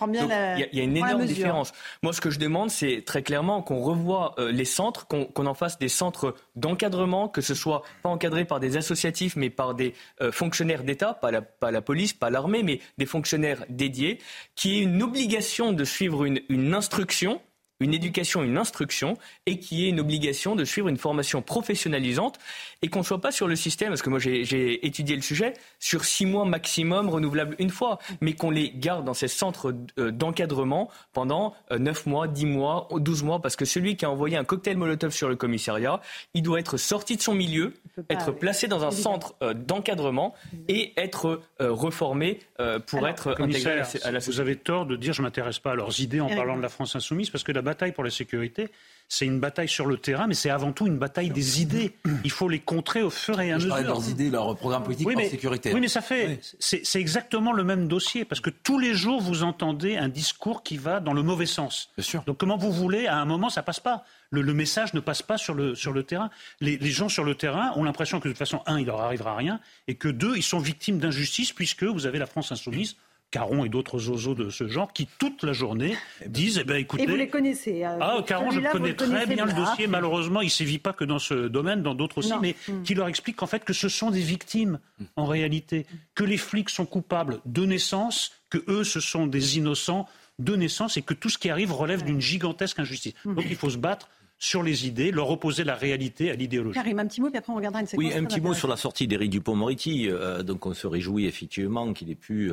[0.73, 1.73] il y, a une énorme différence.
[2.05, 5.55] Moi, ce que je demande, c'est très clairement qu'on revoie euh, les centres, qu'on en
[5.55, 9.93] fasse des centres d'encadrement, que ce soit pas encadré par des associatifs, mais par des
[10.21, 14.21] euh, fonctionnaires d'État, pas la, pas la police, pas l'armée, mais des fonctionnaires dédiés,
[14.55, 17.41] qui aient une obligation de suivre une, une instruction
[17.81, 19.17] une éducation, une instruction,
[19.47, 22.39] et qui est une obligation de suivre une formation professionnalisante,
[22.83, 25.55] et qu'on ne soit pas sur le système, parce que moi j'ai étudié le sujet,
[25.79, 30.11] sur six mois maximum, renouvelable une fois, mais qu'on les garde dans ces centres euh,
[30.11, 34.37] d'encadrement pendant euh, neuf mois, dix mois, douze mois, parce que celui qui a envoyé
[34.37, 36.01] un cocktail Molotov sur le commissariat,
[36.35, 37.75] il doit être sorti de son milieu,
[38.11, 40.35] être placé dans un centre euh, d'encadrement
[40.69, 42.41] et être reformé
[42.87, 43.85] pour être intégré à la
[44.21, 44.31] société.
[44.31, 46.69] Vous avez tort de dire je m'intéresse pas à leurs idées en parlant de la
[46.69, 48.71] France insoumise, parce que la bataille pour la sécurité,
[49.11, 51.97] c'est une bataille sur le terrain, mais c'est avant tout une bataille des idées.
[52.25, 53.75] Il faut les contrer au fur et à mesure.
[53.77, 55.73] Je leurs idées, leur programme politique oui, mais, sécurité.
[55.73, 56.41] Oui, mais ça fait.
[56.59, 60.77] C'est exactement le même dossier, parce que tous les jours, vous entendez un discours qui
[60.77, 61.91] va dans le mauvais sens.
[61.97, 62.23] Bien sûr.
[62.27, 64.05] Donc, comment vous voulez, à un moment, ça passe pas.
[64.31, 66.29] Le, message ne passe pas sur le, sur le terrain.
[66.61, 69.01] Les, les gens sur le terrain ont l'impression que, de toute façon, un, il leur
[69.01, 72.97] arrivera rien, et que deux, ils sont victimes d'injustice, puisque vous avez la France insoumise
[73.31, 77.03] Caron et d'autres oiseaux de ce genre qui, toute la journée, disent eh ben, écoutez.
[77.03, 79.87] Et vous les connaissez euh, Ah, Caron, je connais très bien le dossier.
[79.87, 82.83] Malheureusement, il ne sévit pas que dans ce domaine, dans d'autres aussi, mais mm.
[82.83, 84.79] qui leur explique en fait que ce sont des victimes,
[85.17, 85.87] en réalité.
[86.15, 90.09] Que les flics sont coupables de naissance, que eux, ce sont des innocents
[90.39, 93.15] de naissance et que tout ce qui arrive relève d'une gigantesque injustice.
[93.25, 93.35] Mm.
[93.35, 94.09] Donc il faut se battre
[94.39, 96.75] sur les idées, leur opposer la réalité à l'idéologie.
[96.75, 98.05] Karim, un petit mot, puis après on regardera une séquence.
[98.05, 100.09] Oui, un petit mot sur la sortie d'Éric Dupont-Moretti.
[100.09, 102.53] Euh, donc on se réjouit effectivement qu'il ait pu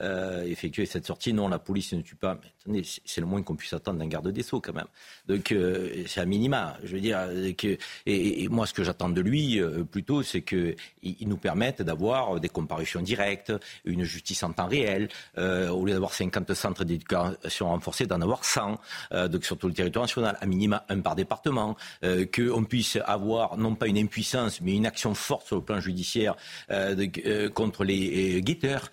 [0.00, 1.32] euh, effectuer cette sortie.
[1.32, 2.38] Non, la police ne tue pas.
[2.40, 4.86] Mais attendez, c'est le moins qu'on puisse attendre d'un garde des Sceaux quand même.
[5.26, 6.76] Donc euh, c'est à minima.
[6.84, 7.18] Je veux dire,
[7.58, 9.60] que, et, moi ce que j'attends de lui
[9.90, 10.76] plutôt, c'est qu'il
[11.26, 13.52] nous permette d'avoir des comparutions directes,
[13.84, 18.78] une justice en temps réel, au lieu d'avoir 50 centres d'éducation renforcés, d'en avoir 100,
[19.28, 21.23] donc sur tout le territoire national, à minima un par département,
[22.02, 25.80] euh, qu'on puisse avoir non pas une impuissance, mais une action forte sur le plan
[25.80, 26.36] judiciaire
[26.70, 28.90] euh, euh, contre les guetteurs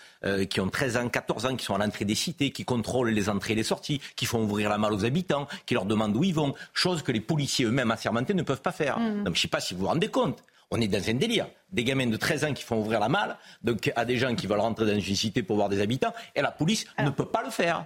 [0.49, 3.27] qui ont 13 ans, 14 ans, qui sont à l'entrée des cités, qui contrôlent les
[3.27, 6.23] entrées et les sorties, qui font ouvrir la malle aux habitants, qui leur demandent où
[6.23, 8.99] ils vont, chose que les policiers eux-mêmes assermentés ne peuvent pas faire.
[8.99, 9.23] Mmh.
[9.23, 10.43] Donc je ne sais pas si vous vous rendez compte.
[10.69, 11.47] On est dans un délire.
[11.71, 14.45] Des gamins de 13 ans qui font ouvrir la malle donc, à des gens qui
[14.47, 17.43] veulent rentrer dans une cité pour voir des habitants, et la police ne peut pas
[17.43, 17.86] le faire.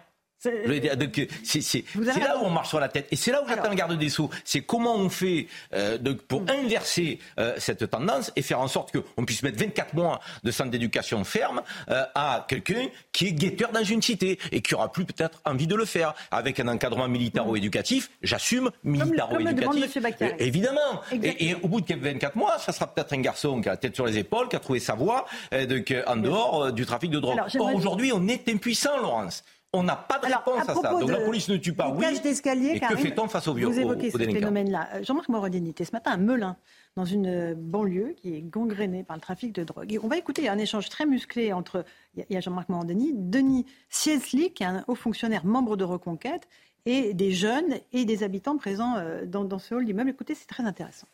[1.44, 3.08] C'est là où on marche sur la tête.
[3.12, 4.30] Et c'est là où j'attends le garde des Sceaux.
[4.44, 6.50] C'est comment on fait euh, pour mm.
[6.50, 10.72] inverser euh, cette tendance et faire en sorte qu'on puisse mettre 24 mois de centre
[10.72, 15.06] d'éducation ferme euh, à quelqu'un qui est guetteur dans une cité et qui aura plus
[15.06, 16.14] peut-être envie de le faire.
[16.32, 19.98] Avec un encadrement militaro-éducatif, j'assume, militaro-éducatif.
[20.40, 21.02] évidemment.
[21.12, 23.96] Et, au bout de 24 mois, ça sera peut-être un garçon qui a la tête
[23.96, 27.40] sur les épaules, qui a trouvé sa voie en dehors du trafic de drogue.
[27.60, 29.44] Or, aujourd'hui, on est impuissant, Laurence.
[29.76, 30.90] On n'a pas de réponse à, ça.
[30.92, 32.06] Donc la police ne tue pas, oui.
[32.06, 35.04] Et que fait-on face aux violents Vous évoquez ce phénomène-là.
[35.04, 36.58] Jean-Marc Morodini était ce matin à Melun,
[36.96, 39.92] dans une banlieue qui est gangrénée par le trafic de drogue.
[39.92, 43.66] Et on va écouter un échange très musclé entre, il y a Jean-Marc Morandini, Denis
[43.90, 46.48] Siesli, qui est un haut fonctionnaire membre de Reconquête,
[46.86, 50.12] et des jeunes et des habitants présents euh, dans, dans ce hall d'immeuble.
[50.12, 51.08] Écoutez, c'est très intéressant.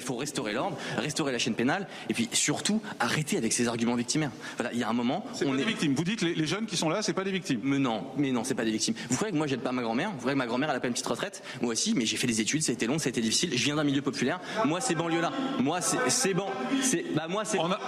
[0.00, 3.94] Il faut restaurer l'ordre, restaurer la chaîne pénale, et puis surtout arrêter avec ces arguments
[3.94, 4.30] victimaires.
[4.56, 5.24] Voilà, il y a un moment.
[5.34, 5.94] C'est pas des victimes.
[5.94, 7.60] Vous dites les, les jeunes qui sont là, c'est pas des victimes.
[7.62, 8.94] Mais non, mais non, c'est pas des victimes.
[9.08, 10.10] Vous croyez que moi j'aide pas ma grand-mère?
[10.10, 11.42] Vous croyez que ma grand-mère elle a pas une petite retraite?
[11.62, 13.50] Moi aussi, mais j'ai fait des études, ça a été long, ça a été difficile.
[13.56, 14.40] Je viens d'un milieu populaire.
[14.64, 16.46] Moi, ces banlieues là, moi c'est bon,
[16.82, 17.58] c'est bah moi c'est.
[17.58, 17.78] On a...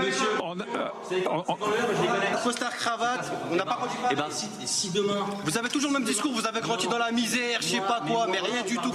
[0.00, 0.64] Monsieur, on a...
[0.64, 0.88] Euh,
[2.44, 3.78] Costard cravate, on n'a pas.
[4.10, 5.26] Eh ben si, si, demain.
[5.44, 6.32] Vous avez toujours le même discours.
[6.32, 8.92] Vous avez grandi dans la misère, je sais pas quoi, mais rien du tout.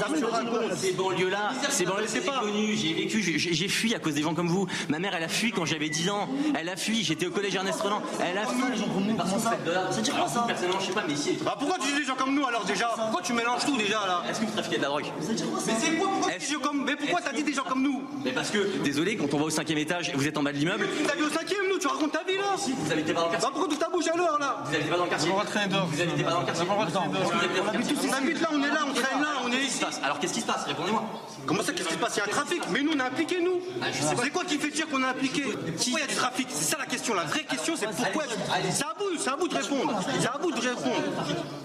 [0.75, 2.42] Ces banlieues là, ces banlieues c'est pas.
[2.75, 4.67] J'ai vécu j'ai fui à cause des gens comme vous.
[4.89, 6.27] Ma mère, elle a fui quand j'avais 10 ans.
[6.59, 7.03] Elle a fui.
[7.03, 8.01] J'étais au collège Ernest Renan.
[8.21, 8.61] Elle a fui.
[8.71, 9.15] les gens comme nous.
[9.15, 9.57] Parce ça
[9.91, 11.37] Ça dit quoi ça Personnellement, je sais pas, mais ici.
[11.43, 12.87] Bah pourquoi tu dis des gens comme nous alors déjà?
[12.95, 14.23] Pourquoi tu mélanges tout déjà là?
[14.29, 15.05] Est-ce que vous trafiquez de la drogue?
[15.19, 18.03] Mais c'est quoi Mais pourquoi t'as dit des gens comme nous?
[18.23, 20.57] Mais parce que, désolé, quand on va au cinquième étage, vous êtes en bas de
[20.57, 20.87] l'immeuble.
[21.07, 23.31] T'as vu au cinquième, nous Tu racontes ta vie là Vous habitez pas dans le
[23.31, 24.63] quartier Bah pourquoi tu t'abouches alors là?
[24.65, 28.49] Vous habitez pas dans le quartier Vous habitez pas dans le quartier On habite là,
[28.51, 29.83] on est là, on traîne là, on est ici.
[30.03, 30.65] Alors qu'est-ce qui se passe?
[30.65, 31.03] Répondez-moi.
[31.45, 32.15] Comment ça, qu'est-ce qui se passe?
[32.15, 33.61] Il y a un trafic, mais nous on est impliqués nous.
[33.81, 33.85] Ah.
[33.91, 36.65] C'est quoi qui fait dire qu'on est impliqués Pourquoi il y a du trafic C'est
[36.71, 37.13] ça la question.
[37.13, 38.23] La vraie question c'est pourquoi.
[38.71, 39.99] C'est à vous, c'est à vous de répondre.
[40.19, 41.03] C'est à vous de répondre.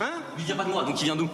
[0.01, 1.29] Hein Il vient pas de moi, donc il vient d'où?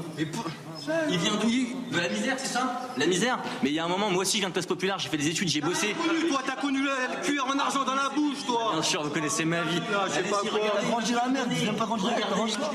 [1.11, 1.49] Il vient d'où
[1.95, 4.37] De la misère, c'est ça La misère Mais il y a un moment, moi aussi
[4.37, 5.95] je viens de place populaire, j'ai fait des études, j'ai bossé.
[5.95, 8.70] Connu, Toi, t'as connu le, le cuir en argent dans la bouche, toi.
[8.72, 9.80] Bien sûr, vous connaissez ma vie.
[9.95, 10.61] Ah, je sais pas quoi.
[10.89, 12.11] Grandir la merde, viens pas grandir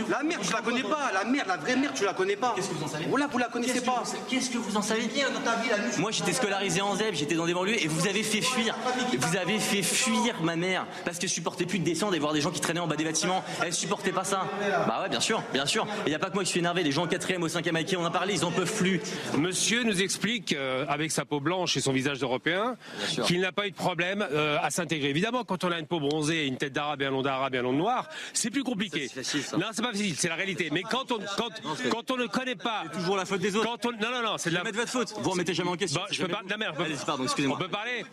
[0.10, 1.12] La merde, tu la connais pas.
[1.14, 2.54] La merde, la vraie merde, tu la connais pas.
[2.56, 4.04] Qu'est-ce que vous en savez Voilà, vous la connaissez pas.
[4.30, 5.94] Qu'est-ce que vous en savez bien dans ta vie, la nuit.
[6.00, 8.76] Moi j'étais scolarisé en ZEP, j'étais dans des banlieues et vous avez fait fuir.
[9.18, 12.42] Vous avez fait fuir ma mère parce qu'elle supportait plus de descendre et voir des
[12.42, 13.44] gens qui traînaient en bas des bâtiments.
[13.64, 14.46] Elle supportait pas ça.
[14.88, 15.86] Bah ouais, bien sûr, bien sûr.
[16.06, 16.84] Et il y a pas que moi qui suis énervé.
[16.84, 19.00] Les gens au 4e, au 5e à qui on en parlait, ils en peuvent plus.
[19.38, 22.78] Monsieur nous explique, euh, avec sa peau blanche et son visage d'Européen,
[23.26, 25.10] qu'il n'a pas eu de problème euh, à s'intégrer.
[25.10, 27.56] Évidemment, quand on a une peau bronzée et une tête d'arabe et un nom d'arabe
[27.56, 29.08] et un nom de noir, c'est plus compliqué.
[29.08, 29.58] C'est facile, ça.
[29.58, 30.70] Non, c'est pas facile, c'est la réalité.
[30.72, 31.50] Mais quand on, quand,
[31.90, 32.84] quand on ne connaît pas...
[32.94, 33.68] Toujours la faute des autres.
[33.68, 34.64] Quand on, non, non, non, c'est de la...
[34.64, 35.14] Mettez votre faute.
[35.20, 36.00] Vous remettez jamais en question.
[36.02, 36.42] Bon, je peux pas...
[36.50, 37.58] Non, merde, Allez, pardon, excusez-moi.
[37.60, 38.06] On peut parler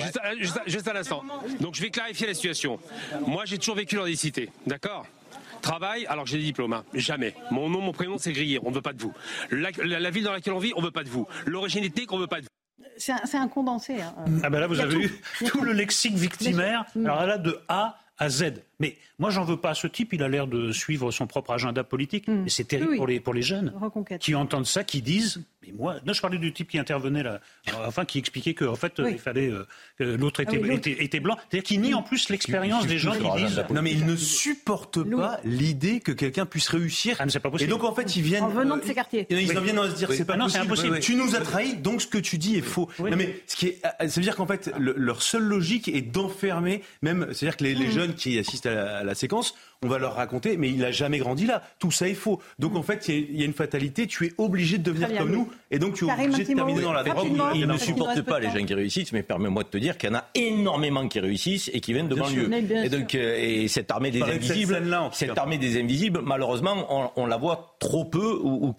[0.00, 1.22] juste, à- juste à- juste un instant.
[1.60, 2.78] Donc je vais clarifier la situation.
[3.26, 5.06] Moi, j'ai toujours vécu dans des cités, d'accord?
[5.64, 6.84] Travail, alors j'ai des diplômes, hein.
[6.92, 7.34] jamais.
[7.50, 9.12] Mon nom, mon prénom, c'est grillé, on ne veut pas de vous.
[9.50, 11.26] La, la- la ville dans laquelle on vit, on ne veut pas de vous.
[11.46, 12.84] L'origine ethnique, on ne veut pas de vous.
[12.98, 14.00] C'est un, condensé.
[14.02, 14.14] hein.
[14.42, 15.00] Ah ben là, vous avez tout.
[15.44, 16.84] eu tout le lexique victimaire.
[16.94, 17.06] Mm.
[17.06, 18.62] Alors là, de A à Z.
[18.78, 20.12] Mais moi, j'en veux pas à ce type.
[20.12, 22.28] Il a l'air de suivre son propre agenda politique.
[22.28, 22.90] Et c'est terrible Mm.
[22.90, 22.98] Oui, oui.
[22.98, 24.20] pour, les, pour les jeunes Reconquête.
[24.20, 25.42] qui entendent ça, qui disent.
[25.66, 27.40] Mais moi, non, je parlais du type qui intervenait là,
[27.86, 29.10] enfin qui expliquait qu'en fait, euh, Oui.
[29.14, 29.66] il fallait euh,
[29.98, 30.72] que l'autre Ah oui, l'autre.
[30.88, 31.36] était, était blanc.
[31.50, 33.64] C'est-à-dire qu'il nie en plus l'expérience des gens qui disent.
[33.70, 37.16] Non mais ils ne supportent pas l'idée que quelqu'un puisse réussir.
[37.20, 37.70] Ah, pas Et possible.
[37.70, 38.42] donc en fait ils viennent.
[38.44, 39.26] En venant de euh, ces quartiers.
[39.30, 39.56] Ils Oui.
[39.56, 40.16] en viennent à se dire Oui.
[40.16, 40.94] c'est pas Ah non, c'est possible.
[40.94, 41.00] impossible.
[41.00, 42.88] Tu nous as trahis, donc ce que tu dis est faux.
[42.98, 43.10] Oui.
[43.10, 45.88] Non mais ce qui est, euh, ça veut dire qu'en fait le- leur seule logique
[45.88, 47.78] est d'enfermer, même, c'est-à-dire que les, Mm.
[47.78, 49.54] les jeunes qui assistent à la, à la séquence,
[49.84, 51.62] on va leur raconter, mais il a jamais grandi là.
[51.78, 52.40] Tout ça est faux.
[52.58, 54.06] Donc en fait il y, a- il y a une fatalité.
[54.06, 55.18] Tu es obligé de devenir bien.
[55.18, 57.26] comme nous, et donc tu es Karim obligé de terminer dans la drogue.
[57.28, 59.96] Ils ne qu'il nous supportent pas les gens qui réussissent, mais permets-moi de te dire
[59.98, 62.50] qu'il y en a énormément qui réussissent et qui viennent de banlieue.
[62.84, 64.82] Et donc, euh, et cette armée des cette invisibles,
[65.12, 68.72] cette armée des invisibles, malheureusement, on, on la voit trop peu ou,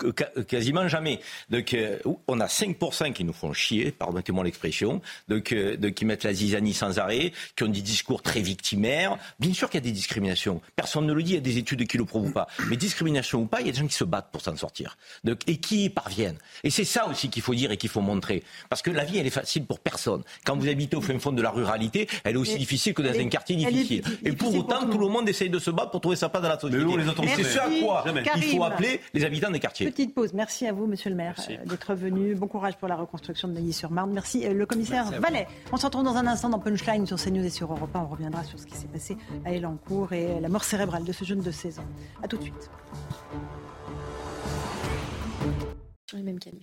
[0.47, 1.19] quasiment jamais.
[1.49, 1.97] Donc, euh,
[2.27, 6.33] on a 5% qui nous font chier, pardonnez-moi l'expression, donc, euh, donc qui mettent la
[6.33, 9.17] zizanie sans arrêt, qui ont des discours très victimaires.
[9.39, 10.61] Bien sûr qu'il y a des discriminations.
[10.75, 12.47] Personne ne le dit, il y a des études qui le prouvent pas.
[12.67, 14.97] Mais discrimination ou pas, il y a des gens qui se battent pour s'en sortir.
[15.23, 16.37] Donc, et qui y parviennent.
[16.63, 18.43] Et c'est ça aussi qu'il faut dire et qu'il faut montrer.
[18.69, 20.23] Parce que la vie, elle est facile pour personne.
[20.45, 23.01] Quand vous habitez au fin fond de la ruralité, elle est aussi Mais difficile que
[23.01, 24.03] dans un quartier elle est difficile.
[24.23, 26.15] Et pour difficile autant, pour tout tout le monde essaye de se battre pour trouver
[26.15, 26.85] sa place dans la société.
[26.85, 28.57] Mais on les c'est ce à quoi il Karim.
[28.57, 29.89] faut appeler les habitants des quartiers.
[29.91, 30.33] Petite pause.
[30.33, 32.35] Merci à vous, monsieur le maire, euh, d'être venu.
[32.35, 34.11] Bon courage pour la reconstruction de Neuilly-sur-Marne.
[34.13, 35.47] Merci, euh, le commissaire Vallet.
[35.71, 37.99] On se retrouve dans un instant dans Punchline sur CNews et sur Europe 1.
[37.99, 41.25] On reviendra sur ce qui s'est passé à Elancourt et la mort cérébrale de ce
[41.25, 41.85] jeune de 16 ans.
[42.23, 42.69] A tout de suite.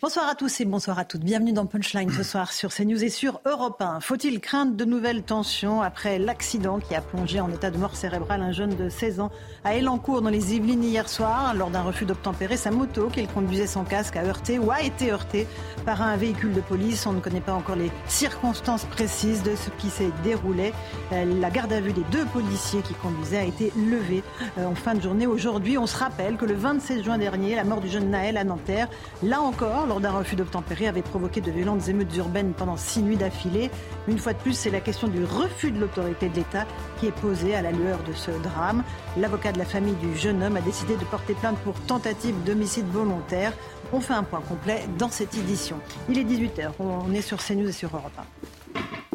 [0.01, 1.21] Bonsoir à tous et bonsoir à toutes.
[1.21, 4.01] Bienvenue dans Punchline ce soir sur CNews et sur Europe 1.
[4.01, 8.41] Faut-il craindre de nouvelles tensions après l'accident qui a plongé en état de mort cérébrale
[8.41, 9.31] un jeune de 16 ans
[9.65, 11.53] à Elancourt dans les Yvelines hier soir?
[11.55, 15.13] Lors d'un refus d'obtempérer sa moto qu'il conduisait sans casque a heurté ou a été
[15.13, 15.47] heurté
[15.85, 17.07] par un véhicule de police.
[17.07, 20.73] On ne connaît pas encore les circonstances précises de ce qui s'est déroulé.
[21.13, 24.23] Euh, La garde à vue des deux policiers qui conduisaient a été levée
[24.57, 25.27] euh, en fin de journée.
[25.27, 28.45] Aujourd'hui, on se rappelle que le 26 juin dernier, la mort du jeune Naël à
[28.45, 28.89] Nanterre,
[29.23, 33.17] là encore, lors d'un refus d'obtempérer, avait provoqué de violentes émeutes urbaines pendant six nuits
[33.17, 33.71] d'affilée.
[34.09, 36.67] Une fois de plus, c'est la question du refus de l'autorité de l'État
[36.99, 38.85] qui est posée à la lueur de ce drame.
[39.17, 42.87] L'avocat de la famille du jeune homme a décidé de porter plainte pour tentative d'homicide
[42.87, 43.53] volontaire.
[43.93, 45.77] On fait un point complet dans cette édition.
[46.09, 49.12] Il est 18h, on est sur CNews et sur Europe 1.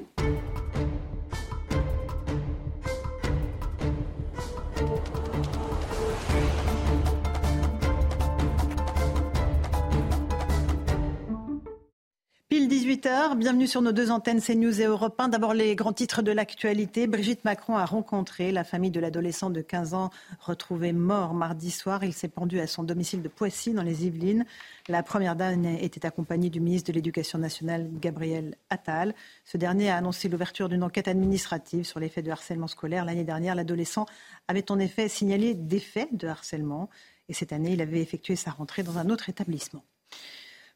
[12.68, 15.30] 18h, bienvenue sur nos deux antennes CNews et Europe 1.
[15.30, 17.08] D'abord les grands titres de l'actualité.
[17.08, 20.10] Brigitte Macron a rencontré la famille de l'adolescent de 15 ans
[20.42, 22.04] retrouvé mort mardi soir.
[22.04, 24.46] Il s'est pendu à son domicile de Poissy dans les Yvelines.
[24.90, 29.16] La première dame était accompagnée du ministre de l'Éducation nationale Gabriel Attal.
[29.46, 33.06] Ce dernier a annoncé l'ouverture d'une enquête administrative sur les faits de harcèlement scolaire.
[33.06, 34.06] L'année dernière, l'adolescent
[34.50, 36.90] avait en effet signalé des faits de harcèlement
[37.30, 39.84] et cette année, il avait effectué sa rentrée dans un autre établissement.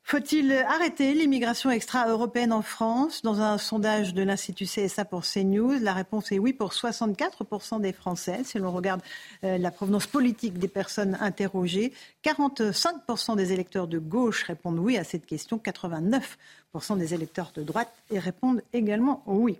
[0.03, 3.21] Faut-il arrêter l'immigration extra-européenne en France?
[3.21, 7.93] Dans un sondage de l'Institut CSA pour CNews, la réponse est oui pour 64% des
[7.93, 9.01] Français, si l'on regarde
[9.43, 11.93] euh, la provenance politique des personnes interrogées.
[12.25, 16.21] 45% des électeurs de gauche répondent oui à cette question, 89%
[16.97, 19.57] des électeurs de droite répondent également oui.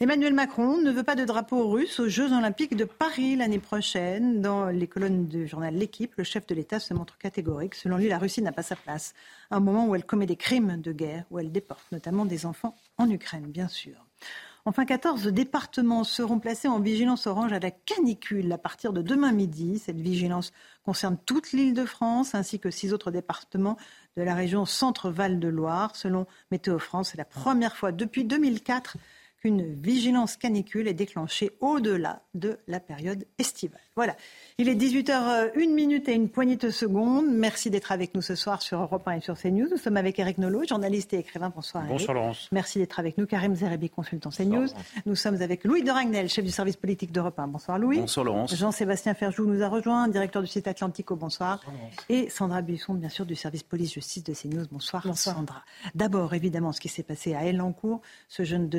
[0.00, 4.40] Emmanuel Macron ne veut pas de drapeau russe aux Jeux Olympiques de Paris l'année prochaine.
[4.40, 7.74] Dans les colonnes du journal L'équipe, le chef de l'État se montre catégorique.
[7.74, 9.12] Selon lui, la Russie n'a pas sa place.
[9.50, 12.46] À un moment où elle commet des crimes de guerre, où elle déporte notamment des
[12.46, 14.06] enfants en Ukraine, bien sûr.
[14.66, 19.32] Enfin, 14 départements seront placés en vigilance orange à la canicule à partir de demain
[19.32, 19.80] midi.
[19.80, 20.52] Cette vigilance
[20.84, 23.76] concerne toute l'île de France ainsi que six autres départements
[24.16, 25.96] de la région Centre-Val de Loire.
[25.96, 28.96] Selon Météo France, c'est la première fois depuis 2004
[29.40, 33.80] qu'une vigilance canicule est déclenchée au-delà de la période estivale.
[33.96, 34.16] Voilà.
[34.58, 37.26] Il est 18h01 minute et une poignée de secondes.
[37.28, 39.68] Merci d'être avec nous ce soir sur Europe 1 et sur CNews.
[39.70, 41.52] Nous sommes avec Eric Nolot, journaliste et écrivain.
[41.54, 41.84] Bonsoir.
[41.84, 42.48] Bonsoir Laurence.
[42.52, 43.26] Merci d'être avec nous.
[43.26, 44.68] Karim Zerebi, consultant CNews.
[45.06, 47.48] Nous sommes avec Louis de Ragnel, chef du service politique d'Europe 1.
[47.48, 47.98] Bonsoir Louis.
[47.98, 48.54] Bonsoir Laurence.
[48.54, 51.16] Jean-Sébastien Ferjou nous a rejoint, directeur du site Atlantico.
[51.16, 51.60] Bonsoir.
[52.08, 54.66] et Sandra Buisson, bien sûr, du service police-justice de CNews.
[54.70, 55.36] Bonsoir, Bonsoir.
[55.36, 55.62] Sandra.
[55.94, 58.78] D'abord, évidemment, ce qui s'est passé à Elancourt, ce jeune de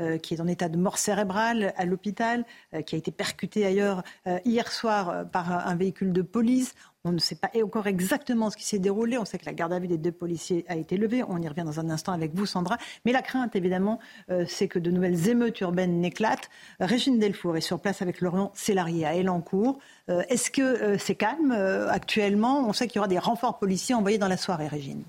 [0.00, 3.66] Euh, qui est en état de mort cérébrale à l'hôpital, euh, qui a été percuté
[3.66, 6.74] ailleurs euh, hier soir par un véhicule de police.
[7.04, 9.18] On ne sait pas encore exactement ce qui s'est déroulé.
[9.18, 11.22] On sait que la garde à vue des deux policiers a été levée.
[11.26, 12.76] On y revient dans un instant avec vous, Sandra.
[13.04, 13.98] Mais la crainte, évidemment,
[14.46, 16.50] c'est que de nouvelles émeutes urbaines n'éclatent.
[16.80, 19.78] Régine Delfour est sur place avec Laurent Sélarié à Elancourt.
[20.08, 21.52] Est-ce que c'est calme
[21.88, 22.68] actuellement?
[22.68, 25.04] On sait qu'il y aura des renforts policiers envoyés dans la soirée, Régine.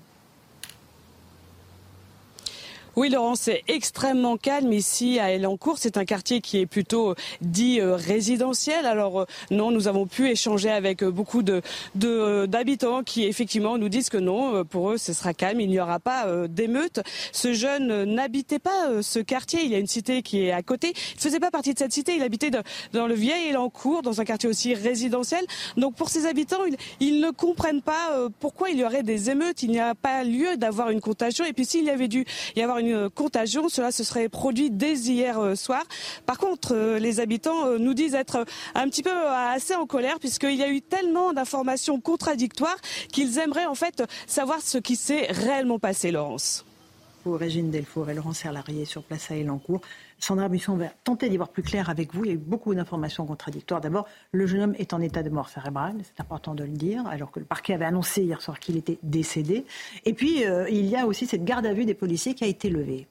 [3.00, 5.78] Oui, Laurent, c'est extrêmement calme ici à Elancourt.
[5.78, 8.84] C'est un quartier qui est plutôt dit euh, résidentiel.
[8.84, 11.62] Alors euh, non, nous avons pu échanger avec euh, beaucoup de
[11.94, 15.62] d'habitants qui effectivement nous disent que non, pour eux, ce sera calme.
[15.62, 17.00] Il n'y aura pas d'émeute.
[17.32, 19.62] Ce jeune n'habitait pas ce quartier.
[19.64, 20.88] Il y a une cité qui est à côté.
[20.88, 22.16] Il ne faisait pas partie de cette cité.
[22.16, 22.50] Il habitait
[22.92, 25.46] dans le vieil Elancourt, dans un quartier aussi résidentiel.
[25.78, 29.62] Donc pour ces habitants, ils, ils ne comprennent pas pourquoi il y aurait des émeutes.
[29.62, 31.46] Il n'y a pas lieu d'avoir une contagion.
[31.46, 32.26] Et puis s'il y avait dû
[32.56, 33.68] y avoir une contagion.
[33.68, 35.82] Cela se serait produit dès hier euh, soir.
[36.26, 40.18] Par contre, euh, les habitants euh, nous disent être un petit peu assez en colère
[40.18, 42.76] puisqu'il y a eu tellement d'informations contradictoires
[43.12, 46.64] qu'ils aimeraient en fait savoir ce qui s'est réellement passé, Laurence.
[47.22, 49.82] Pour Régine Delfour et Laurent Serlarié sur place à Elancourt.
[50.18, 52.24] Sandra Buisson va tenter d'y voir plus clair avec vous.
[52.24, 53.80] Il y a eu beaucoup d'informations contradictoires.
[53.80, 57.06] D'abord, le jeune homme est en état de mort cérébrale, c'est important de le dire,
[57.06, 59.64] alors que le parquet avait annoncé hier soir qu'il était décédé.
[60.04, 62.46] Et puis, euh, il y a aussi cette garde à vue des policiers qui a
[62.46, 63.06] été levée.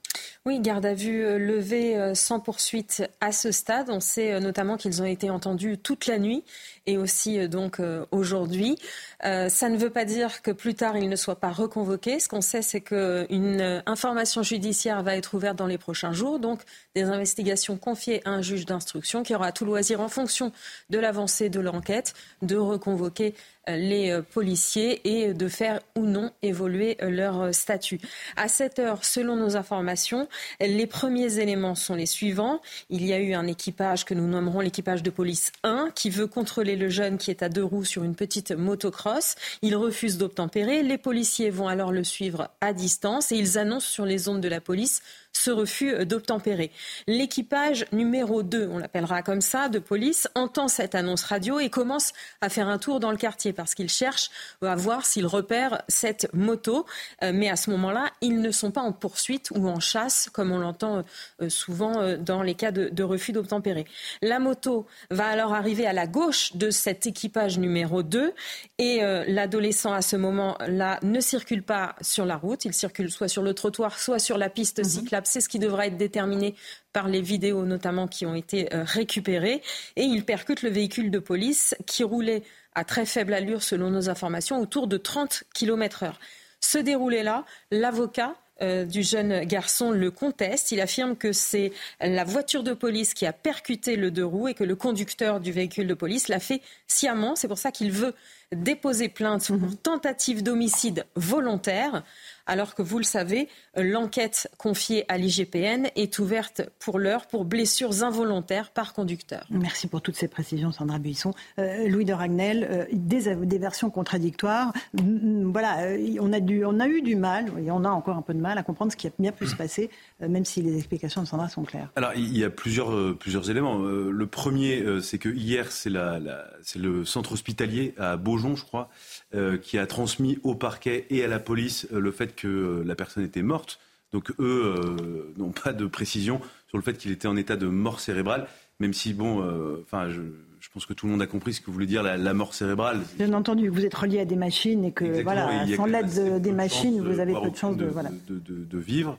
[0.45, 3.89] Oui, garde à vue euh, levée euh, sans poursuite à ce stade.
[3.89, 6.43] On sait notamment qu'ils ont été entendus toute la nuit
[6.85, 7.79] et aussi donc
[8.09, 8.75] aujourd'hui.
[9.21, 12.19] ça ne veut pas dire que plus tard ils ne soient pas reconvoqués.
[12.19, 16.39] Ce qu'on sait, c'est qu'une information judiciaire va être ouverte dans les prochains jours.
[16.39, 16.61] Donc
[16.95, 20.51] des investigations confiées à un juge d'instruction qui aura tout loisir, en fonction
[20.89, 26.31] de l'avancée de l'enquête, de reconvoquer euh, les euh, policiers et de faire ou non
[26.41, 27.99] évoluer euh, leur statut.
[28.35, 30.27] À cette heure, selon nos informations,
[30.59, 32.61] les premiers éléments sont les suivants.
[32.89, 36.27] Il y a eu un équipage que nous nommerons l'équipage de police 1 qui veut
[36.27, 39.35] contrôler le jeune qui est à deux roues sur une petite motocross.
[39.61, 40.83] Il refuse d'obtempérer.
[40.83, 44.47] Les policiers vont alors le suivre à distance et ils annoncent sur les ondes de
[44.47, 45.01] la police
[45.33, 46.71] ce refus d'obtempérer.
[47.07, 52.13] L'équipage numéro 2, on l'appellera comme ça, de police, entend cette annonce radio et commence
[52.41, 54.29] à faire un tour dans le quartier parce qu'il cherche
[54.61, 56.85] à voir s'il repère cette moto.
[57.23, 60.51] Euh, mais à ce moment-là, ils ne sont pas en poursuite ou en chasse, comme
[60.51, 61.03] on l'entend
[61.41, 63.85] euh, souvent euh, dans les cas de, refus d'obtempérer.
[64.21, 68.33] La moto va alors arriver à la gauche de cet équipage numéro 2
[68.77, 73.41] et l'adolescent à ce moment-là ne circule pas sur la route, il circule soit sur
[73.41, 74.85] le trottoir, soit sur la piste mhm.
[75.27, 76.55] C'est ce qui devra être déterminé
[76.93, 79.61] par les vidéos notamment qui ont été euh, récupérées.
[79.95, 82.43] Et il percute le véhicule de police qui roulait
[82.75, 86.19] à très faible allure, selon nos informations, autour de 30 km heure.
[86.61, 90.71] Ce déroulé-là, l'avocat euh, du jeune garçon le conteste.
[90.71, 94.53] Il affirme que c'est la voiture de police qui a percuté le deux roues et
[94.53, 97.35] que le conducteur du véhicule de police l'a fait sciemment.
[97.37, 98.13] C'est pour ça qu'il veut
[98.55, 99.75] déposer plainte pour mhm.
[99.75, 102.03] tentative d'homicide volontaire
[102.49, 103.47] alors que vous le savez,
[103.77, 109.45] l'enquête confiée à l'IGPN est ouverte pour l'heure pour blessures involontaires par conducteur.
[109.51, 111.35] Merci pour toutes ces précisions, Sandra Buisson.
[111.59, 114.73] Euh, Louis de Ragnel, euh, des, versions contradictoires.
[114.93, 118.33] Voilà, euh, on, a on a eu du mal, et on a encore un peu
[118.33, 121.21] de mal à comprendre ce qui a bien pu se passer, même si les explications
[121.21, 121.91] de Sandra sont claires.
[121.95, 123.77] Alors, il y a plusieurs, plusieurs éléments.
[123.77, 128.17] le premier, c'est que hier, c'est le centre hospitalier à
[128.55, 128.89] Je crois,
[129.33, 132.83] euh, qui a transmis au parquet et à la police euh, le fait que euh,
[132.83, 133.79] la personne était morte.
[134.11, 137.99] Donc eux n'ont pas de précision sur le fait qu'il était en état de mort
[137.99, 138.47] cérébrale,
[138.79, 139.47] même si, bon,
[139.83, 140.21] enfin, je,
[140.69, 143.01] je pense que tout le monde a compris ce que voulait dire la, mort cérébrale.
[143.17, 147.01] Bien entendu, vous êtes relié à des machines et que voilà, sans l'aide des machines,
[147.01, 147.89] vous avez peu de chances de,
[148.29, 149.17] de, vivre.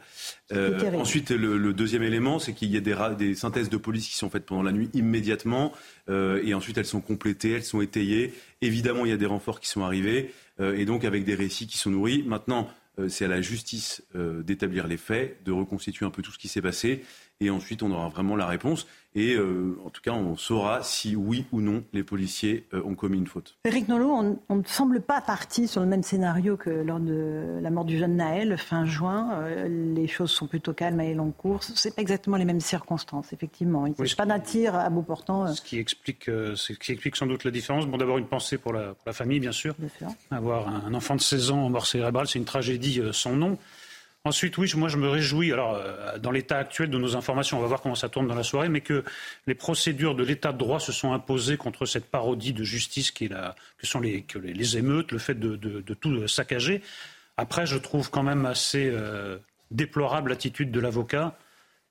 [0.52, 4.14] Euh, ensuite, le, deuxième élément, c'est qu'il y a des, des, synthèses de police qui
[4.14, 5.72] sont faites pendant la nuit immédiatement,
[6.08, 8.32] euh, et ensuite elles sont complétées, elles sont étayées.
[8.62, 11.66] Évidemment, il y a des renforts qui sont arrivés, euh, et donc avec des récits
[11.66, 12.22] qui sont nourris.
[12.22, 12.68] Maintenant,
[13.08, 16.60] c'est à la justice d'établir les faits, de reconstituer un peu tout ce qui s'est
[16.60, 17.02] passé,
[17.40, 18.86] et ensuite on aura vraiment la réponse.
[19.16, 22.94] Et euh, en tout cas, on saura si oui ou non les policiers euh, ont
[22.94, 23.56] commis une faute.
[23.64, 27.70] Eric Nolot, on, ne semble pas parti sur le même scénario que lors de la
[27.70, 29.32] mort du jeune Naël, fin juin.
[29.32, 29.66] Euh,
[29.96, 31.64] les choses sont plutôt calmes à Elancourt.
[31.64, 33.84] Ce n'est pas exactement les mêmes circonstances, effectivement.
[33.86, 35.52] Il ne s'agit pas d'un tir à bout portant.
[35.52, 37.86] Ce qui, explique, ce qui explique sans doute la différence.
[37.86, 39.74] Bon, d'abord, une pensée pour la, famille, bien sûr.
[40.30, 43.58] Avoir un enfant de 16 ans en mort cérébrale, c'est une tragédie sans nom.
[44.24, 47.62] Ensuite, oui, moi je me réjouis, alors euh, dans l'état actuel de nos informations, on
[47.62, 49.02] va voir comment ça tourne dans la soirée, mais que
[49.46, 53.24] les procédures de l'état de droit se sont imposées contre cette parodie de justice qui
[53.24, 56.82] est la, que sont les, émeutes, le fait de, tout saccager.
[57.38, 59.38] Après, je trouve quand même assez euh,
[59.70, 61.34] déplorable l'attitude de l'avocat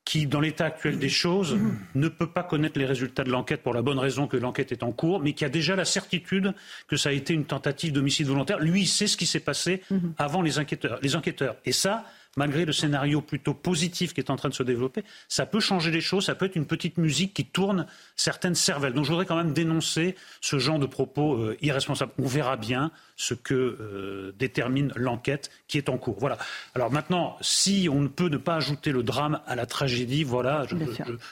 [0.06, 1.58] qui, dans l'état actuel des choses,
[1.96, 4.84] ne peut pas connaître les résultats de l'enquête pour la bonne raison que l'enquête est
[4.84, 6.54] en cours, mais qui a déjà la certitude
[6.88, 8.60] que ça a été une tentative d'homicide volontaire.
[8.60, 9.84] Lui, il sait ce qui s'est passé
[10.18, 11.00] avant les enquêteurs.
[11.02, 11.58] Les enquêteurs.
[11.66, 12.06] Et ça,
[12.38, 15.92] malgré le scénario plutôt positif qui est en train de se développer, ça peut changer
[15.92, 18.94] les choses, ça peut être une petite musique qui tourne certaines cervelles.
[18.94, 22.12] Donc je voudrais quand même dénoncer ce genre de propos euh, irresponsables.
[22.18, 26.16] On verra bien ce que euh, détermine l'enquête qui est en cours.
[26.20, 26.38] Voilà.
[26.74, 30.66] Alors maintenant, si on ne peut ne pas ajouter le drame à la tragédie, voilà,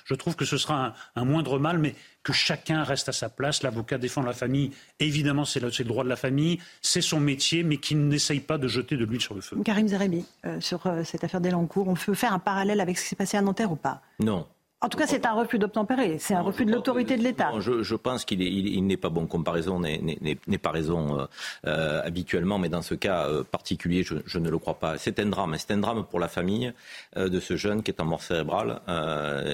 [0.06, 3.64] je, trouve que ce sera un moindre mal, mais que chacun reste à sa place.
[3.64, 4.72] L'avocat défend la famille.
[5.00, 8.68] Évidemment, c'est le, droit de la famille, c'est son métier, mais qu'il n'essaye pas de
[8.68, 9.56] jeter de l'huile sur le feu.
[9.64, 13.04] Karim Zerebi, euh, sur euh, cette affaire d'Elancourt, on peut faire un parallèle avec ce
[13.04, 14.02] qui s'est passé à Nanterre ou pas?
[14.20, 14.46] Non.
[14.80, 17.52] En tout cas, c'est un refus d'obtempérer, c'est un refus de l'autorité de l'État.
[17.60, 19.26] Je, pense qu'il il, n'est pas bon.
[19.26, 21.26] Comparaison n'est pas raison euh,
[21.66, 25.00] euh, habituellement, mais dans ce cas euh, particulier, je, ne le crois pas.
[25.00, 25.56] C'est un drame.
[25.58, 26.72] C'est un drame pour la famille
[27.16, 28.82] de ce jeune qui est en mort cérébrale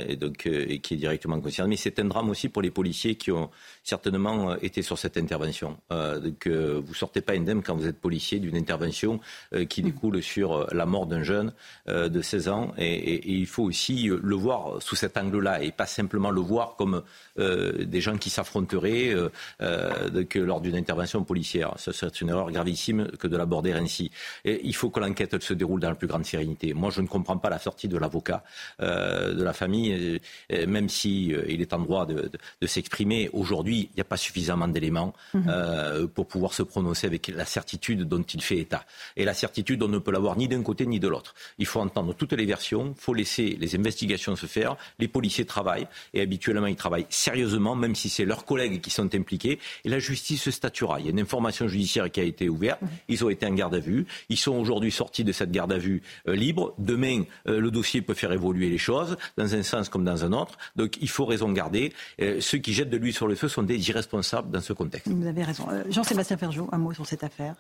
[0.10, 1.70] et, donc, et qui est directement concerné.
[1.70, 3.50] Mais c'est un drame aussi pour les policiers qui ont
[3.82, 5.78] certainement été sur cette intervention.
[5.90, 9.22] donc, vous sortez pas indemne quand vous êtes policier d'une intervention
[9.70, 11.54] qui découle sur la mort d'un jeune
[11.88, 12.74] de 16 ans.
[12.78, 16.76] Et, et, il faut aussi le voir sous cette angle-là et pas simplement le voir
[16.76, 17.04] comme
[17.40, 19.30] euh, des gens qui s'affronteraient euh,
[19.62, 21.74] euh, lors d'une intervention policière.
[21.78, 24.12] Ce serait une erreur gravissime que de l'aborder ainsi.
[24.46, 26.74] Et il faut que l'enquête se déroule dans la plus grande sérénité.
[26.74, 28.44] Moi, je ne comprends pas la sortie de l'avocat
[28.80, 30.20] de la famille,
[30.50, 32.30] même si il est en droit de,
[32.66, 33.30] s'exprimer.
[33.34, 36.08] Aujourd'hui, il n'y a pas suffisamment d'éléments mhm.
[36.14, 38.86] pour pouvoir se prononcer avec la certitude dont il fait état.
[39.16, 41.34] Et la certitude, on ne peut l'avoir ni d'un côté ni de l'autre.
[41.58, 45.46] Il faut entendre toutes les versions, il faut laisser les investigations se faire, les policiers
[45.46, 49.60] travaillent et habituellement ils travaillent sérieusement, même si c'est leurs collègues qui sont impliqués.
[49.86, 51.00] Et la justice statuera.
[51.00, 52.82] Il y a une information judiciaire qui a été ouverte.
[52.82, 52.90] Mhm.
[53.08, 54.06] Ils ont été en garde à vue.
[54.30, 56.74] Ils sont aujourd'hui sortis de cette garde à vue euh, libre.
[56.78, 60.34] Demain, euh, le dossier peut faire évoluer les choses dans un sens comme dans un
[60.34, 60.58] autre.
[60.76, 61.94] Donc il faut raison garder.
[62.22, 65.08] Euh, ceux qui jettent de l'huile sur le feu sont des irresponsables dans ce contexte.
[65.08, 65.68] Vous avez raison.
[65.90, 67.56] Jean-Sébastien Ferjou, un mot sur cette affaire.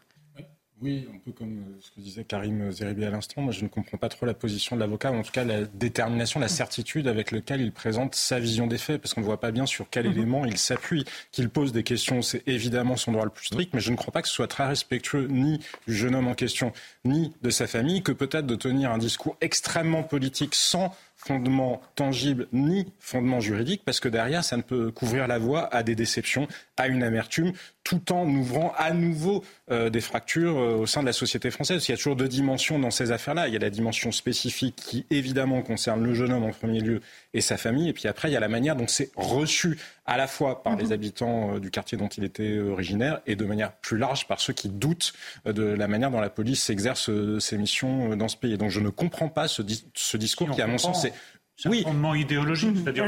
[0.83, 3.41] Oui, un peu comme euh, ce que disait Karim Zeribi à l'instant.
[3.41, 6.41] Moi, je ne comprends pas trop la position de l'avocat, en tout cas la détermination,
[6.41, 9.51] la certitude avec laquelle il présente sa vision des faits, parce qu'on ne voit pas
[9.51, 10.11] bien sur quel mhm.
[10.11, 11.05] élément il s'appuie.
[11.31, 14.11] Qu'il pose des questions, c'est évidemment son droit le plus strict, mais je ne crois
[14.11, 16.73] pas que ce soit très respectueux ni du jeune homme en question,
[17.05, 22.47] ni de sa famille, que peut-être de tenir un discours extrêmement politique sans fondement tangible
[22.51, 26.47] ni fondement juridique, parce que derrière, ça ne peut couvrir la voie à des déceptions,
[26.75, 27.53] à une amertume,
[27.83, 31.85] tout en ouvrant à nouveau euh, des fractures euh, au sein de la société française.
[31.87, 33.47] Il y a toujours deux dimensions dans ces affaires-là.
[33.47, 37.01] Il y a la dimension spécifique qui, évidemment, concerne le jeune homme en premier lieu
[37.33, 37.89] et sa famille.
[37.89, 40.75] Et puis après, il y a la manière dont c'est reçu à la fois par
[40.75, 40.91] les mhm.
[40.91, 44.53] habitants euh, du quartier dont il était originaire et de manière plus large par ceux
[44.53, 45.13] qui doutent
[45.45, 47.09] de la manière dont la police exerce
[47.39, 48.57] ses missions dans ce pays.
[48.57, 49.61] donc je ne comprends pas ce,
[49.93, 51.13] ce discours qui, à mon sens, est c'est
[51.65, 51.83] oui.
[51.85, 52.83] un fondement idéologique, mmh.
[52.83, 53.05] c'est-à-dire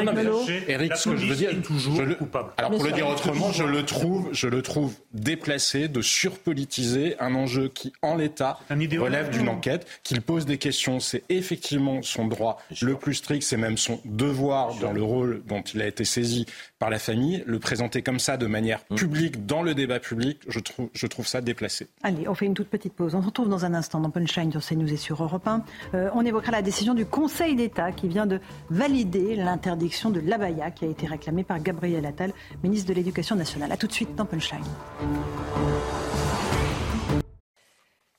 [0.67, 2.51] Eric, ce que je veux dire, toujours le, coupable.
[2.57, 7.35] Alors pour le dire autrement, je le trouve, je le trouve déplacé de surpolitiser un
[7.35, 10.99] enjeu qui, en l'état, relève d'une enquête, qu'il pose des questions.
[10.99, 15.61] C'est effectivement son droit le plus strict, c'est même son devoir dans le rôle dont
[15.61, 16.45] il a été saisi
[16.85, 17.43] par la famille.
[17.47, 18.95] Le présenter comme ça de manière mmh.
[18.95, 21.87] publique dans le débat public, je trouve, je trouve ça déplacé.
[22.03, 23.15] Allez, on fait une toute petite pause.
[23.15, 25.63] On se retrouve dans un instant dans Punchline sur CNews et sur Europe 1.
[25.95, 30.69] Euh, on évoquera la décision du Conseil d'État qui vient de valider l'interdiction de l'abaya
[30.69, 32.33] qui a été réclamée par Gabriel Attal,
[32.63, 33.71] ministre de l'Éducation nationale.
[33.71, 34.61] A tout de suite dans Punchline.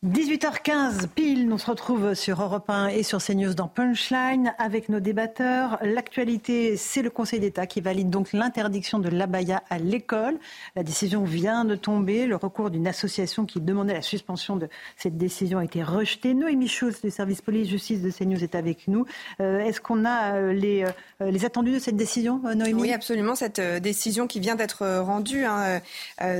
[0.07, 4.91] 18 18h15 pile, on se retrouve sur Europe 1 et sur CNews dans Punchline avec
[4.91, 5.79] nos débatteurs.
[5.83, 10.39] L'actualité, c'est le Conseil d'État qui valide donc l'interdiction de l'abaya à l'école.
[10.75, 12.27] La décision vient de tomber.
[12.27, 16.35] Le recours d'une association qui demandait la suspension de cette décision a été rejeté.
[16.35, 19.07] Noémie Schultz du service police-justice de CNews est avec nous.
[19.41, 20.85] Euh, est-ce qu'on a euh, les,
[21.23, 22.83] euh, les attendus de cette décision, Noémie?
[22.83, 23.35] Oui, absolument.
[23.35, 25.81] Cette décision qui vient d'être rendue, hein,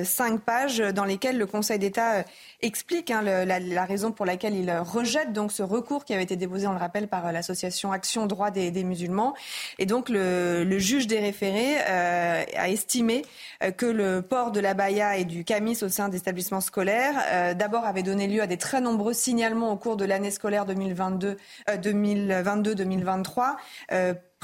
[0.05, 2.25] cinq pages dans lesquelles le Conseil d'État
[2.63, 3.56] explique hein, la,
[3.87, 7.09] raison pour laquelle il rejette donc ce recours qui avait été déposé, on le rappelle,
[7.09, 9.35] par l'association Action Droit des, musulmans.
[9.79, 13.23] Et donc le, juge des référés euh, a estimé
[13.63, 17.55] euh, que le port de la baya et du camis au sein d'établissements scolaires, euh,
[17.55, 23.57] d'abord avait donné lieu à des très nombreux signalements au cours de l'année scolaire 2022-2023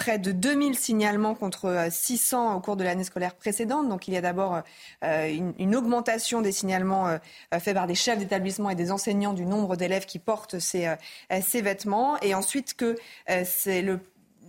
[0.03, 3.89] près de 2000 signalements contre 600 euh, au cours de l'année scolaire précédente.
[3.89, 4.63] Donc il y a d'abord
[5.05, 7.19] euh, une, augmentation des signalements euh,
[7.61, 10.93] faits par des chefs d'établissement et des enseignants du nombre d'élèves qui portent ces,
[11.41, 12.19] ces vêtements.
[12.21, 12.97] Et ensuite que
[13.45, 14.01] c'est le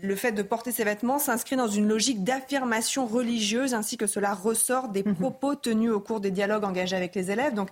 [0.02, 4.34] le fait de porter ces vêtements s'inscrit dans une logique d'affirmation religieuse, ainsi que cela
[4.34, 5.16] ressort des mhm.
[5.16, 7.54] propos tenus au cours des dialogues engagés avec les élèves.
[7.54, 7.70] Donc,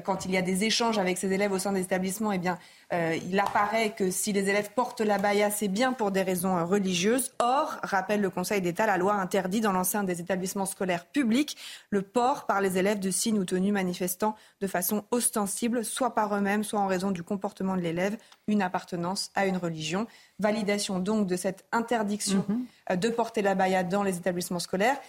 [0.00, 2.58] quand il y a des échanges avec ces élèves au sein des établissements, eh bien,
[2.92, 6.56] euh, il apparaît que si les élèves portent la baya, c'est bien pour des raisons
[6.56, 7.32] euh, religieuses.
[7.38, 11.56] Or, rappelle le Conseil d'État, la loi interdit dans l'enceinte des établissements scolaires publics
[11.90, 16.34] le port par les élèves de signes ou tenues manifestant de façon ostensible, soit par
[16.34, 18.16] eux-mêmes, soit en raison du comportement de l'élève,
[18.46, 20.06] une appartenance à une religion.
[20.38, 22.64] Validation donc de cette interdiction mhm.
[22.90, 25.00] euh, de porter la baya dans les établissements scolaires.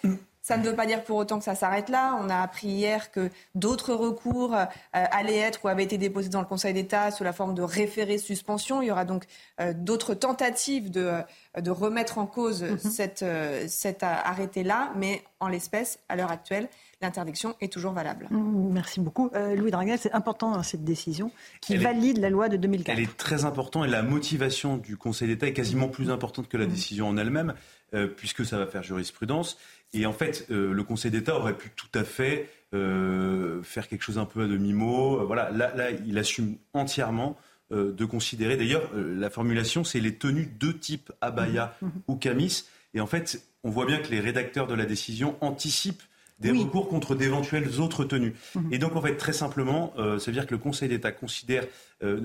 [0.44, 2.20] Ça ne veut pas dire pour autant que ça s'arrête là.
[2.22, 4.56] On a appris hier que d'autres recours
[4.92, 8.18] allaient être ou avaient été déposés dans le Conseil d'État sous la forme de référé
[8.18, 8.82] suspension.
[8.82, 9.24] Il y aura donc
[9.62, 11.02] euh, d'autres tentatives de,
[11.58, 12.78] euh, de, remettre en cause mhm.
[12.78, 16.70] cette, euh, cet arrêté-là, mais en l'espèce, à l'heure actuelle,
[17.02, 18.28] l'interdiction est toujours valable.
[18.32, 19.30] Mm, merci beaucoup.
[19.56, 21.32] Louis Draguel, c'est important hein, cette décision
[21.62, 22.98] qui valide la loi de 2004.
[22.98, 26.58] Elle est très importante et la motivation du Conseil d'État est quasiment plus importante que
[26.58, 26.70] la mm.
[26.70, 27.54] décision en elle-même,
[28.18, 29.58] puisque ça va faire jurisprudence.
[29.94, 34.26] Et en fait, le Conseil d'État aurait pu tout à fait faire quelque chose un
[34.26, 35.26] peu à demi-mot.
[35.28, 37.38] voilà, là, là, il assume entièrement
[37.74, 38.58] euh, de considérer.
[38.58, 41.76] D'ailleurs, euh, la formulation, c'est les tenues de type abaya.
[41.82, 41.92] Mhm.
[42.08, 42.66] ou camis.
[42.94, 46.04] Et en fait, on voit bien que les rédacteurs de la décision anticipent
[46.44, 48.34] des recours contre d'éventuelles autres tenues.
[48.56, 48.70] Mhm.
[48.72, 51.66] Et donc, en fait, très simplement, euh, ça veut dire que le Conseil d'État considère,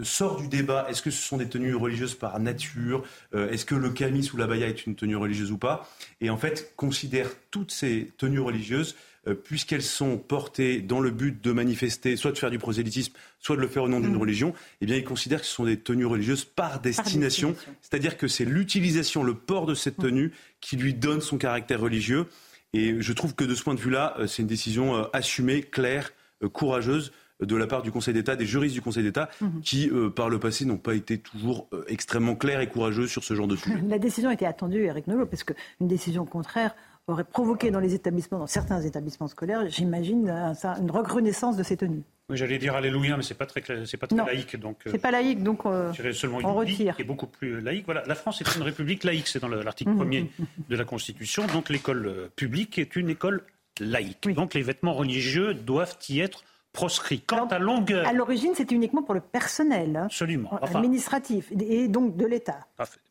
[0.02, 3.90] sort du débat, est-ce que ce sont des tenues religieuses par nature Est-ce que le
[3.90, 5.88] camis ou l'abaya est une tenue religieuse ou pas
[6.20, 8.96] Et en fait, considère toutes ces tenues religieuses
[9.28, 13.56] euh, puisqu'elles sont portées dans le but de manifester, soit de faire du prosélytisme, soit
[13.56, 14.20] de le faire au nom d'une mm.
[14.20, 17.54] religion, eh bien, ils considèrent que ce sont des tenues religieuses par destination.
[17.82, 20.02] C'est-à-dire que c'est l'utilisation, le port de cette mm.
[20.02, 22.26] tenue qui lui donne son caractère religieux.
[22.72, 25.62] Et je trouve que de ce point de vue-là, euh, c'est une décision euh, assumée,
[25.62, 26.12] claire,
[26.52, 29.60] courageuse de la part du Conseil d'État, des juristes du Conseil d'État, mm-hmm.
[29.62, 33.48] qui, par le passé, n'ont pas été toujours extrêmement clairs et courageux sur ce genre
[33.48, 33.76] de sujet.
[33.88, 36.74] La décision était attendue, Eric Nolot, parce qu'une décision contraire
[37.08, 42.02] aurait provoqué dans les établissements, dans certains établissements scolaires, j'imagine, une reconnaissance de ces tenues.
[42.30, 44.86] Oui, j'allais dire Alléluia, mais c'est pas très, c'est pas très laïque, donc.
[44.86, 46.94] Euh, c'est pas laïque, donc euh, seulement on retire.
[46.94, 47.86] Qui est beaucoup plus laïque.
[47.86, 50.26] Voilà, la France est une république laïque, c'est dans l'article 1er
[50.68, 51.46] de la Constitution.
[51.46, 53.42] Donc l'école euh, publique est une école
[53.80, 54.28] laïque.
[54.34, 57.20] Donc les vêtements religieux doivent y être proscrit.
[57.20, 58.06] Quant à longueur.
[58.06, 59.96] À l'origine, c'était uniquement pour le personnel.
[59.96, 60.04] Hein.
[60.06, 60.58] Absolument.
[60.62, 62.60] administratif et donc de l'État.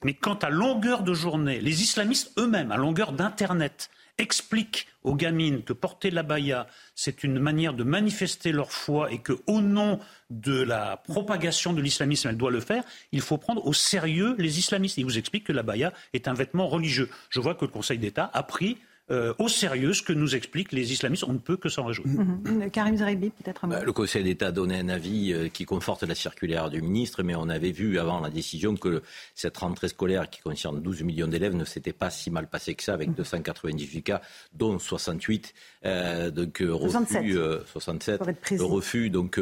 [0.04, 5.64] Mais quant à longueur de journée, les islamistes eux-mêmes, à longueur d'Internet, expliquent aux gamines
[5.64, 10.00] que porter la baya, c'est une manière de manifester leur foi et que, au nom
[10.30, 14.60] de la propagation de l'islamisme, elle doit le faire, il faut prendre au sérieux les
[14.60, 14.98] islamistes.
[14.98, 17.10] Ils vous expliquent que la baya est un vêtement religieux.
[17.30, 18.78] Je vois que le Conseil d'État a pris
[19.10, 21.24] euh, au sérieux ce que nous expliquent les islamistes.
[21.24, 22.08] On ne peut que s'en réjouir.
[22.08, 22.70] Mm-hmm.
[22.72, 26.04] Karim Zeribi, peut-être un bah, Le Conseil d'État a donné un avis euh, qui conforte
[26.04, 29.02] la circulaire du ministre, mais on avait vu avant la décision que
[29.34, 32.84] cette rentrée scolaire qui concerne 12 millions d'élèves ne s'était pas si mal passée que
[32.84, 34.04] ça, avec 298 mm-hmm.
[34.04, 34.22] cas,
[34.54, 35.54] dont 68
[35.86, 37.38] euh, donc, refus,
[37.72, 39.10] 67, le refus.
[39.10, 39.40] Donc,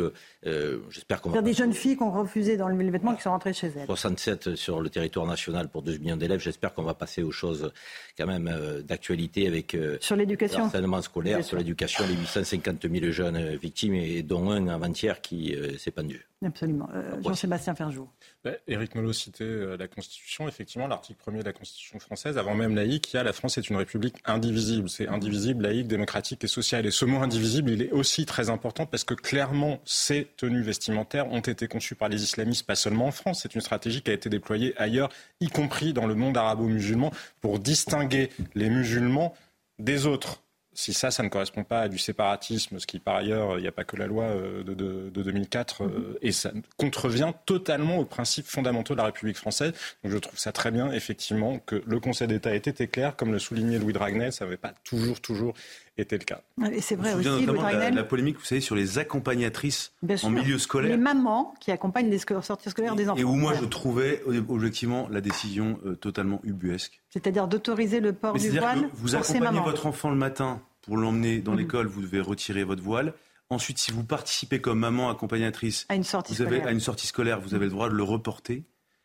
[0.89, 1.38] j'espère qu'on va.
[1.38, 3.53] Il y a des jeunes filles qui ont refusé dans le vêtement qui sont rentrées
[3.53, 3.88] chez elles.
[3.88, 6.39] 67 sur le territoire national pour 12 millions d'élèves.
[6.39, 7.72] J'espère qu'on va passer aux choses
[8.16, 10.70] quand même d'actualité avec euh, sur l'éducation
[11.01, 15.78] scolaire, sur l'éducation, les 850 000 jeunes euh, victimes et dont un avant-hier qui euh,
[15.78, 16.26] s'est pendu.
[16.45, 16.88] Absolument.
[17.24, 18.08] Jean-Sébastien Ferjou.
[18.43, 20.47] Bah, Éric Nolot citait la Constitution.
[20.47, 23.58] Effectivement, l'article 1er de la Constitution française, avant même laïque, il y a la France
[23.58, 24.88] est une république indivisible.
[24.89, 26.86] C'est indivisible, laïque, démocratique et sociale.
[26.86, 31.32] Et ce mot indivisible, il est aussi très important parce que clairement, ces tenues vestimentaires
[31.32, 33.39] ont été conçues par les islamistes, pas seulement en France.
[33.41, 37.58] C'est une stratégie qui a été déployée ailleurs, y compris dans le monde arabo-musulman, pour
[37.58, 39.34] distinguer les musulmans
[39.80, 40.41] des autres
[40.76, 43.67] si ça, ça ne correspond pas à du séparatisme, ce qui par ailleurs, il n'y
[43.67, 46.17] a pas que la loi euh, de, de, de 2004, euh, mm-hmm.
[46.21, 49.71] et ça contrevient totalement aux principes fondamentaux de la République française.
[50.03, 53.32] Donc je trouve ça très bien, effectivement, que le Conseil d'État ait été clair, comme
[53.32, 55.53] le soulignait Louis Dragnel, ça n'avait pas toujours, toujours
[55.97, 56.41] été le cas.
[56.71, 59.93] Et c'est vrai aussi, notamment la, la, polémique, vous savez, sur les accompagnatrices
[60.23, 60.91] en milieu scolaire.
[60.91, 63.19] Les mamans qui accompagnent les sorties scolaires des enfants.
[63.19, 67.01] Et où moi, je trouvais, objectivement, la décision euh, totalement ubuesque.
[67.09, 71.39] C'est-à-dire d'autoriser le port du voile vous pour accompagnez votre enfant le matin pour l'emmener
[71.39, 71.59] dans mhm.
[71.59, 73.13] l'école, vous devez retirer votre voile.
[73.49, 76.67] Ensuite, si vous participez comme maman accompagnatrice à une sortie, vous avez, scolaire.
[76.67, 78.63] À une sortie scolaire, vous avez le droit de le reporter.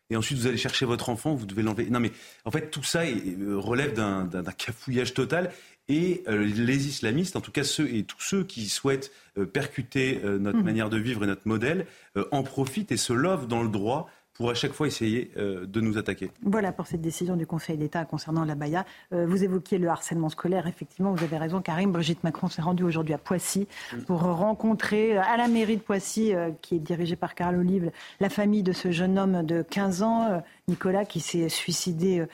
[0.09, 1.89] Et ensuite, vous allez chercher votre enfant, vous devez l'enlever.
[1.89, 2.11] Non, mais
[2.43, 5.51] en fait, tout ça euh, relève d'un cafouillage total.
[5.93, 10.21] Et euh, les islamistes, en tout cas ceux et tous ceux qui souhaitent euh, percuter
[10.23, 10.63] notre mhm.
[10.63, 11.85] manière de vivre et notre modèle,
[12.31, 14.09] en profitent et se lovent dans le droit
[14.41, 16.31] pour à chaque fois essayer euh, de nous attaquer.
[16.41, 18.85] Voilà pour cette décision du Conseil d'État concernant la Baïa.
[19.13, 20.65] Euh, vous évoquiez le harcèlement scolaire.
[20.67, 21.91] Effectivement, vous avez raison, Karim.
[21.91, 23.67] Brigitte Macron s'est rendue aujourd'hui à Poissy
[24.07, 28.29] pour rencontrer euh, à la mairie de Poissy, qui est dirigée par Carl Olive, la
[28.29, 32.25] famille de ce jeune homme de 15 ans, Nicolas, qui s'est suicidé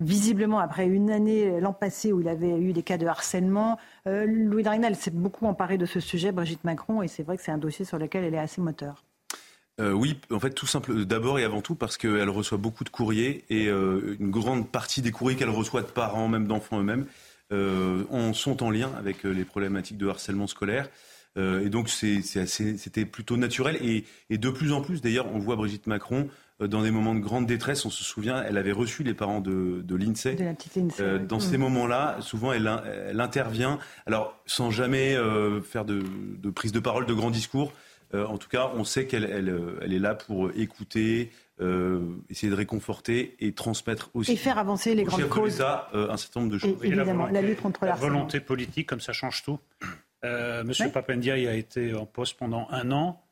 [0.00, 3.78] visiblement après une année l'an passé où il avait eu des cas de harcèlement.
[4.04, 7.52] Louis Dragnel s'est beaucoup emparé de ce sujet, Brigitte Macron, et c'est vrai que c'est
[7.52, 9.04] un dossier sur lequel elle est assez moteur.
[9.78, 11.04] Euh, oui, en fait, tout simple.
[11.04, 15.02] D'abord et avant tout parce qu'elle reçoit beaucoup de courriers et euh, une grande partie
[15.02, 17.06] des courriers qu'elle reçoit de parents, même d'enfants eux-mêmes,
[17.52, 20.88] euh, sont en lien avec les problématiques de harcèlement scolaire.
[21.36, 23.76] et donc, c'était plutôt naturel.
[24.30, 26.28] Et, de plus en plus, d'ailleurs, on voit Brigitte Macron
[26.60, 27.84] dans des moments de grande détresse.
[27.84, 30.36] On se souvient, elle avait reçu les parents de, de l'INSEE.
[31.28, 31.60] dans ces mm.
[31.60, 32.70] moments-là, souvent, elle,
[33.08, 33.78] elle, intervient.
[34.06, 35.16] Alors, sans jamais
[35.64, 37.72] faire de, de prise de parole, de grands discours.
[38.14, 42.00] Euh, en tout cas, on sait qu'elle euh, est là pour écouter, euh,
[42.30, 44.32] essayer de réconforter et transmettre aussi.
[44.32, 45.60] Et faire avancer les grandes causes.
[45.60, 46.76] un certain nombre de choses.
[46.82, 49.58] évidemment, la, lutte contre la volonté politique, comme ça change tout.
[50.64, 53.22] Monsieur Papendiaï a été en poste pendant un an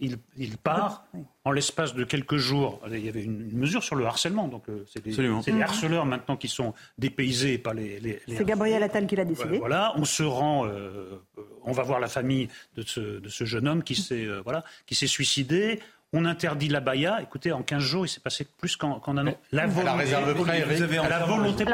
[0.00, 1.04] il, part
[1.44, 2.80] en l'espace de quelques jours.
[2.90, 6.48] Il y avait une, mesure sur le harcèlement, donc euh, c'est les, harceleurs maintenant qui
[6.48, 8.20] sont dépaysés et pas les.
[8.28, 9.58] c'est Gabriel Attal qui l'a décidé.
[9.58, 11.20] voilà, on se rend, euh,
[11.64, 15.06] on va voir la famille de ce, jeune homme qui s'est euh, voilà, qui s'est
[15.06, 15.80] suicidé.
[16.14, 17.20] On interdit la baya.
[17.20, 19.34] Écoutez, en 15 jours, il s'est passé plus qu'en un an.
[19.52, 19.84] La volonté.
[19.84, 21.64] La réserve près, vous avez la volonté.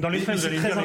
[0.00, 0.80] Dans les faits, vous allez dire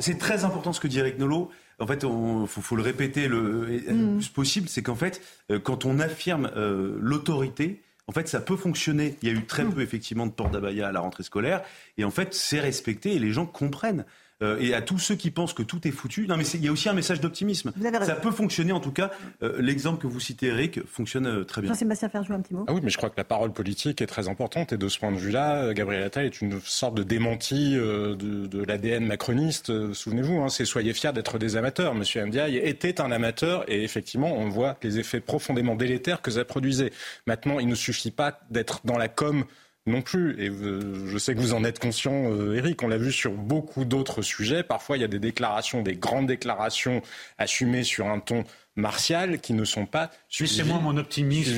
[0.00, 1.50] C'est très important ce que dit Eric Nolot
[1.80, 4.16] en fait, il faut, le répéter le, le mm.
[4.18, 8.56] plus possible, c'est qu'en fait, euh, quand on affirme euh, l'autorité, en fait, ça peut
[8.56, 9.16] fonctionner.
[9.22, 9.72] Il y a eu très mm.
[9.72, 11.62] peu, effectivement, de port d'abaya à la rentrée scolaire.
[11.96, 14.04] Et en fait, c'est respecté et les gens comprennent.
[14.42, 16.26] Euh, et à tous ceux qui pensent que tout est foutu.
[16.26, 17.72] Non, mais il y a aussi un message d'optimisme.
[18.02, 19.10] Ça peut fonctionner, en tout cas.
[19.42, 21.70] Euh, l'exemple que vous citez, Eric, fonctionne euh, très bien.
[21.72, 22.64] Jean-Sébastien jouer un petit mot.
[22.66, 24.72] Ah oui, mais je crois que la parole politique est très importante.
[24.72, 28.64] Et de ce point de vue-là, Gabriel Attal est une sorte de démenti de, de
[28.64, 29.92] l'ADN macroniste.
[29.92, 31.94] Souvenez-vous, hein, c'est soyez fiers d'être des amateurs.
[31.94, 36.44] Monsieur Ndiaye était un amateur et effectivement, on voit les effets profondément délétères que ça
[36.44, 36.92] produisait.
[37.26, 39.44] Maintenant, il ne suffit pas d'être dans la com
[39.90, 40.40] non plus.
[40.40, 42.24] Et je sais que vous en êtes conscient,
[42.54, 42.82] Eric.
[42.82, 44.62] Euh, on l'a vu sur beaucoup d'autres sujets.
[44.62, 47.02] Parfois, il y a des déclarations, des grandes déclarations
[47.38, 48.44] assumées sur un ton
[48.80, 51.50] martiales qui ne sont pas c'est moi mon optimisme.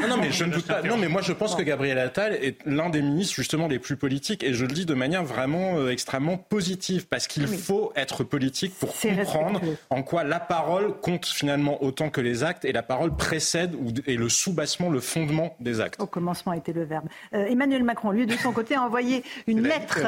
[0.00, 0.82] Non, non, mais je ne doute pas.
[0.82, 3.96] Non, mais moi je pense que Gabriel Attal est l'un des ministres justement les plus
[3.96, 8.24] politiques et je le dis de manière vraiment euh, extrêmement positive parce qu'il faut être
[8.24, 12.82] politique pour comprendre en quoi la parole compte finalement autant que les actes et la
[12.82, 16.00] parole précède ou est le soubassement, le fondement des actes.
[16.00, 17.06] Au commencement était le verbe.
[17.34, 20.00] Euh, Emmanuel Macron, lui de son côté, a envoyé une lettre.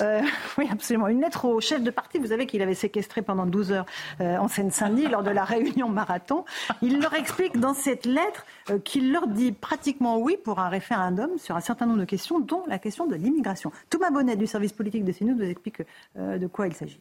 [0.00, 0.20] Euh,
[0.58, 2.18] oui, absolument, une lettre au chef de parti.
[2.18, 3.86] Vous savez qu'il avait séquestré pendant 12 heures
[4.20, 6.44] en Seine-Saint-Denis lors de la réunion marathon.
[6.82, 11.38] Il leur explique dans cette lettre euh, qu'il leur dit pratiquement oui pour un référendum
[11.38, 13.72] sur un certain nombre de questions, dont la question de l'immigration.
[13.90, 15.82] Thomas Bonnet du service politique de CNews nous explique
[16.16, 17.00] euh, de quoi il s'agit.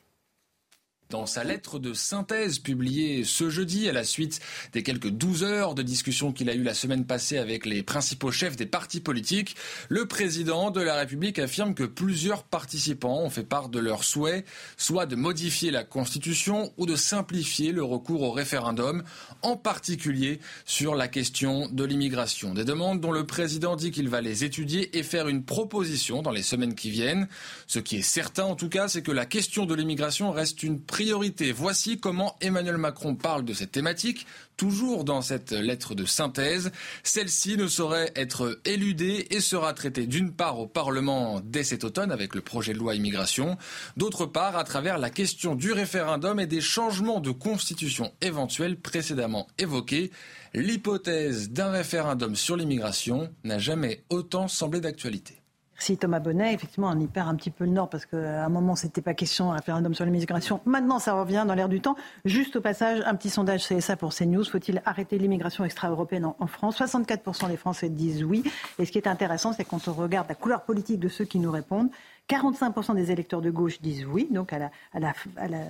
[1.10, 4.42] Dans sa lettre de synthèse publiée ce jeudi à la suite
[4.74, 8.30] des quelques 12 heures de discussion qu'il a eu la semaine passée avec les principaux
[8.30, 9.56] chefs des partis politiques,
[9.88, 14.44] le président de la République affirme que plusieurs participants ont fait part de leur souhait,
[14.76, 19.04] soit de modifier la Constitution ou de simplifier le recours au référendum,
[19.44, 22.54] en particulier sur la question de l'immigration.
[22.54, 26.32] Des demandes dont le président dit qu'il va les étudier et faire une proposition dans
[26.32, 27.30] les semaines qui viennent.
[27.66, 30.82] Ce qui est certain en tout cas, c'est que la question de l'immigration reste une
[30.98, 31.52] priorité.
[31.52, 34.26] Voici comment Emmanuel Macron parle de cette thématique,
[34.58, 36.72] toujours dans cette lettre de synthèse.
[37.04, 42.12] Celle-ci ne saurait être éludée et sera traitée d'une part au Parlement dès cet automne
[42.12, 43.60] avec le projet de loi immigration,
[43.96, 49.46] d'autre part à travers la question du référendum et des changements de constitution éventuels précédemment
[49.60, 50.10] évoqués.
[50.56, 55.37] L'hypothèse d'un référendum sur l'immigration n'a jamais autant semblé d'actualité.
[55.78, 56.56] Merci Thomas Bonnet.
[56.56, 59.14] Effectivement, on y perd un petit peu le nord parce qu'à un moment, c'était pas
[59.14, 60.60] question d'un référendum sur l'immigration.
[60.66, 61.96] Maintenant, ça revient dans l'air du temps.
[62.26, 64.44] Juste au passage, un petit sondage CSA pour CNews.
[64.44, 66.80] Faut-il arrêter l'immigration extra-européenne en, France?
[66.80, 68.44] 64% des Français disent oui.
[68.80, 71.38] Et ce qui est intéressant, c'est quand on regarde la couleur politique de ceux qui
[71.38, 71.90] nous répondent,
[72.28, 74.72] 45% des électeurs de gauche disent oui, donc à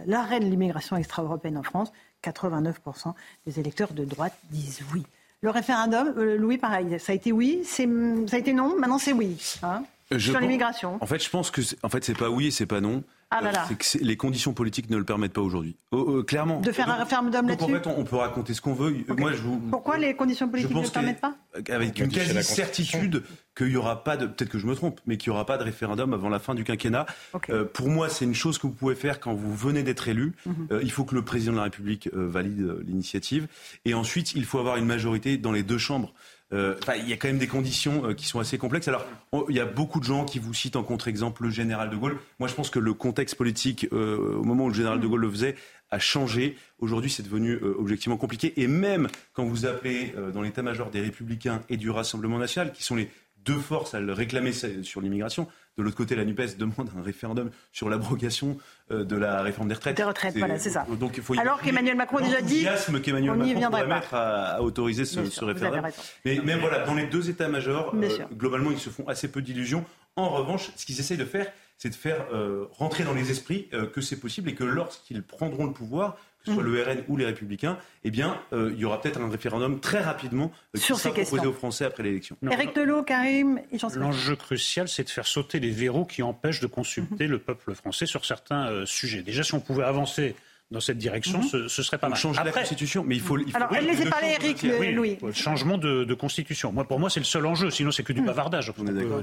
[0.05, 1.91] l'arrêt de l'immigration extra-européenne en France.
[2.23, 3.13] 89%
[3.45, 5.03] des électeurs de droite disent oui.
[5.41, 9.13] Le référendum, euh, Louis, pareil, ça a été oui, ça a été non, maintenant c'est
[9.13, 9.37] oui.
[9.61, 9.83] Hein
[10.17, 12.81] sur l'immigration En fait, je pense que en fait, c'est pas oui et c'est pas
[12.81, 13.03] non.
[13.29, 13.65] Ah là là.
[13.67, 15.75] C'est que les conditions politiques ne le permettent pas aujourd'hui.
[15.91, 16.61] Oh, oh, clairement.
[16.61, 17.65] De faire un référendum là-dessus.
[17.65, 18.95] En fait, on, peut raconter ce qu'on veut.
[19.17, 21.35] Moi, je vous, Pourquoi les conditions politiques ne le permettent pas
[21.69, 23.23] Avec une quasi certitude
[23.57, 25.57] qu'il y aura pas de, peut-être que je me trompe, mais qu'il y aura pas
[25.57, 27.05] de référendum avant la fin du quinquennat.
[27.49, 30.33] Euh, pour moi, c'est une chose que vous pouvez faire quand vous venez d'être élu.
[30.45, 30.67] Mhm.
[30.71, 33.47] Euh, il faut que le président de la République euh, valide l'initiative,
[33.83, 36.13] et ensuite, il faut avoir une majorité dans les deux chambres.
[36.53, 38.87] Euh, il y a quand même des conditions euh, qui sont assez complexes.
[38.87, 39.05] Alors,
[39.49, 42.17] il y a beaucoup de gens qui vous citent en contre-exemple le général de Gaulle.
[42.39, 45.21] Moi, je pense que le contexte politique, euh, au moment où le général de Gaulle
[45.21, 45.55] le faisait,
[45.91, 46.57] a changé.
[46.79, 48.53] Aujourd'hui, c'est devenu objectivement compliqué.
[48.61, 52.95] Et même quand vous appelez dans l'état-major des Républicains et du Rassemblement national, qui sont
[52.95, 53.09] les
[53.47, 55.47] deux forces à le réclamer sur l'immigration,
[55.77, 58.57] de l'autre côté, la NUPES demande un référendum sur l'abrogation
[58.91, 59.95] euh, de la réforme des retraites.
[59.95, 60.87] Des retraites, voilà, c'est ça.
[60.99, 62.65] Donc, il faut Alors qu'Emmanuel Macron a déjà dit.
[63.03, 65.85] qu'Emmanuel Macron pourrait mettre à, autoriser ce, référendum.
[66.25, 69.85] Mais, mais, voilà, dans les deux états-majors, euh, globalement, ils se font assez peu d'illusions.
[70.15, 71.45] En revanche, ce qu'ils essayent de faire,
[71.77, 75.65] c'est de faire euh, rentrer dans les esprits que c'est possible et que lorsqu'ils prendront
[75.65, 76.17] le pouvoir,
[76.47, 76.73] que ce soit mm.
[76.73, 80.01] le RN ou les Républicains, eh bien, euh, il y aura peut-être un référendum très
[80.01, 82.37] rapidement euh, qui sera proposé aux Français après l'élection.
[82.49, 86.59] Éric Delot, Karim et jean L'enjeu crucial, c'est de faire sauter les verrous qui empêchent
[86.59, 87.29] de consulter mm-hmm.
[87.29, 89.21] le peuple français sur certains euh, sujets.
[89.21, 90.35] Déjà, si on pouvait avancer
[90.69, 91.69] dans cette direction, mm-hmm.
[91.69, 92.17] ce, serait pas mal.
[92.17, 93.37] Changer la Constitution, mais il faut.
[93.37, 95.17] Il faut Alors, laissez parler Eric, Louis.
[95.21, 96.71] Le changement de, Constitution.
[96.71, 97.69] Moi, pour moi, c'est le seul enjeu.
[97.69, 98.25] Sinon, c'est que du mm.
[98.25, 98.73] bavardage.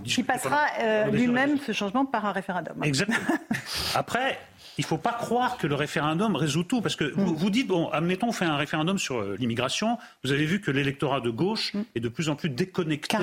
[0.05, 0.66] Qui passera
[1.10, 2.82] lui-même ce changement par un référendum.
[2.82, 3.18] Exactement.
[3.94, 4.38] Après,
[4.78, 6.80] il ne faut pas croire que le référendum résout tout.
[6.80, 9.98] Parce que vous, vous dites, bon, admettons, on fait un référendum sur euh, l'immigration.
[10.24, 11.82] Vous avez vu que l'électorat de gauche mm.
[11.94, 13.18] est de plus en plus déconnecté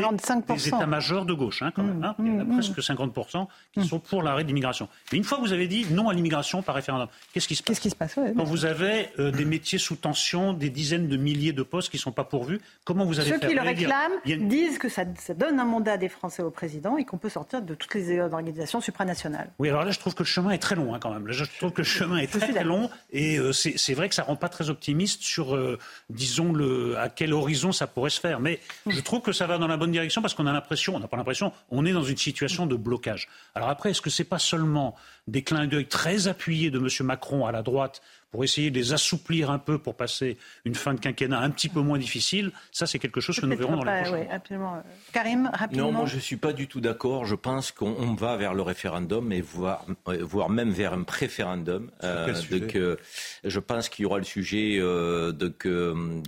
[0.48, 2.04] des états-majors de gauche, hein, quand même.
[2.04, 2.16] Hein.
[2.20, 4.88] Il y en a presque 50% qui sont pour l'arrêt de l'immigration.
[5.12, 7.64] Mais une fois que vous avez dit non à l'immigration par référendum, qu'est-ce qui se
[7.64, 11.18] passe, qui se passe Quand vous avez euh, des métiers sous tension, des dizaines de
[11.18, 13.62] milliers de postes qui ne sont pas pourvus, comment vous allez Ceux faire qui le
[13.62, 17.30] réclament disent que ça, ça, donne un mandat des Français au président et qu'on peut
[17.30, 19.50] sortir de toutes les organisations supranationales.
[19.60, 21.28] Oui, alors là, je trouve que le chemin est très long, hein, quand même.
[21.46, 24.36] Je trouve que le chemin est très, long et euh, c'est vrai que ça rend
[24.36, 25.78] pas très optimiste sur, euh,
[26.10, 28.40] disons, le, à quel horizon ça pourrait se faire.
[28.40, 31.00] Mais je trouve que ça va dans la bonne direction parce qu'on a l'impression, on
[31.00, 33.28] n'a pas l'impression, on est dans une situation de blocage.
[33.56, 34.96] Alors après, est-ce que c'est pas seulement
[35.28, 36.88] des clins d'œil très appuyés de M.
[37.06, 38.02] Macron à la droite
[38.32, 41.70] pour essayer de les assouplir un peu pour passer une fin de quinquennat un petit
[41.70, 44.84] peu moins difficile, ça c'est quelque chose que nous verrons dans les prochains absolument.
[45.12, 45.86] Karim, rapidement.
[45.86, 47.26] Non, moi je ne suis pas du tout d'accord.
[47.26, 49.86] Je pense qu'on va vers le référendum et voire,
[50.22, 51.92] voire même vers un préférendum.
[52.04, 52.34] Euh,
[52.68, 52.98] que,
[53.44, 55.54] je pense qu'il y aura le sujet euh, de,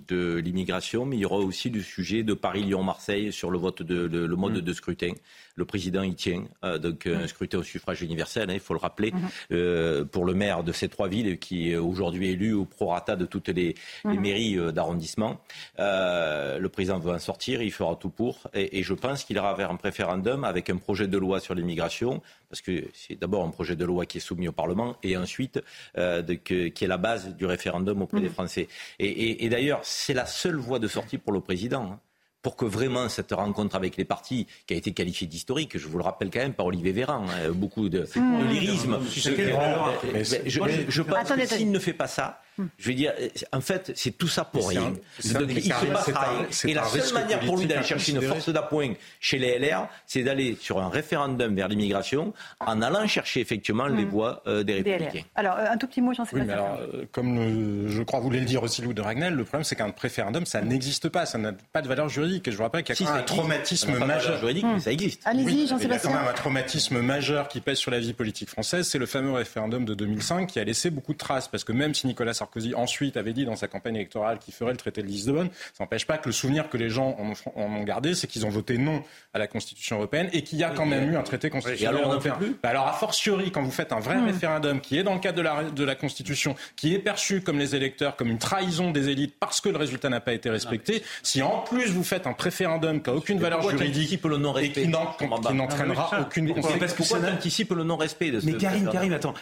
[0.07, 4.07] de l'immigration, mais il y aura aussi le sujet de Paris-Lyon-Marseille sur le vote de,
[4.07, 4.61] le mode mm.
[4.61, 5.13] de scrutin.
[5.55, 8.79] Le président y tient, euh, donc un scrutin au suffrage universel, hein, il faut le
[8.79, 9.53] rappeler, mm-hmm.
[9.53, 13.49] euh, pour le maire de ces trois villes qui aujourd'hui élu au prorata de toutes
[13.49, 14.19] les, mhm.
[14.19, 15.39] mairies euh, d'arrondissement.
[15.79, 18.47] Euh, le président veut en sortir, il fera tout pour.
[18.53, 22.21] Et, je pense qu'il ira vers un préférendum avec un projet de loi sur l'immigration,
[22.49, 25.61] parce que c'est d'abord un projet de loi qui est soumis au Parlement, et ensuite
[25.97, 28.33] euh, qui est la base du référendum auprès des mhm.
[28.33, 28.67] Français.
[28.99, 31.83] Et, d'ailleurs, c'est la seule voie de sortie pour le président.
[31.93, 31.99] Hein
[32.43, 35.97] pour que vraiment cette rencontre avec les partis, qui a été qualifiée d'historique, je vous
[35.97, 38.05] le rappelle quand même par Olivier Véran, hein, beaucoup de,
[38.49, 38.99] lyrisme.
[39.09, 42.41] Je, pense que s'il ne fait pas ça,
[42.77, 43.13] je veux dire,
[43.51, 44.93] en fait, c'est tout ça pour rien.
[45.23, 49.57] il se Et la seule manière pour lui d'aller chercher une force d'appoint chez les
[49.57, 54.09] LR, c'est d'aller sur un référendum vers l'immigration en allant chercher effectivement les hmm.
[54.09, 55.25] voix euh, des Républicains.
[55.35, 58.25] Alors, euh, un tout petit mot, j'en sais oui, alors, euh, Comme je crois vous
[58.25, 61.25] voulez le dire aussi, Lou de Ragnel, le problème, c'est qu'un référendum, ça n'existe pas.
[61.25, 62.32] Ça n'a pas de valeur juridique.
[62.45, 64.39] Et je vous rappelle qu'il y a un traumatisme majeur.
[64.39, 65.21] juridique, mais ça existe.
[65.25, 65.77] Allez-y, pas.
[65.81, 68.87] Il y a quand même un traumatisme majeur qui pèse sur la vie politique française.
[68.87, 71.47] C'est le fameux référendum de 2005 qui a laissé beaucoup de traces.
[71.47, 74.71] Parce que même si Nicolas Sarkozy ensuite avait dit dans sa campagne électorale qu'il ferait
[74.71, 77.83] le traité de Lisbonne, ça n'empêche pas que le souvenir que les gens en ont,
[77.83, 79.03] gardé, c'est qu'ils ont voté non
[79.33, 82.11] à la Constitution européenne et qu'il y a quand même eu un traité constitutionnel alors,
[82.13, 82.37] européen.
[82.61, 84.25] Bah alors, a fortiori, quand vous faites un vrai hmm.
[84.25, 87.59] référendum qui est dans le cadre de la, de la Constitution, qui est perçu comme
[87.59, 91.03] les électeurs comme une trahison des élites parce que le résultat n'a pas été respecté,
[91.21, 94.57] si en plus vous faites fait un préférendum qui n'a aucune valeur juridique le non
[94.57, 98.89] et qui n'entraînera aucune C'est parce que ça anticipe le non-respect de ce Mais Karim,
[98.89, 99.33] Karim, attends.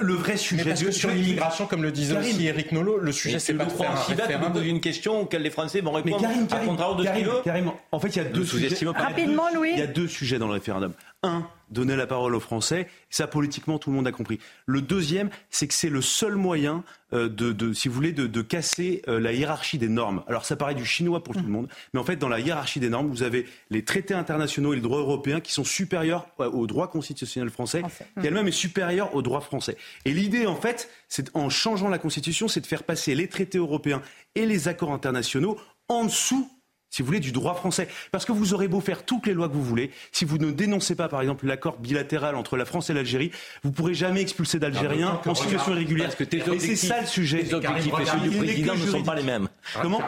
[0.00, 0.64] Le, vrai sujet.
[0.64, 3.70] parce que sur l'immigration, comme le disait aussi Eric Nolot, le sujet, c'est pas de
[3.70, 4.64] faire un référendum.
[4.64, 8.16] une question auquel les Français vont répondre à contraire de ce Karim, en fait, il
[8.16, 8.74] y a deux sujets.
[8.94, 9.70] Rapidement, Louis.
[9.72, 10.92] Il y a deux sujets dans le référendum.
[11.24, 12.86] Un, donner la parole aux Français.
[13.08, 14.38] Ça, politiquement, tout le monde a compris.
[14.66, 16.84] Le deuxième, c'est que c'est le seul moyen
[17.14, 20.22] euh, de, si vous voulez, de, casser euh, la hiérarchie des normes.
[20.28, 22.78] Alors, ça paraît du chinois pour tout le monde, mais en fait, dans la hiérarchie
[22.78, 26.66] des normes, vous avez les traités internationaux et le droit européen qui sont supérieurs au
[26.66, 27.82] droit constitutionnel français,
[28.20, 29.78] qui elle-même est supérieur au droit français.
[30.04, 33.58] Et l'idée, en fait, c'est en changeant la Constitution, c'est de faire passer les traités
[33.58, 34.02] européens
[34.34, 36.50] et les accords internationaux en dessous
[36.94, 37.88] si vous voulez, du droit français.
[38.12, 40.52] Parce que vous aurez beau faire toutes les lois que vous voulez, si vous ne
[40.52, 43.32] dénoncez pas, par exemple, l'accord bilatéral entre la France et l'Algérie,
[43.64, 46.10] vous ne pourrez jamais expulser d'Algériens en situation irrégulière.
[46.20, 47.42] Et c'est ça le sujet.
[47.42, 49.48] Les objectifs et du président ne sont pas les mêmes.
[49.82, 50.00] Comment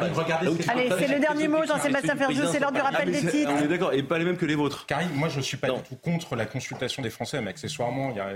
[0.69, 3.51] Allez, c'est le dernier mot, Jean-Sébastien Ferjou, c'est l'heure du rappel des titres.
[3.53, 4.87] On est d'accord, et pas les mêmes que les vôtres.
[4.87, 8.11] Karim, moi je ne suis pas du tout contre la consultation des Français, mais accessoirement,
[8.11, 8.33] il y a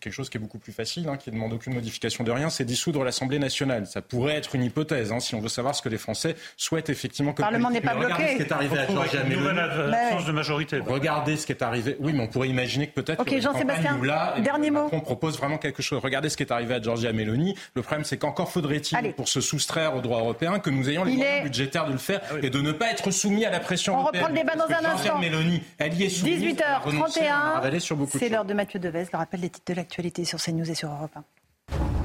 [0.00, 2.48] quelque chose qui est beaucoup plus facile, hein, qui ne demande aucune modification de rien,
[2.48, 3.86] c'est dissoudre l'Assemblée nationale.
[3.86, 6.88] Ça pourrait être une hypothèse, hein, si on veut savoir ce que les Français souhaitent
[6.88, 7.34] effectivement.
[7.82, 10.24] Le Parlement n'est pas bloqué arrivé à Georgia Meloni.
[10.26, 10.78] de majorité.
[10.86, 11.96] Regardez ce qui est arrivé.
[12.00, 13.20] Oui, mais on pourrait imaginer que peut-être.
[13.20, 13.98] Ok, Jean-Sébastien.
[14.38, 14.88] Dernier mot.
[14.92, 16.00] On propose vraiment quelque chose.
[16.02, 17.56] Regardez ce qui est arrivé à Georgia Meloni.
[17.74, 21.16] Le problème, c'est qu'encore faudrait-il, pour se soustraire au droit européen, que nous ayons les
[21.16, 23.98] moyens budgétaires de le faire ah et de ne pas être soumis à la pression
[23.98, 24.24] européenne.
[24.24, 25.18] On reprend le débat dans un instant.
[25.18, 26.42] Meloni, elle y est soumise.
[26.42, 28.08] 18h31.
[28.08, 29.06] C'est l'heure de Mathieu Devez.
[29.12, 32.01] Le rappel des titres de l'actualité sur CNews et sur Europe 1.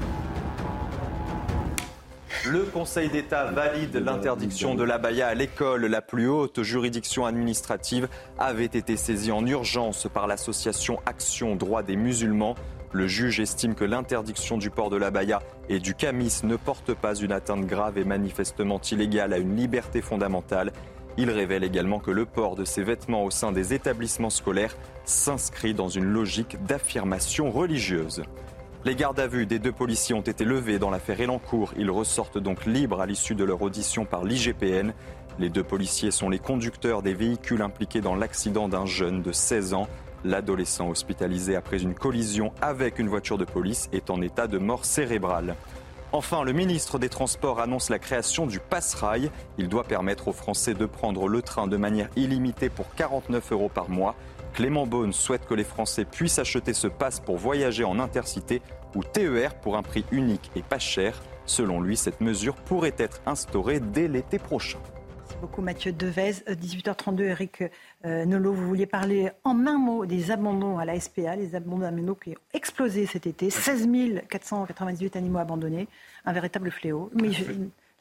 [2.49, 5.85] Le Conseil d'État valide l'interdiction de l'abaya à l'école.
[5.87, 8.07] La plus haute juridiction administrative
[8.39, 12.55] avait été saisie en urgence par l'association Action Droit des musulmans.
[12.93, 17.15] Le juge estime que l'interdiction du port de l'abaya et du camis ne porte pas
[17.15, 20.71] une atteinte grave et manifestement illégale à une liberté fondamentale.
[21.17, 25.73] Il révèle également que le port de ces vêtements au sein des établissements scolaires s'inscrit
[25.73, 28.23] dans une logique d'affirmation religieuse.
[28.87, 31.73] Les gardes à vue des deux policiers ont été levés dans l'affaire Elancourt.
[31.77, 34.93] Ils ressortent donc libres à l'issue de leur audition par l'IGPN.
[35.39, 39.73] Les deux policiers sont les conducteurs des véhicules impliqués dans l'accident d'un jeune de 16
[39.73, 39.89] ans.
[40.23, 44.85] L'adolescent hospitalisé après une collision avec une voiture de police est en état de mort
[44.85, 45.57] cérébrale.
[46.13, 49.31] Enfin, le ministre des Transports annonce la création du Passerail.
[49.57, 53.67] Il doit permettre aux Français de prendre le train de manière illimitée pour 49 euros
[53.67, 54.15] par mois.
[54.57, 58.61] Clément Beaune souhaite que les Français puissent acheter ce passe pour voyager en intercité
[58.95, 61.21] ou TER pour un prix unique et pas cher.
[61.45, 64.79] Selon lui, cette mesure pourrait être instaurée dès l'été prochain.
[65.19, 66.31] Merci beaucoup Mathieu Devez.
[66.47, 67.63] 18h32, euh, Eric
[68.05, 71.79] euh, Nolot, vous vouliez parler en un mot des abandons à la SPA, les abandons
[71.79, 73.49] d'animaux qui ont explosé cet été.
[73.49, 73.87] 16
[74.29, 75.87] 498 animaux abandonnés,
[76.25, 77.09] un véritable fléau.
[77.13, 77.31] Mais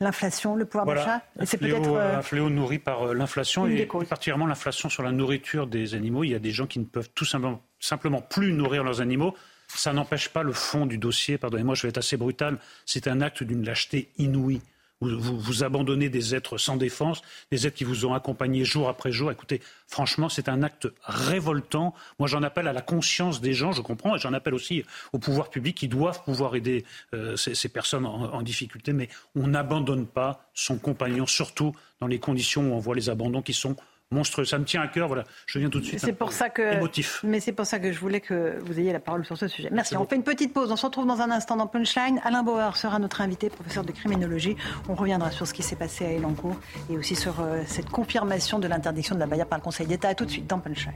[0.00, 1.22] l'inflation, le pouvoir d'achat.
[1.44, 5.66] C'est peut-être euh, un fléau nourri par euh, l'inflation et particulièrement l'inflation sur la nourriture
[5.66, 6.24] des animaux.
[6.24, 9.34] Il y a des gens qui ne peuvent tout simplement, simplement plus nourrir leurs animaux.
[9.68, 11.38] Ça n'empêche pas le fond du dossier.
[11.38, 12.58] Pardonnez-moi, je vais être assez brutal.
[12.84, 14.60] C'est un acte d'une lâcheté inouïe.
[15.02, 17.20] Vous, abandonnez des êtres sans défense,
[17.50, 19.30] des êtres qui vous ont accompagné jour après jour.
[19.30, 21.92] Écoutez, franchement, c'est un acte révoltant.
[22.18, 25.18] Moi, j'en appelle à la conscience des gens, je comprends, et j'en appelle aussi au
[25.18, 28.94] pouvoir public qui doivent pouvoir aider euh, ces, personnes en, difficulté.
[28.94, 33.42] Mais on n'abandonne pas son compagnon, surtout dans les conditions où on voit les abandons
[33.42, 33.76] qui sont
[34.10, 34.44] monstrueux.
[34.44, 35.08] Ça me tient à cœur.
[35.08, 36.00] Voilà, je viens tout de suite.
[36.00, 36.76] C'est pour ça que.
[36.76, 37.20] Émotif.
[37.24, 39.68] Mais c'est pour ça que je voulais que vous ayez la parole sur ce sujet.
[39.72, 39.96] Merci.
[39.96, 40.70] On fait une petite pause.
[40.70, 42.20] On se retrouve dans un instant dans Punchline.
[42.24, 44.56] Alain Bauer sera notre invité, professeur de criminologie.
[44.88, 46.56] On reviendra sur ce qui s'est passé à Elancourt
[46.90, 50.08] et aussi sur euh, cette confirmation de l'interdiction de la baïa par le Conseil d'État.
[50.08, 50.94] À tout de suite dans Punchline.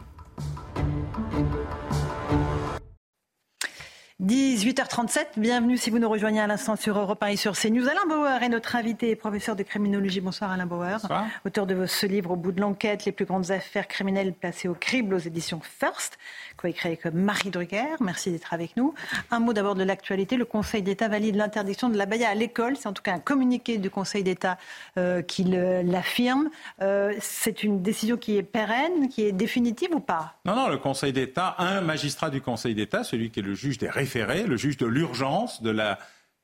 [4.22, 7.88] 18h37, bienvenue si vous nous rejoignez à l'instant sur Europe 1 et sur CNews.
[7.88, 10.20] Alain Bauer est notre invité, professeur de criminologie.
[10.20, 10.98] Bonsoir Alain Bauer.
[11.00, 11.24] Bonsoir.
[11.46, 14.74] Auteur de ce livre Au bout de l'enquête, les plus grandes affaires criminelles placées au
[14.74, 16.18] crible aux éditions First
[16.60, 17.96] coécrit avec Marie Drucker.
[18.00, 18.94] Merci d'être avec nous.
[19.30, 20.36] Un mot d'abord de l'actualité.
[20.36, 22.76] Le Conseil d'État valide l'interdiction de la baya à l'école.
[22.76, 24.58] C'est en tout cas un communiqué du Conseil d'État
[24.98, 26.50] euh, qui l'affirme.
[26.82, 30.34] Euh, c'est une décision qui est pérenne, qui est définitive ou pas?
[30.44, 33.78] Non, non, le Conseil d'État, un magistrat du Conseil d'État, celui qui est le juge
[33.78, 35.98] des référés, le juge de l'urgence, de la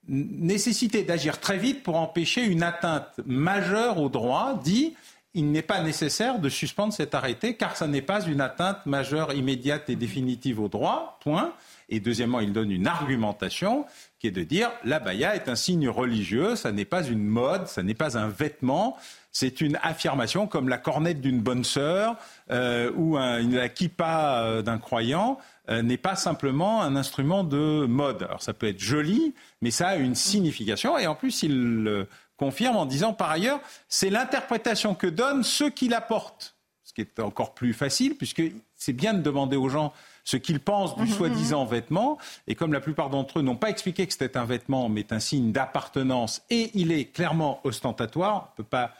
[0.09, 4.95] nécessité d'agir très vite pour empêcher une atteinte majeure au droit, dit
[5.37, 9.35] il n'est pas nécessaire de suspendre cet arrêté car ça n'est pas une atteinte majeure,
[9.35, 11.53] immédiate et définitive au droit, point.
[11.89, 13.85] Et deuxièmement, il donne une argumentation
[14.19, 17.69] qui est de dire la baya est un signe religieux, ça n'est pas une mode,
[17.69, 18.97] ça n'est pas un vêtement,
[19.31, 22.17] c'est une affirmation comme la cornette d'une bonne sœur
[22.51, 25.39] euh, ou la kippa euh, d'un croyant.
[25.69, 28.23] Euh, n'est pas simplement un instrument de mode.
[28.23, 30.97] Alors ça peut être joli, mais ça a une signification.
[30.97, 32.07] Et en plus, il
[32.37, 36.57] confirme en disant par ailleurs, c'est l'interprétation que donnent ceux qui la portent.
[36.85, 38.43] Ce qui est encore plus facile, puisque
[38.77, 39.93] c'est bien de demander aux gens
[40.25, 42.19] ce qu'ils pensent du Mhm, soi-disant vêtement.
[42.47, 45.21] Et comme la plupart d'entre eux n'ont pas expliqué que c'était un vêtement, mais un
[45.21, 48.93] signe d'appartenance, et il est clairement ostentatoire, on ne peut pas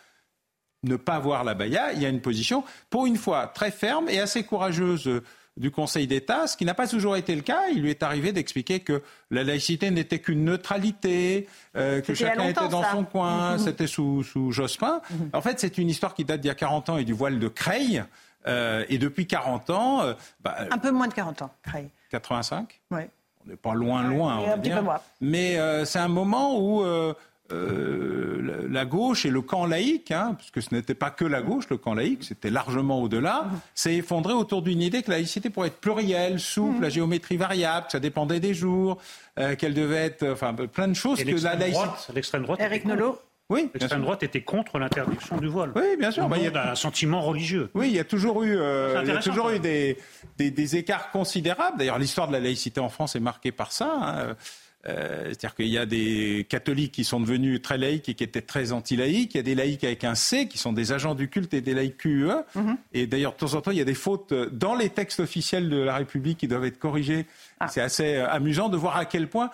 [0.83, 4.09] ne pas voir la baya, il y a une position, pour une fois, très ferme
[4.09, 5.25] et assez courageuse euh,
[5.57, 7.69] du Conseil d'État, ce qui n'a pas toujours été le cas.
[7.73, 12.69] Il lui est arrivé d'expliquer que la laïcité n'était qu'une neutralité, euh, que chacun était
[12.69, 12.91] dans ça.
[12.93, 15.01] son coin, c'était sous, sous Jospin.
[15.33, 17.39] En fait, c'est une histoire qui date d'il y a 40 ans et du voile
[17.39, 18.05] de Creil.
[18.47, 21.89] Euh, et depuis 40 ans, euh, bah, Un peu moins de 40 ans, Cray.
[22.11, 23.11] 85 Ouais.
[23.45, 24.79] on n'est pas loin, loin, on un va petit dire.
[24.79, 25.01] peu moins.
[25.21, 26.85] Mais c'est un moment où
[27.53, 31.43] euh, euh, la gauche et le camp laïque, hein, puisque ce n'était pas que la
[31.43, 35.51] gauche, le camp laïque, c'était largement au-delà, s'est effondré autour d'une idée que la laïcité
[35.51, 38.99] pourrait être plurielle, souple, la géométrie variable, que ça dépendait des jours,
[39.39, 41.85] euh, qu'elle devait être, enfin, plein de choses Et que la l'extrême laïcité.
[41.87, 42.85] droite, l'extrême droite, Eric.
[42.85, 45.71] Nolot Oui, L'extrême droite était contre l'interdiction du voile.
[45.77, 46.29] Oui, bien sûr.
[46.29, 47.71] Bah, il y a- d'un sentiment religieux.
[47.75, 49.63] Oui, il y a toujours eu, euh, C'est il y a toujours eu même.
[49.63, 49.97] des,
[50.37, 51.79] des, des écarts considérables.
[51.79, 53.89] D'ailleurs, l'histoire de la laïcité en France est marquée par ça.
[54.03, 54.37] hein.
[54.89, 58.43] Euh, C'est-à-dire qu'il y a des catholiques qui sont devenus très laïcs et qui étaient
[58.43, 59.35] très anti-laïcs.
[59.35, 61.61] Il y a des laïcs avec un C qui sont des agents du culte et
[61.61, 62.31] des laïcs QE.
[62.93, 65.69] Et d'ailleurs, de temps en temps, il y a des fautes dans les textes officiels
[65.69, 67.27] de la République qui doivent être corrigées.
[67.69, 69.51] C'est assez euh, amusant de voir à quel point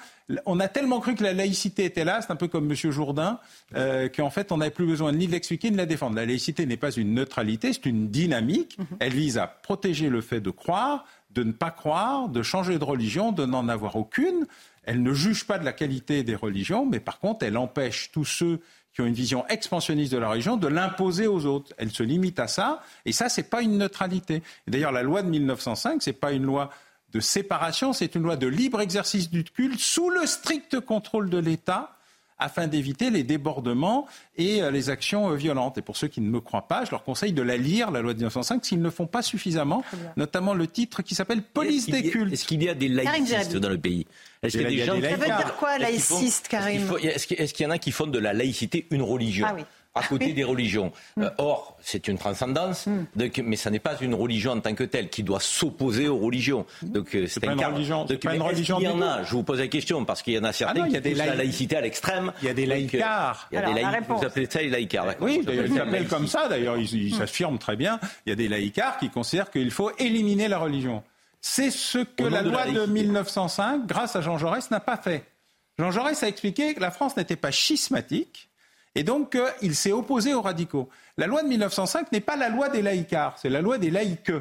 [0.46, 2.74] on a tellement cru que la laïcité était là, c'est un peu comme M.
[2.90, 3.38] Jourdain,
[3.76, 6.16] euh, qu'en fait, on n'avait plus besoin ni de l'expliquer ni de la défendre.
[6.16, 8.76] La laïcité n'est pas une neutralité, c'est une dynamique.
[9.00, 11.04] Elle vise à protéger le fait de croire,
[11.34, 14.46] de ne pas croire, de changer de religion, de n'en avoir aucune.
[14.84, 18.24] Elle ne juge pas de la qualité des religions, mais par contre, elle empêche tous
[18.24, 18.60] ceux
[18.92, 21.72] qui ont une vision expansionniste de la religion de l'imposer aux autres.
[21.78, 24.42] Elle se limite à ça, et ça, c'est pas une neutralité.
[24.66, 26.70] D'ailleurs, la loi de 1905, c'est pas une loi
[27.12, 31.38] de séparation, c'est une loi de libre exercice du culte sous le strict contrôle de
[31.38, 31.96] l'État
[32.43, 34.06] afin d'éviter les débordements
[34.36, 35.78] et euh, les actions euh, violentes.
[35.78, 38.01] Et pour ceux qui ne me croient pas, je leur conseille de la lire, la
[38.01, 39.82] loi de 1905, s'ils ne le font pas suffisamment,
[40.16, 42.32] notamment le titre qui s'appelle Police des cultes.
[42.32, 44.06] Est-ce qu'il y a des laïcistes dans le pays
[44.43, 47.62] Est-ce qu'il y a des gens Ça veut dire quoi, laïciste, Karim Est-ce qu'il est-ce
[47.62, 49.47] y en a qui font de la laïcité une religion?
[49.48, 49.64] Ah oui.
[49.94, 50.90] À côté des religions.
[51.19, 54.85] Euh, or, c'est une transcendance, donc, mais ça n'est pas une religion en tant que
[54.85, 56.64] telle qui doit s'opposer aux religions.
[56.82, 58.86] Donc, euh, c'est pas un une religion- c'est Donc, pas une mais est-ce religion qu'il
[58.86, 60.86] y en a Je vous pose la question parce qu'il y en a certains non,
[60.86, 62.32] il y a qui poussent la laïcité à l'extrême.
[62.43, 63.48] Il y a des Donc, euh, laïcards.
[63.51, 64.09] Il y a Alors, des la laïcs.
[64.09, 65.27] Vous appelez ça les laïcards d'accord.
[65.27, 68.01] Oui, Vous d'ailleurs, appelez ils s'appellent comme ça, d'ailleurs, ils s'affirment très bien.
[68.24, 71.02] Il y a des laïcards qui considèrent qu'il faut éliminer la religion.
[71.43, 72.93] C'est ce que la de la loi de laïcité.
[73.02, 75.24] 1905, grâce à Jean Jaurès, n'a pas fait.
[75.78, 78.48] Jean Jaurès a expliqué que la France n'était pas schismatique
[78.94, 80.89] et donc euh, il s'est opposé aux radicaux.
[81.16, 84.32] La loi de 1905 n'est pas la loi des laïcards, c'est la loi des laïques.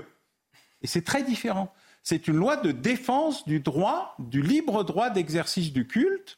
[0.81, 1.73] Et c'est très différent.
[2.03, 6.37] C'est une loi de défense du droit, du libre droit d'exercice du culte,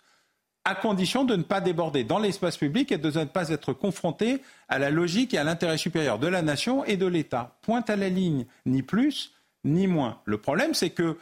[0.65, 4.41] à condition de ne pas déborder dans l'espace public et de ne pas être confronté
[4.69, 7.57] à la logique et à l'intérêt supérieur de la nation et de l'État.
[7.61, 9.33] Pointe à la ligne, ni plus
[9.65, 10.21] ni moins.
[10.25, 11.17] Le problème, c'est que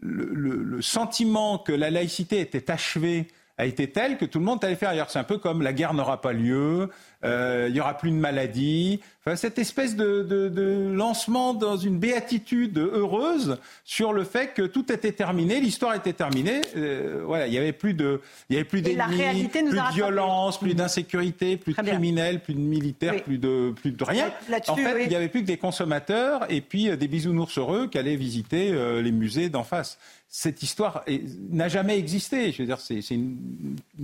[0.00, 4.76] le sentiment que la laïcité était achevée a été tel que tout le monde allait
[4.76, 5.10] faire ailleurs.
[5.10, 6.90] C'est un peu comme la guerre n'aura pas lieu,
[7.24, 9.00] euh, il y aura plus de maladies.
[9.24, 14.62] Enfin, cette espèce de, de- de lancement dans une béatitude heureuse sur le fait que
[14.62, 16.60] tout était terminé, l'histoire était terminée.
[16.76, 18.20] Euh, voilà, il y avait plus de,
[18.50, 21.92] il y avait plus d'ennemis, plus de violence, plus d'insécurité, plus de bien.
[21.92, 23.22] criminels, plus de militaires, Oui.
[23.22, 24.32] plus de, plus de rien.
[24.66, 25.02] En fait, oui.
[25.04, 28.16] il n'y avait plus que des consommateurs et puis euh, des bisounours heureux qui allaient
[28.16, 28.72] visiter
[29.02, 29.98] les musées d'en face.
[30.34, 31.04] Cette histoire
[31.50, 32.52] n'a jamais existé.
[32.52, 33.36] Je veux dire, c'est une,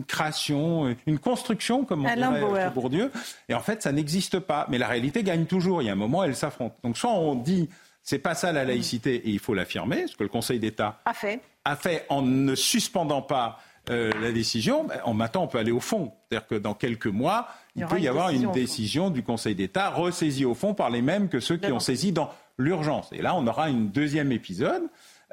[0.06, 2.60] création, une construction, comme on Alain dirait Bauer.
[2.64, 3.07] chez
[3.48, 4.66] Et en fait, ça n'existe pas.
[4.70, 5.82] Mais la réalité gagne toujours.
[5.82, 6.74] Il y a un moment, elle s'affronte.
[6.82, 7.68] Donc, soit on dit,
[8.02, 11.12] c'est pas ça la laïcité et il faut l'affirmer, ce que le Conseil d'État A
[11.14, 11.40] fait.
[11.64, 13.58] a fait en ne suspendant pas
[13.90, 16.12] euh, la décision, ben, en maintenant on peut aller au fond.
[16.28, 19.54] C'est-à-dire que dans quelques mois, Il peut y une avoir décision une décision du Conseil
[19.54, 23.08] d'État ressaisie au fond par les mêmes que ceux qui ont saisi dans l'urgence.
[23.12, 24.82] Et là, on aura une deuxième épisode.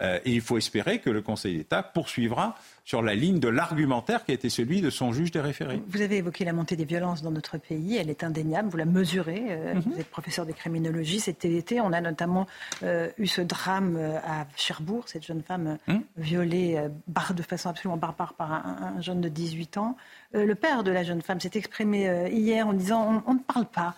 [0.02, 4.24] euh, et il faut espérer que le Conseil d'État poursuivra sur la ligne de l'argumentaire
[4.24, 5.82] qui a été celui de son juge des référés.
[5.88, 8.86] Vous avez évoqué la montée des violences dans notre pays, elle est indéniable, vous la
[8.86, 9.82] mesurez, euh, Mhm.
[9.88, 12.46] vous êtes professeur de criminologie, c'était l'été, on a notamment
[12.84, 16.04] euh, eu ce drame euh, à Cherbourg, cette jeune femme Mhm.
[16.18, 19.98] violée euh, de façon absolument barbare par un, un jeune de 18 ans.
[20.36, 23.40] Euh, le père de la jeune femme s'est exprimé hier en disant on, on ne
[23.40, 23.96] parle pas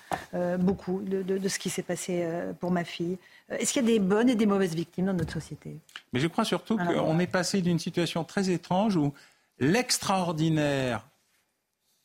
[0.60, 2.26] beaucoup de, de- de ce qui s'est passé
[2.62, 3.18] pour ma fille.
[3.52, 5.78] Euh, Est-ce qu'il y a des bonnes et des mauvaises victimes dans notre société?
[6.14, 9.14] Mais je crois surtout qu'on est passé d'une situation très étrange où
[9.60, 11.08] l'extraordinaire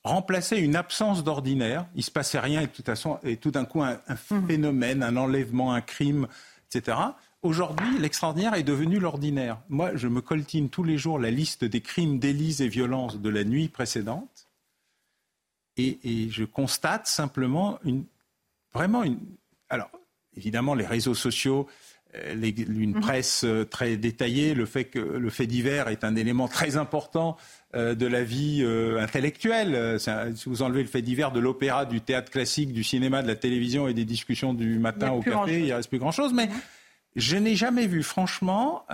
[0.05, 1.87] remplaçait une absence d'ordinaire.
[1.95, 2.67] Il se passait rien
[3.23, 6.27] et, tout d'un coup un, un phénomène, un enlèvement, un crime,
[6.71, 6.97] etc.
[7.43, 9.61] Aujourd'hui, l'extraordinaire est devenu l'ordinaire.
[9.69, 13.29] Moi, je me coltine tous les jours la liste des crimes, délits et violences de
[13.29, 14.49] la nuit précédente.
[15.77, 18.05] Et, et, je constate simplement une,
[18.73, 19.19] vraiment une.
[19.71, 19.91] Alors,
[20.37, 21.69] évidemment, les réseaux sociaux,
[22.15, 23.01] euh, les, une mhm.
[23.01, 27.39] presse euh, très détaillée, le fait que le fait divers est un élément très important
[27.75, 28.65] euh, de la vie
[28.99, 29.99] intellectuelle.
[29.99, 33.37] si vous enlevez le fait divers de l'opéra, du théâtre classique, du cinéma, de la
[33.37, 36.35] télévision et des discussions du matin au café, il ne reste plus grand-chose.
[36.35, 36.53] Mais mhm.
[37.17, 38.85] je n'ai jamais vu, franchement,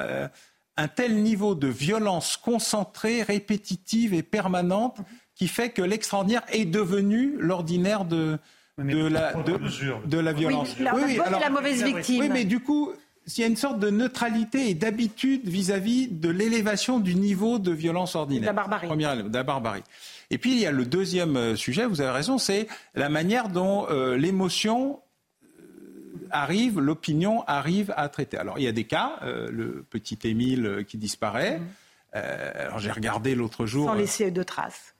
[0.76, 5.04] un tel niveau de violence concentrée, répétitive et permanente mhm.
[5.34, 8.38] qui fait que l'extraordinaire est devenu l'ordinaire de,
[8.78, 10.74] de la, de, la violence.
[10.78, 12.20] Oui, la, oui, la mauvaise victime.
[12.20, 12.92] Oui, mais du coup,
[13.36, 17.72] il y a une sorte de neutralité et d'habitude vis-à-vis de l'élévation du niveau de
[17.72, 18.42] violence ordinaire.
[18.42, 18.86] De la barbarie.
[18.86, 19.82] Première, de la barbarie.
[20.30, 23.48] Et puis il y a le deuxième euh, sujet, vous avez raison, c'est la manière
[23.48, 25.00] dont euh, l'émotion
[25.42, 25.62] euh,
[26.30, 28.38] arrive, l'opinion arrive à traiter.
[28.38, 31.58] Alors il y a des cas, le petit Émile qui disparaît.
[31.58, 32.18] Mmh.
[32.58, 33.88] alors j'ai regardé l'autre jour.
[33.88, 34.94] Sans laisser de traces.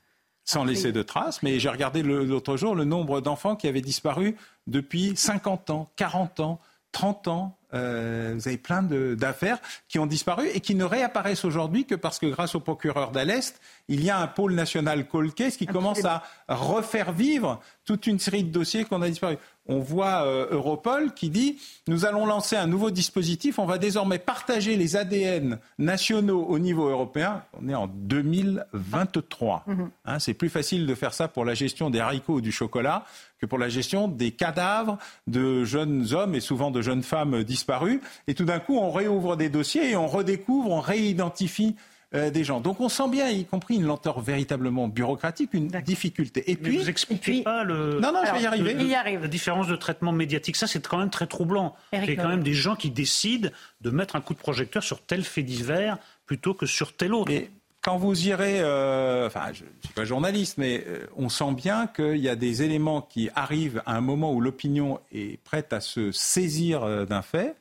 [0.49, 4.35] Sans laisser de traces, mais j'ai regardé l'autre jour le nombre d'enfants qui avaient disparu
[4.67, 6.59] depuis 50 ans, 40 ans,
[6.93, 9.59] 30 ans, euh, vous avez plein d'affaires
[9.89, 13.61] qui ont disparu et qui ne réapparaissent aujourd'hui que parce que grâce au procureur d'Alest,
[13.89, 18.43] il y a un pôle national cold qui commence à refaire vivre toute une série
[18.43, 19.37] de dossiers qu'on a disparu.
[19.69, 24.19] On voit euh, Europol qui dit nous allons lancer un nouveau dispositif, on va désormais
[24.19, 27.43] partager les ADN nationaux au niveau européen.
[27.61, 29.65] On est en 2023.
[29.67, 29.91] Mhm.
[30.07, 33.05] Hein, c'est plus facile de faire ça pour la gestion des haricots ou du chocolat
[33.41, 38.01] que pour la gestion des cadavres de jeunes hommes et souvent de jeunes femmes disparus.
[38.27, 41.77] Et tout d'un coup, on réouvre des dossiers et on redécouvre, on réidentifie
[42.15, 42.61] euh, des gens.
[42.61, 46.51] Donc on sent bien, y compris une lenteur véritablement bureaucratique, une difficulté.
[46.51, 48.01] Et puis, vous expliquez pas le.
[48.01, 48.77] Non, non, je vais y arriver.
[48.81, 49.21] il y arrive.
[49.21, 51.77] La différence de traitement médiatique, ça c'est quand même très troublant.
[51.93, 53.51] Il y a quand même des gens qui décident
[53.83, 57.31] de mettre un coup de projecteur sur tel fait divers plutôt que sur tel autre.
[57.31, 57.51] Mais
[57.83, 61.87] quand vous irez, euh, enfin, je ne suis pas journaliste, mais euh, on sent bien
[61.89, 65.81] qu'il y a des éléments qui arrivent à un moment où l'opinion est prête à
[65.81, 67.55] se saisir d'un fait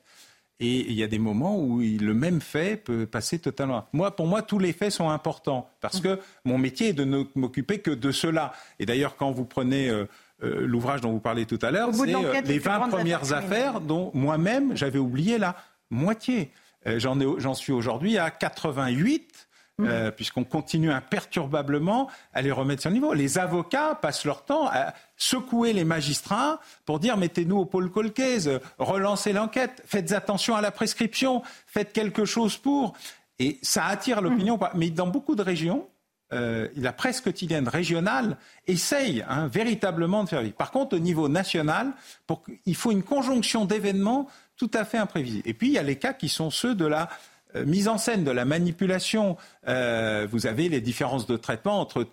[0.60, 3.86] et il y a des moments où le même fait peut passer totalement.
[3.92, 7.24] Moi, pour moi, tous les faits sont importants parce que mon métier est de ne
[7.36, 8.52] m'occuper que de cela.
[8.80, 10.06] Et d'ailleurs, quand vous prenez euh,
[10.42, 14.10] euh, l'ouvrage dont vous parlez tout à l'heure, c'est euh, les 20 premières affaires dont
[14.14, 15.54] moi-même j'avais oublié la
[15.90, 16.50] moitié.
[16.86, 19.48] J'en suis aujourd'hui à 88
[19.80, 23.14] euh, puisqu'on continue imperturbablement à les remettre sur le niveau.
[23.14, 28.50] Les avocats passent leur temps à secouer les magistrats pour dire mettez-nous au pôle colcaise,
[28.78, 32.94] relancez l'enquête, faites attention à la prescription, faites quelque chose pour.
[33.38, 34.56] Et ça attire l'opinion.
[34.56, 34.68] Mmh.
[34.74, 35.86] Mais dans beaucoup de régions,
[36.32, 38.36] euh, la presse quotidienne régionale
[38.66, 40.56] essaye hein, véritablement de faire vivre.
[40.56, 41.92] Par contre, au niveau national,
[42.66, 45.48] il faut une conjonction d'événements tout à fait imprévisibles.
[45.48, 47.08] Et puis, il y a les cas qui sont ceux de la
[47.56, 49.38] euh, mise en scène de la manipulation,
[49.68, 52.06] euh, vous avez les différences de traitement entre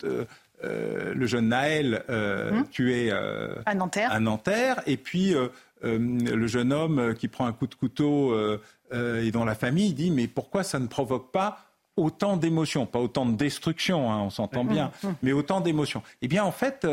[0.65, 2.67] le jeune Naël hum.
[2.69, 4.81] tué à Nanterre.
[4.85, 5.33] et puis
[5.81, 8.35] le jeune homme qui prend un coup de couteau
[8.93, 11.59] et dont la famille dit mais pourquoi ça ne provoque pas
[11.97, 15.15] autant d'émotions, pas autant de destruction, hein, on s'entend hum, bien, hum.
[15.23, 16.03] mais autant d'émotions.
[16.21, 16.85] Eh bien, en fait,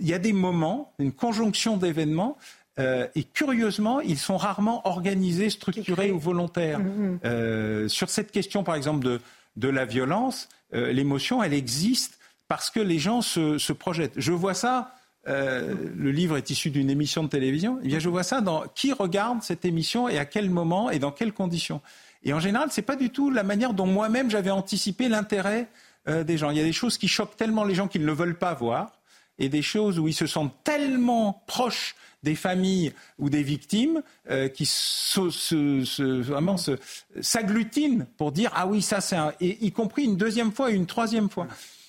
[0.00, 2.36] il y a des moments, une conjonction d'événements
[2.78, 6.80] euh, et curieusement, ils sont rarement organisés, structurés ou volontaires.
[7.24, 9.20] Euh, sur cette question, par exemple, de,
[9.56, 12.17] de la violence, euh, l'émotion, elle existe
[12.48, 14.14] parce que les gens se, se projettent.
[14.16, 14.94] Je vois ça.
[15.26, 17.78] le livre est issu d'une émission de télévision.
[17.82, 20.98] Eh bien, je vois ça dans qui regarde cette émission et à quel moment et
[20.98, 21.82] dans quelles conditions.
[22.24, 25.68] Et en général, c'est pas du tout la manière dont moi-même j'avais anticipé l'intérêt
[26.06, 26.50] des gens.
[26.50, 28.98] Il y a des choses qui choquent tellement les gens qu'ils ne veulent pas voir,
[29.38, 34.48] et des choses où ils se sentent tellement proches des familles ou des victimes euh,
[34.48, 34.66] qui
[37.20, 40.86] s'agglutinent pour dire ah oui ça c'est un y compris une deuxième fois et une
[40.86, 41.46] troisième fois.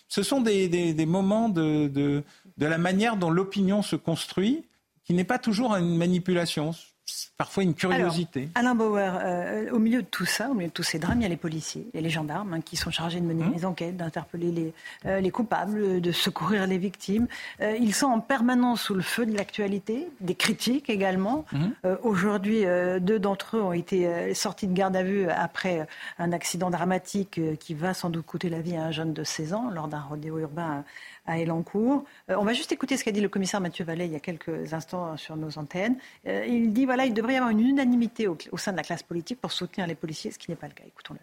[0.09, 4.65] Ce sont des, moments de, de la manière dont l'opinion se construit
[5.03, 6.73] qui n'est pas toujours une manipulation
[7.37, 8.49] parfois une curiosité.
[8.55, 11.23] Alain Bauer, euh, au milieu de tout ça, au milieu de tous ces drames, il
[11.23, 13.53] y a les policiers et les gendarmes hein, qui sont chargés de mener mmh.
[13.53, 14.73] les enquêtes, d'interpeller les,
[15.05, 17.27] euh, les, coupables, de secourir les victimes.
[17.61, 21.45] Euh, ils sont en permanence sous le feu de l'actualité, des critiques également.
[21.51, 21.67] Mmh.
[22.03, 22.63] Aujourd'hui,
[22.99, 25.87] deux d'entre eux ont été sortis de garde à vue après
[26.17, 29.53] un accident dramatique qui va sans doute coûter la vie à un jeune de 16
[29.53, 30.83] ans lors d'un rodéo urbain
[31.29, 32.03] à Elancourt.
[32.29, 34.19] Euh, on va juste écouter ce qu'a dit le commissaire Mathieu Vallet il y a
[34.19, 35.95] quelques instants sur nos antennes.
[36.27, 39.03] Euh, il dit voilà, il devrait y avoir une unanimité au, sein de la classe
[39.03, 40.83] politique pour soutenir les policiers, ce qui n'est pas le cas.
[40.85, 41.19] Écoutons-le.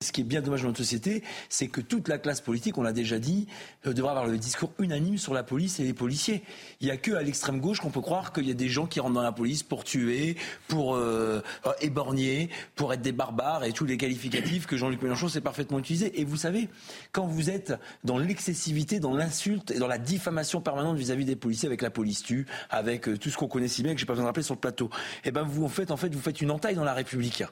[0.00, 2.82] Ce qui est bien dommage dans notre société, c'est que toute la classe politique, on
[2.82, 3.48] l'a déjà dit,
[3.84, 6.44] euh, devrait avoir le discours unanime sur la police et les policiers.
[6.80, 8.86] Il n'y a que à l'extrême gauche qu'on peut croire qu'il y a des gens
[8.86, 10.36] qui rentrent dans la police pour tuer,
[10.68, 15.28] pour euh, euh, éborgner, pour être des barbares et tous les qualificatifs que Jean-Luc Mélenchon
[15.28, 16.20] sait parfaitement utiliser.
[16.20, 16.68] Et vous savez,
[17.10, 21.66] quand vous êtes dans l'excessivité, dans l'insulte et dans la diffamation permanente vis-à-vis des policiers,
[21.66, 24.26] avec la police tue, avec tout ce qu'on connaît si bien que j'ai pas besoin
[24.26, 24.90] de rappeler sur le plateau,
[25.24, 27.42] eh ben vous en fait, en fait, vous faites une entaille dans la République.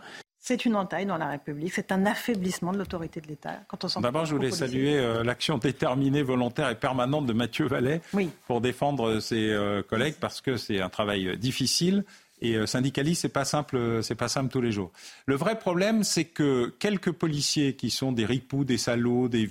[0.49, 3.55] C'est une entaille dans la République, c'est un affaiblissement de l'autorité de l'État.
[4.01, 8.01] D'abord, je voulais saluer euh, l'action déterminée, volontaire et permanente de Mathieu Vallet
[8.47, 12.05] pour défendre ses euh, collègues parce que c'est un travail euh, difficile.
[12.41, 14.93] Et syndicaliste, c'est pas simple, c'est pas simple tous les jours.
[15.25, 19.49] Le vrai problème, c'est que quelques policiers qui sont des ripoux, des salauds, des,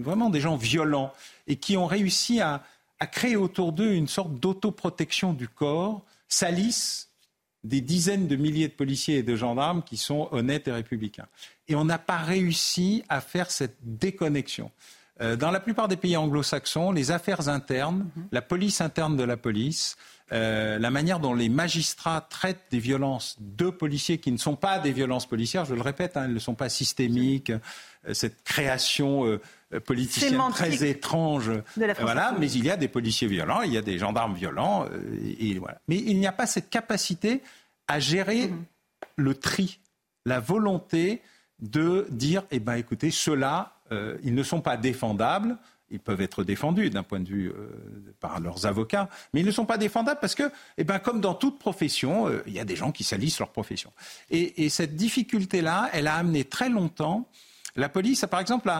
[0.00, 1.12] vraiment des gens violents
[1.46, 2.64] et qui ont réussi à,
[2.98, 7.05] à créer autour d'eux une sorte d'autoprotection du corps, salissent
[7.66, 11.26] des dizaines de milliers de policiers et de gendarmes qui sont honnêtes et républicains.
[11.68, 14.70] Et on n'a pas réussi à faire cette déconnexion.
[15.20, 18.28] Euh, dans la plupart des pays anglo-saxons, les affaires internes, mhm.
[18.32, 19.96] la police interne de la police,
[20.32, 24.78] euh, la manière dont les magistrats traitent des violences de policiers qui ne sont pas
[24.78, 29.38] des violences policières, je le répète, hein, elles ne sont pas systémiques, euh, cette création
[29.84, 31.50] politicienne très étrange.
[32.00, 34.86] voilà, mais il y a des policiers violents, il y a des gendarmes violents,
[35.38, 35.80] et, voilà.
[35.88, 37.42] Mais il n'y a pas cette capacité
[37.88, 38.64] à gérer mhm.
[39.16, 39.80] le tri,
[40.24, 41.22] la volonté
[41.60, 45.56] de dire, eh ben, écoutez, ceux-là, euh, ils ne sont pas défendables.
[45.90, 47.68] Ils peuvent être défendus d'un point de vue euh,
[48.18, 51.34] par leurs avocats, mais ils ne sont pas défendables parce que, eh ben, comme dans
[51.34, 53.92] toute profession, euh, il y a des gens qui salissent leur profession.
[54.30, 57.28] Et, cette difficulté-là, elle a amené très longtemps
[57.76, 58.72] la police, par exemple,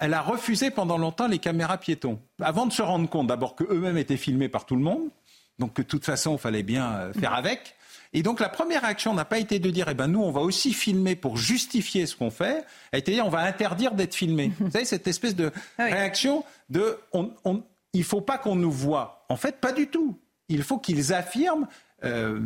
[0.00, 3.98] elle a refusé pendant longtemps les caméras piétons, avant de se rendre compte d'abord qu'eux-mêmes
[3.98, 5.10] étaient filmés par tout le monde,
[5.58, 7.76] donc que de toute façon, il fallait bien faire avec.
[8.12, 10.40] Et donc la première réaction n'a pas été de dire, eh ben nous, on va
[10.40, 14.14] aussi filmer pour justifier ce qu'on fait, a été de dire, on va interdire d'être
[14.14, 14.52] filmé.
[14.58, 17.62] Vous savez, cette espèce de ah réaction de, on, on,
[17.92, 19.26] il faut pas qu'on nous voit.
[19.28, 20.18] En fait, pas du tout.
[20.48, 21.68] Il faut qu'ils affirment
[22.04, 22.38] euh,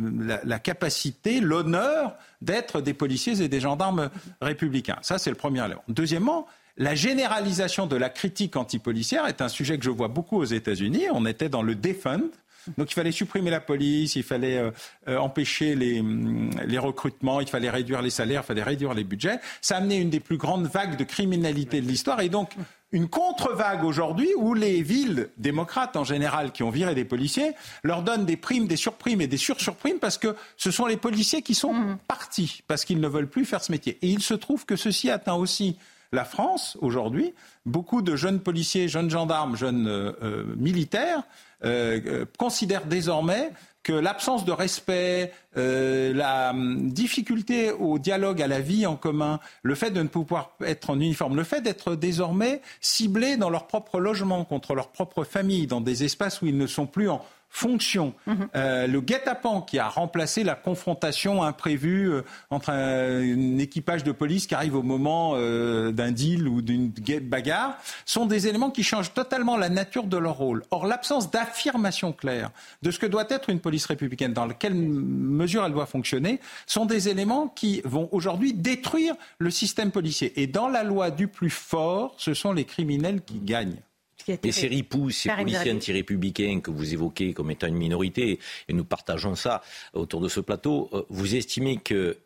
[0.43, 4.09] la, capacité, l'honneur d'être des policiers et des gendarmes
[4.41, 4.97] républicains.
[5.01, 5.83] Ça, c'est le premier élément.
[5.87, 10.45] Deuxièmement, la généralisation de la critique antipolicière est un sujet que je vois beaucoup aux
[10.45, 11.05] États-Unis.
[11.13, 12.31] On était dans le defund,
[12.77, 14.71] donc il fallait supprimer la police, il fallait euh,
[15.07, 19.03] euh, empêcher les, mm, les, recrutements, il fallait réduire les salaires, il fallait réduire les
[19.03, 19.39] budgets.
[19.61, 22.51] Ça a amené une des plus grandes vagues de criminalité de l'histoire et donc
[22.91, 27.53] une contre-vague aujourd'hui où les villes démocrates en général qui ont viré des policiers
[27.83, 31.41] leur donnent des primes, des surprimes et des sursurprimes parce que ce sont les policiers
[31.41, 31.97] qui sont mmh.
[32.07, 33.97] partis parce qu'ils ne veulent plus faire ce métier.
[34.01, 35.77] Et il se trouve que ceci atteint aussi
[36.11, 37.33] la France aujourd'hui.
[37.65, 41.23] Beaucoup de jeunes policiers, jeunes gendarmes, jeunes euh, militaires
[41.63, 43.51] euh, euh, considère désormais
[43.85, 49.39] que l'absence de respect, euh, la hum, difficulté au dialogue, à la vie en commun,
[49.61, 53.67] le fait de ne pouvoir être en uniforme, le fait d'être désormais ciblés dans leur
[53.67, 57.21] propre logement, contre leur propre famille, dans des espaces où ils ne sont plus en
[57.49, 58.13] fonction.
[58.27, 58.47] Mhm.
[58.55, 64.45] Euh, le guet-apens qui a remplacé la confrontation imprévue euh, entre un, équipage de police
[64.45, 66.91] qui arrive au moment euh, d'un deal ou d'une
[67.21, 70.63] bagarre sont des éléments qui changent totalement la nature de leur rôle.
[70.69, 72.51] Or, l'absence d'affirmation claire
[72.81, 76.85] de ce que doit être une police républicaine, dans quelle mesure elle doit fonctionner, sont
[76.85, 80.41] des éléments qui vont aujourd'hui détruire le système policier.
[80.41, 83.81] Et dans la loi du plus fort, ce sont les criminels qui gagnent.
[84.27, 88.85] Mais ces ripoux, ces policiers anti-républicains que vous évoquez comme étant une minorité, et nous
[88.85, 89.61] partageons ça
[89.93, 91.77] autour de ce plateau, euh, vous estimez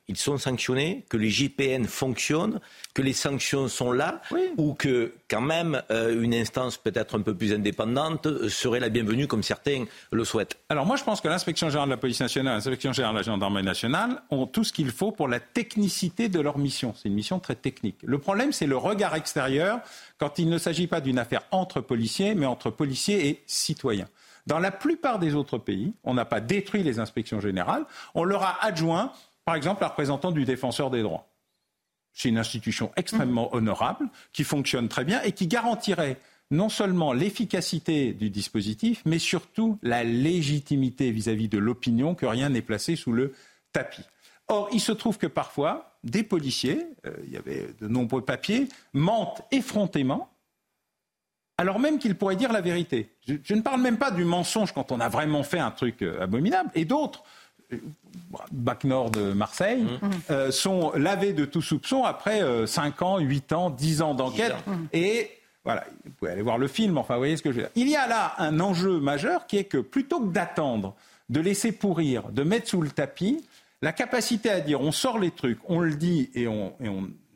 [0.09, 2.59] qu'ils sont sanctionnés, que les GPN fonctionnent,
[2.95, 4.23] que les sanctions sont là,
[4.57, 9.27] ou que quand même euh, une instance peut-être un peu plus indépendante serait la bienvenue
[9.27, 12.55] comme certains le souhaitent Alors moi je pense que l'inspection générale de la police nationale,
[12.55, 16.39] l'inspection générale de la gendarmerie nationale ont tout ce qu'il faut pour la technicité de
[16.39, 16.95] leur mission.
[16.97, 17.97] C'est une mission très technique.
[18.03, 19.79] Le problème c'est le regard extérieur
[20.17, 24.07] quand il ne s'agit pas d'une affaire entre policiers, mais entre policiers et citoyens.
[24.47, 28.41] Dans la plupart des autres pays, on n'a pas détruit les inspections générales, on leur
[28.41, 29.11] a adjoint,
[29.49, 31.27] par exemple, la représentant du défenseur des droits.
[32.13, 36.19] C'est une institution extrêmement honorable, qui fonctionne très bien et qui garantirait
[36.51, 42.61] non seulement l'efficacité du dispositif, mais surtout la légitimité vis-à-vis de l'opinion que rien n'est
[42.61, 43.33] placé sous le
[43.73, 44.03] tapis.
[44.49, 48.69] Or, il se trouve que parfois, des policiers, euh, il y avait de nombreux papiers,
[48.93, 50.29] mentent effrontément,
[51.57, 53.09] alors même qu'ils pourraient dire la vérité.
[53.27, 56.21] Je, ne parle même pas du mensonge quand on a vraiment fait un truc euh,
[56.21, 57.23] abominable, et d'autres.
[57.73, 57.77] Euh,
[58.51, 60.51] Bac Nord de Marseille, mmh.
[60.51, 64.53] sont lavés de tout soupçon après 5 ans, 8 ans, 10 ans d'enquête.
[64.93, 65.31] Et
[65.65, 67.71] voilà, vous pouvez aller voir le film, enfin, vous voyez ce que je veux dire.
[67.75, 70.95] Il y a là un enjeu majeur qui est que plutôt que d'attendre,
[71.29, 73.43] de laisser pourrir, de mettre sous le tapis,
[73.81, 76.73] la capacité à dire on sort les trucs, on le dit et on,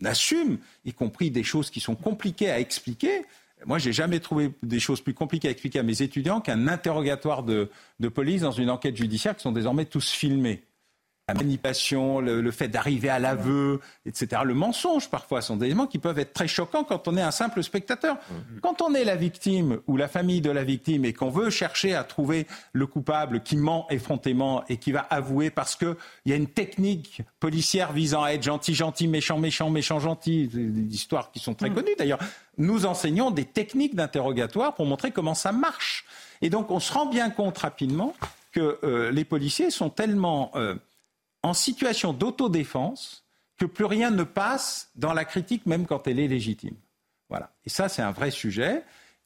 [0.05, 3.23] assume, y compris des choses qui sont compliquées à expliquer.
[3.65, 7.43] Moi, j'ai jamais trouvé des choses plus compliquées à expliquer à mes étudiants qu'un interrogatoire
[7.43, 7.69] de,
[7.99, 10.63] de police dans une enquête judiciaire qui sont désormais tous filmés
[11.29, 14.41] la manipulation, le, fait d'arriver à l'aveu, etc.
[14.43, 17.31] Le mensonge, parfois, sont des éléments qui peuvent être très choquants quand on est un
[17.31, 18.17] simple spectateur.
[18.61, 21.95] Quand on est la victime ou la famille de la victime et qu'on veut chercher
[21.95, 25.95] à trouver le coupable qui ment effrontément et qui va avouer parce qu'il
[26.25, 30.93] y a une technique policière visant à être gentil, gentil, méchant, méchant, méchant, gentil, des
[30.93, 31.73] histoires qui sont très mm.
[31.73, 32.19] connues d'ailleurs,
[32.57, 36.05] nous enseignons des techniques d'interrogatoire pour montrer comment ça marche.
[36.41, 38.13] Et donc, on se rend bien compte rapidement
[38.51, 40.51] que euh, les policiers sont tellement...
[40.55, 40.75] Euh,
[41.43, 43.25] en situation d'autodéfense
[43.57, 46.75] que plus rien ne passe dans la critique, même quand elle est légitime.
[47.29, 47.51] Voilà.
[47.65, 48.83] Et ça, c'est un vrai sujet.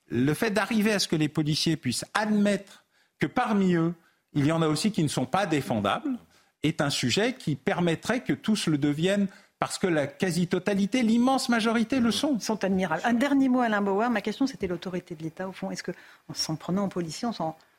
[0.07, 2.85] Le fait d'arriver à ce que les policiers puissent admettre
[3.19, 3.94] que parmi eux,
[4.34, 6.18] il y en a aussi qui ne sont pas défendables,
[6.64, 9.27] est un sujet qui permettrait que tous le deviennent
[9.60, 12.35] parce que la quasi-totalité, l'immense majorité le sont.
[12.35, 13.02] Ils sont admirables.
[13.06, 14.10] Un dernier mot, Alain Bauer.
[14.10, 15.72] Ma question, c'était l'autorité de l'État, au fond.
[15.72, 15.94] Est-ce qu'en
[16.34, 17.27] s'en prenant aux policiers,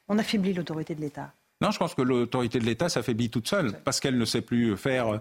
[0.08, 1.32] on affaiblit l'autorité de l'État?
[1.60, 4.76] Non, je pense que l'autorité de l'État s'affaiblit toute seule parce qu'elle ne sait plus
[4.76, 5.14] faire.
[5.14, 5.18] Euh,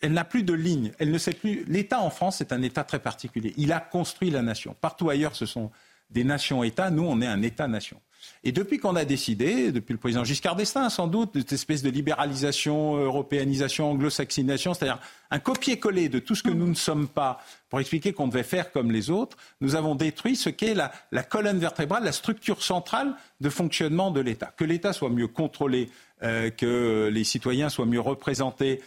[0.00, 0.92] elle n'a plus de ligne.
[0.98, 1.64] Elle ne sait plus.
[1.66, 3.54] L'État en France est un État très particulier.
[3.56, 4.76] Il a construit la nation.
[4.80, 5.70] Partout ailleurs, ce sont
[6.10, 6.90] des nations-États.
[6.90, 8.00] Nous, on est un État-nation.
[8.44, 11.90] Et depuis qu'on a décidé, depuis le président Giscard d'Estaing sans doute, cette espèce de
[11.90, 15.00] libéralisation, européanisation, anglo-saxination, c'est-à-dire
[15.30, 18.72] un copier-coller de tout ce que nous ne sommes pas pour expliquer qu'on devait faire
[18.72, 23.14] comme les autres, nous avons détruit ce qu'est la, la colonne vertébrale, la structure centrale
[23.40, 24.52] de fonctionnement de l'État.
[24.56, 25.90] Que l'État soit mieux contrôlé,
[26.22, 28.80] euh, que les citoyens soient mieux représentés,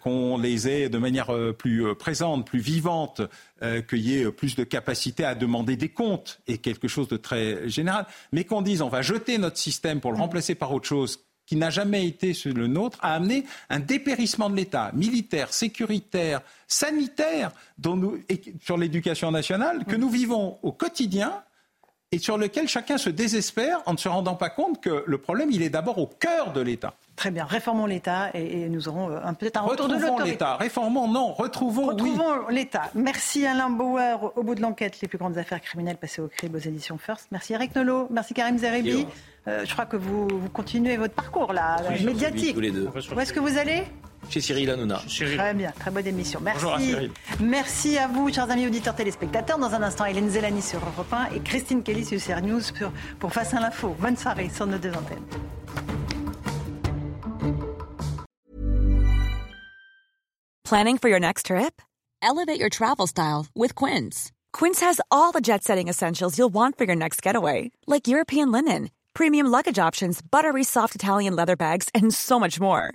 [0.00, 3.22] qu'on les ait de manière euh, plus présente, plus vivante,
[3.88, 7.68] qu'il y ait plus de capacité à demander des comptes, et quelque chose de très
[7.68, 11.20] général, mais qu'on dise on va jeter notre système pour le remplacer par autre chose
[11.50, 17.50] qui n'a jamais été le nôtre, a amené un dépérissement de l'État militaire, sécuritaire, sanitaire
[17.76, 18.20] dont nous,
[18.62, 21.42] sur l'éducation nationale que nous vivons au quotidien
[22.12, 25.50] et sur lequel chacun se désespère en ne se rendant pas compte que le problème,
[25.52, 26.94] il est d'abord au cœur de l'État.
[27.14, 29.94] Très bien, réformons l'État et, nous aurons euh, peut-être un retour de.
[29.94, 32.90] Retrouvons l'État, réformons, non, retrouvons, retrouvons l'État.
[32.94, 36.56] Merci Alain Bauer, au bout de l'enquête, les plus grandes affaires criminelles passées au crible
[36.56, 37.28] aux éditions First.
[37.30, 39.06] Merci Eric Nolot, merci Karim Zeribi.
[39.46, 42.54] Euh, je crois que vous, continuez votre parcours là, médiatique.
[42.54, 42.88] Tous les deux.
[43.14, 43.84] Où est-ce que vous allez?
[44.30, 45.02] Chez Cyril Hanouna.
[45.06, 46.40] Très bien, très bonne émission.
[46.42, 46.62] Merci.
[46.62, 47.10] Bonjour à Cyril.
[47.40, 49.58] Merci à vous, chers amis auditeurs téléspectateurs.
[49.58, 52.92] Dans un instant, Hélène Zelani sur Europe 1 et Christine Kelly sur CR News pour,
[53.18, 53.96] pour Face à l'info.
[53.98, 55.24] Bonne soirée sur nos deux antennes.
[60.64, 61.82] Planning for your next trip?
[62.22, 64.30] Elevate your travel style with Quince.
[64.52, 68.52] Quince has all the jet setting essentials you'll want for your next getaway, like European
[68.52, 72.94] linen, premium luggage options, buttery soft Italian leather bags, and so much more